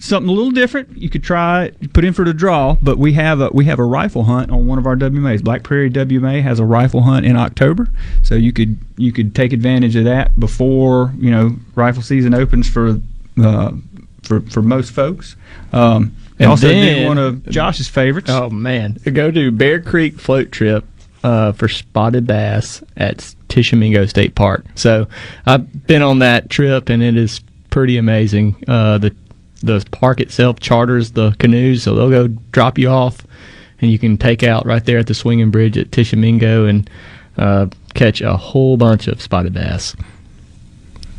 [0.00, 0.96] something a little different.
[0.98, 3.84] You could try put in for the draw, but we have a we have a
[3.84, 5.42] rifle hunt on one of our WMAs.
[5.44, 7.88] Black Prairie WMA has a rifle hunt in October,
[8.22, 12.68] so you could you could take advantage of that before you know rifle season opens
[12.68, 13.00] for
[13.42, 13.72] uh,
[14.22, 15.36] for for most folks.
[15.72, 18.28] Um, And also then- one of Josh's favorites.
[18.30, 20.84] Oh man, go to Bear Creek float trip
[21.24, 24.64] uh, for spotted bass at Tishomingo State Park.
[24.74, 25.06] So
[25.46, 27.40] I've been on that trip and it is
[27.70, 28.56] pretty amazing.
[28.68, 29.14] Uh, the
[29.62, 33.26] the park itself charters the canoes, so they'll go drop you off,
[33.80, 36.88] and you can take out right there at the swinging bridge at Tishomingo and
[37.36, 39.96] uh, catch a whole bunch of spotted bass.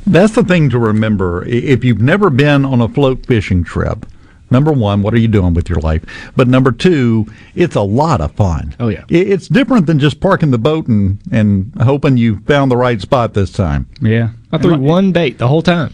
[0.06, 1.46] That's the thing to remember.
[1.46, 4.06] If you've never been on a float fishing trip,
[4.50, 6.04] number one, what are you doing with your life?
[6.36, 8.74] But number two, it's a lot of fun.
[8.80, 9.04] Oh, yeah.
[9.10, 13.34] It's different than just parking the boat and, and hoping you found the right spot
[13.34, 13.90] this time.
[14.00, 15.94] Yeah, I threw one bait the whole time.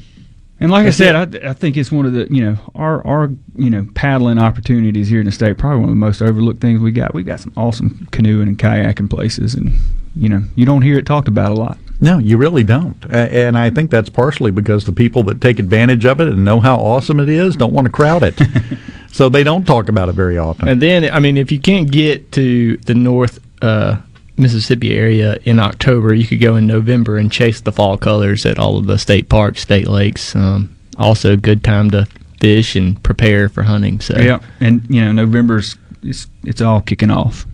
[0.64, 3.06] And like That's I said, I, I think it's one of the you know our
[3.06, 5.58] our you know paddling opportunities here in the state.
[5.58, 7.14] Probably one of the most overlooked things we got.
[7.14, 9.74] We've got some awesome canoeing and kayaking places, and
[10.16, 11.78] you know you don't hear it talked about a lot.
[12.00, 12.96] No, you really don't.
[13.12, 16.46] A- And I think that's partially because the people that take advantage of it and
[16.46, 18.42] know how awesome it is don't want to crowd it.
[19.12, 20.70] so they don't talk about it very often.
[20.70, 23.98] And then, I mean, if you can't get to the North uh,
[24.38, 28.58] Mississippi area in October, you could go in November and chase the fall colors at
[28.58, 30.36] all of the state parks, state lakes.
[30.36, 32.08] Um, also, a good time to
[32.40, 34.00] fish and prepare for hunting.
[34.02, 37.46] So Yeah, and you know November's it's it's all kicking off.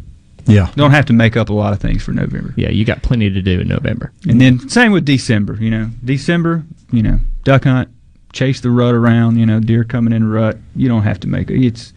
[0.45, 2.53] Yeah, don't have to make up a lot of things for November.
[2.58, 4.11] Yeah, you got plenty to do in November.
[4.27, 5.56] And then same with December.
[5.56, 7.90] You know, December, you know, duck hunt,
[8.33, 9.38] chase the rut around.
[9.38, 10.58] You know, deer coming in rut.
[10.75, 11.64] You don't have to make it.
[11.64, 11.93] It's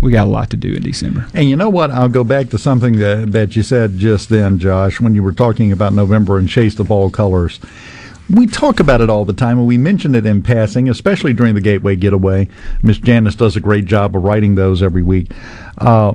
[0.00, 1.26] we got a lot to do in December.
[1.34, 1.90] And you know what?
[1.90, 5.32] I'll go back to something that, that you said just then, Josh, when you were
[5.32, 7.58] talking about November and Chase the Fall Colors.
[8.30, 11.54] We talk about it all the time, and we mention it in passing, especially during
[11.54, 12.48] the Gateway Getaway.
[12.82, 15.30] Miss Janice does a great job of writing those every week.
[15.78, 16.12] Uh,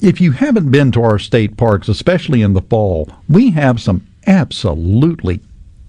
[0.00, 4.06] if you haven't been to our state parks, especially in the fall, we have some
[4.26, 5.40] absolutely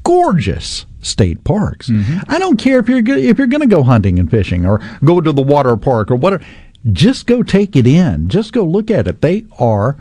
[0.03, 1.89] gorgeous state parks.
[2.27, 5.19] I don't care if you're if you're going to go hunting and fishing or go
[5.21, 6.43] to the water park or whatever.
[6.91, 8.29] Just go take it in.
[8.29, 9.21] Just go look at it.
[9.21, 9.97] They are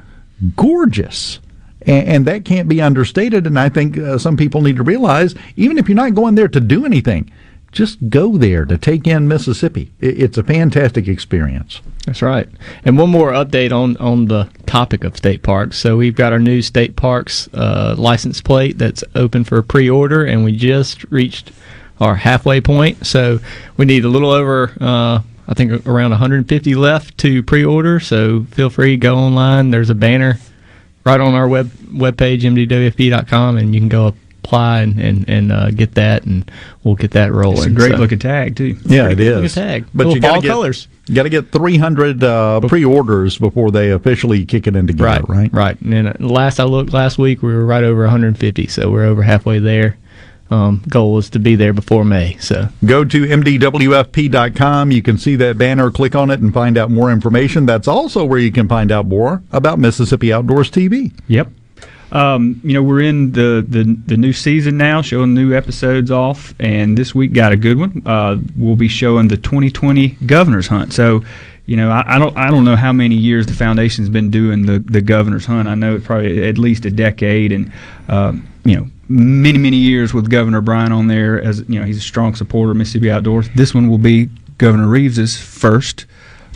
[0.57, 1.41] gorgeous.
[1.83, 3.47] And, and that can't be understated.
[3.47, 6.49] And I think uh, some people need to realize, even if you're not going there
[6.49, 7.31] to do anything,
[7.73, 9.93] just go there to take in Mississippi.
[10.01, 11.81] It, it's a fantastic experience.
[12.07, 12.49] That's right.
[12.85, 15.79] And one more update on on the topic of state parks.
[15.79, 20.45] So we've got our new state parks uh, license plate that's open for pre-order, and
[20.45, 21.51] we just reached
[22.01, 23.07] our halfway point.
[23.07, 23.41] So
[23.77, 28.01] we need a little over, uh, I think, around 150 left to pre-order.
[28.01, 29.71] So feel free go online.
[29.71, 30.39] There's a banner
[31.05, 35.71] right on our web webpage mdwfp.com, and you can go apply and and, and uh,
[35.71, 36.51] get that, and
[36.83, 37.59] we'll get that rolling.
[37.59, 38.77] It's a great So- looking tag too.
[38.87, 39.55] Yeah, Pretty it good looking is.
[39.55, 39.85] tag.
[39.95, 40.89] But Little you got to get colors.
[41.07, 45.29] You got to get 300 uh, pre-orders before they officially kick it into gear, Right,
[45.29, 45.53] right?
[45.53, 45.81] right.
[45.83, 49.05] And then uh, last I looked last week, we were right over 150, so we're
[49.05, 49.99] over halfway there.
[50.51, 52.37] Um, goal is to be there before May.
[52.39, 54.91] So Go to mdwfp.com.
[54.91, 57.67] You can see that banner, click on it, and find out more information.
[57.67, 61.13] That's also where you can find out more about Mississippi Outdoors TV.
[61.29, 61.49] Yep.
[62.13, 66.55] Um, you know, we're in the, the, the new season now, showing new episodes off,
[66.61, 68.03] and this week got a good one.
[68.07, 70.93] Uh, we'll be showing the 2020 Governor's Hunt.
[70.93, 71.25] So,
[71.67, 74.67] you know, I, I don't I don't know how many years the foundation's been doing
[74.67, 75.67] the, the Governor's Hunt.
[75.67, 77.73] I know it's probably at least a decade, and
[78.09, 81.41] um, you know, many many years with Governor Bryant on there.
[81.41, 83.49] As you know, he's a strong supporter of Mississippi Outdoors.
[83.55, 86.07] This one will be Governor Reeves's first.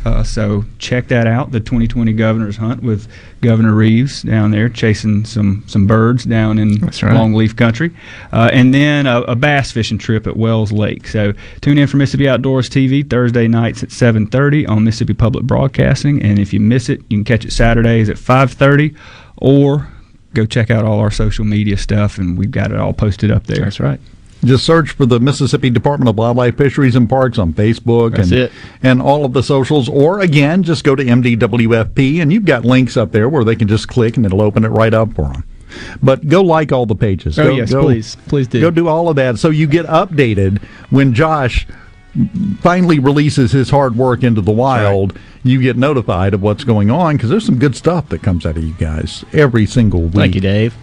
[0.05, 3.09] Uh, so check that out, the 2020 Governor's Hunt with
[3.41, 6.93] Governor Reeves down there chasing some some birds down in right.
[6.93, 7.94] Longleaf Country,
[8.33, 11.09] uh, and then a, a bass fishing trip at Wells Lake.
[11.09, 16.23] So tune in for Mississippi Outdoors TV Thursday nights at 7:30 on Mississippi Public Broadcasting,
[16.23, 18.94] and if you miss it, you can catch it Saturdays at 5:30,
[19.36, 19.89] or
[20.39, 23.47] go check out all our social media stuff, and we've got it all posted up
[23.47, 23.65] there.
[23.65, 24.00] That's right.
[24.44, 28.41] Just search for the Mississippi Department of Wildlife, Fisheries, and Parks on Facebook That's and
[28.42, 28.52] it.
[28.84, 29.89] and all of the socials.
[29.89, 33.67] Or again, just go to MDWFP, and you've got links up there where they can
[33.67, 35.44] just click, and it'll open it right up for them.
[36.02, 37.36] But go like all the pages.
[37.39, 38.17] Oh, Go- yes, go- please.
[38.28, 38.60] Please do.
[38.60, 41.67] Go do all of that so you get updated when Josh
[42.61, 45.19] finally releases his hard work into the wild.
[45.45, 48.57] You get notified of what's going on because there's some good stuff that comes out
[48.57, 50.15] of you guys every single week.
[50.15, 50.75] Thank you, Dave.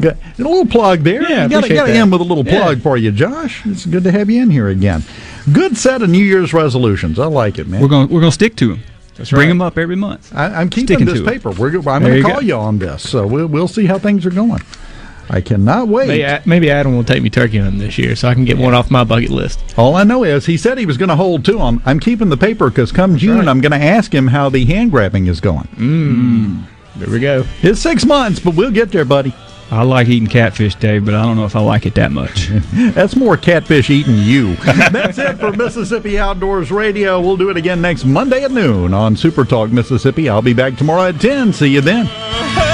[0.00, 1.22] Got a little plug there.
[1.22, 1.96] Yeah, you got appreciate to that.
[1.96, 2.60] end with a little Yeah.
[2.62, 3.64] plug for you, Josh.
[3.64, 5.04] It's good to have you in here again.
[5.52, 7.18] Good set of New Year's resolutions.
[7.18, 7.80] I like it, man.
[7.80, 8.82] We're going we're going to stick to them.
[9.16, 9.48] That's Bring right.
[9.48, 10.32] them up every month.
[10.34, 11.52] I, I'm keeping Sticking this to paper.
[11.52, 12.28] We're, I'm going you to go.
[12.32, 14.60] call you on this, so we'll we'll see how things are going.
[15.30, 16.08] I cannot wait.
[16.08, 18.74] Maybe, maybe Adam will take me turkey hunting this year, so I can get one
[18.74, 19.74] off my bucket list.
[19.76, 21.82] All I know is he said he was going to hold to him.
[21.84, 23.48] I'm keeping the paper because come June, right.
[23.48, 25.68] I'm going to ask him how the hand grabbing is going.
[25.76, 26.64] Mm.
[26.96, 27.44] There we go.
[27.62, 29.34] It's six months, but we'll get there, buddy.
[29.70, 32.48] I like eating catfish, Dave, but I don't know if I like it that much.
[32.72, 34.54] That's more catfish eating you.
[34.56, 37.20] That's it for Mississippi Outdoors Radio.
[37.20, 40.28] We'll do it again next Monday at noon on Super Talk Mississippi.
[40.28, 41.52] I'll be back tomorrow at 10.
[41.54, 42.73] See you then.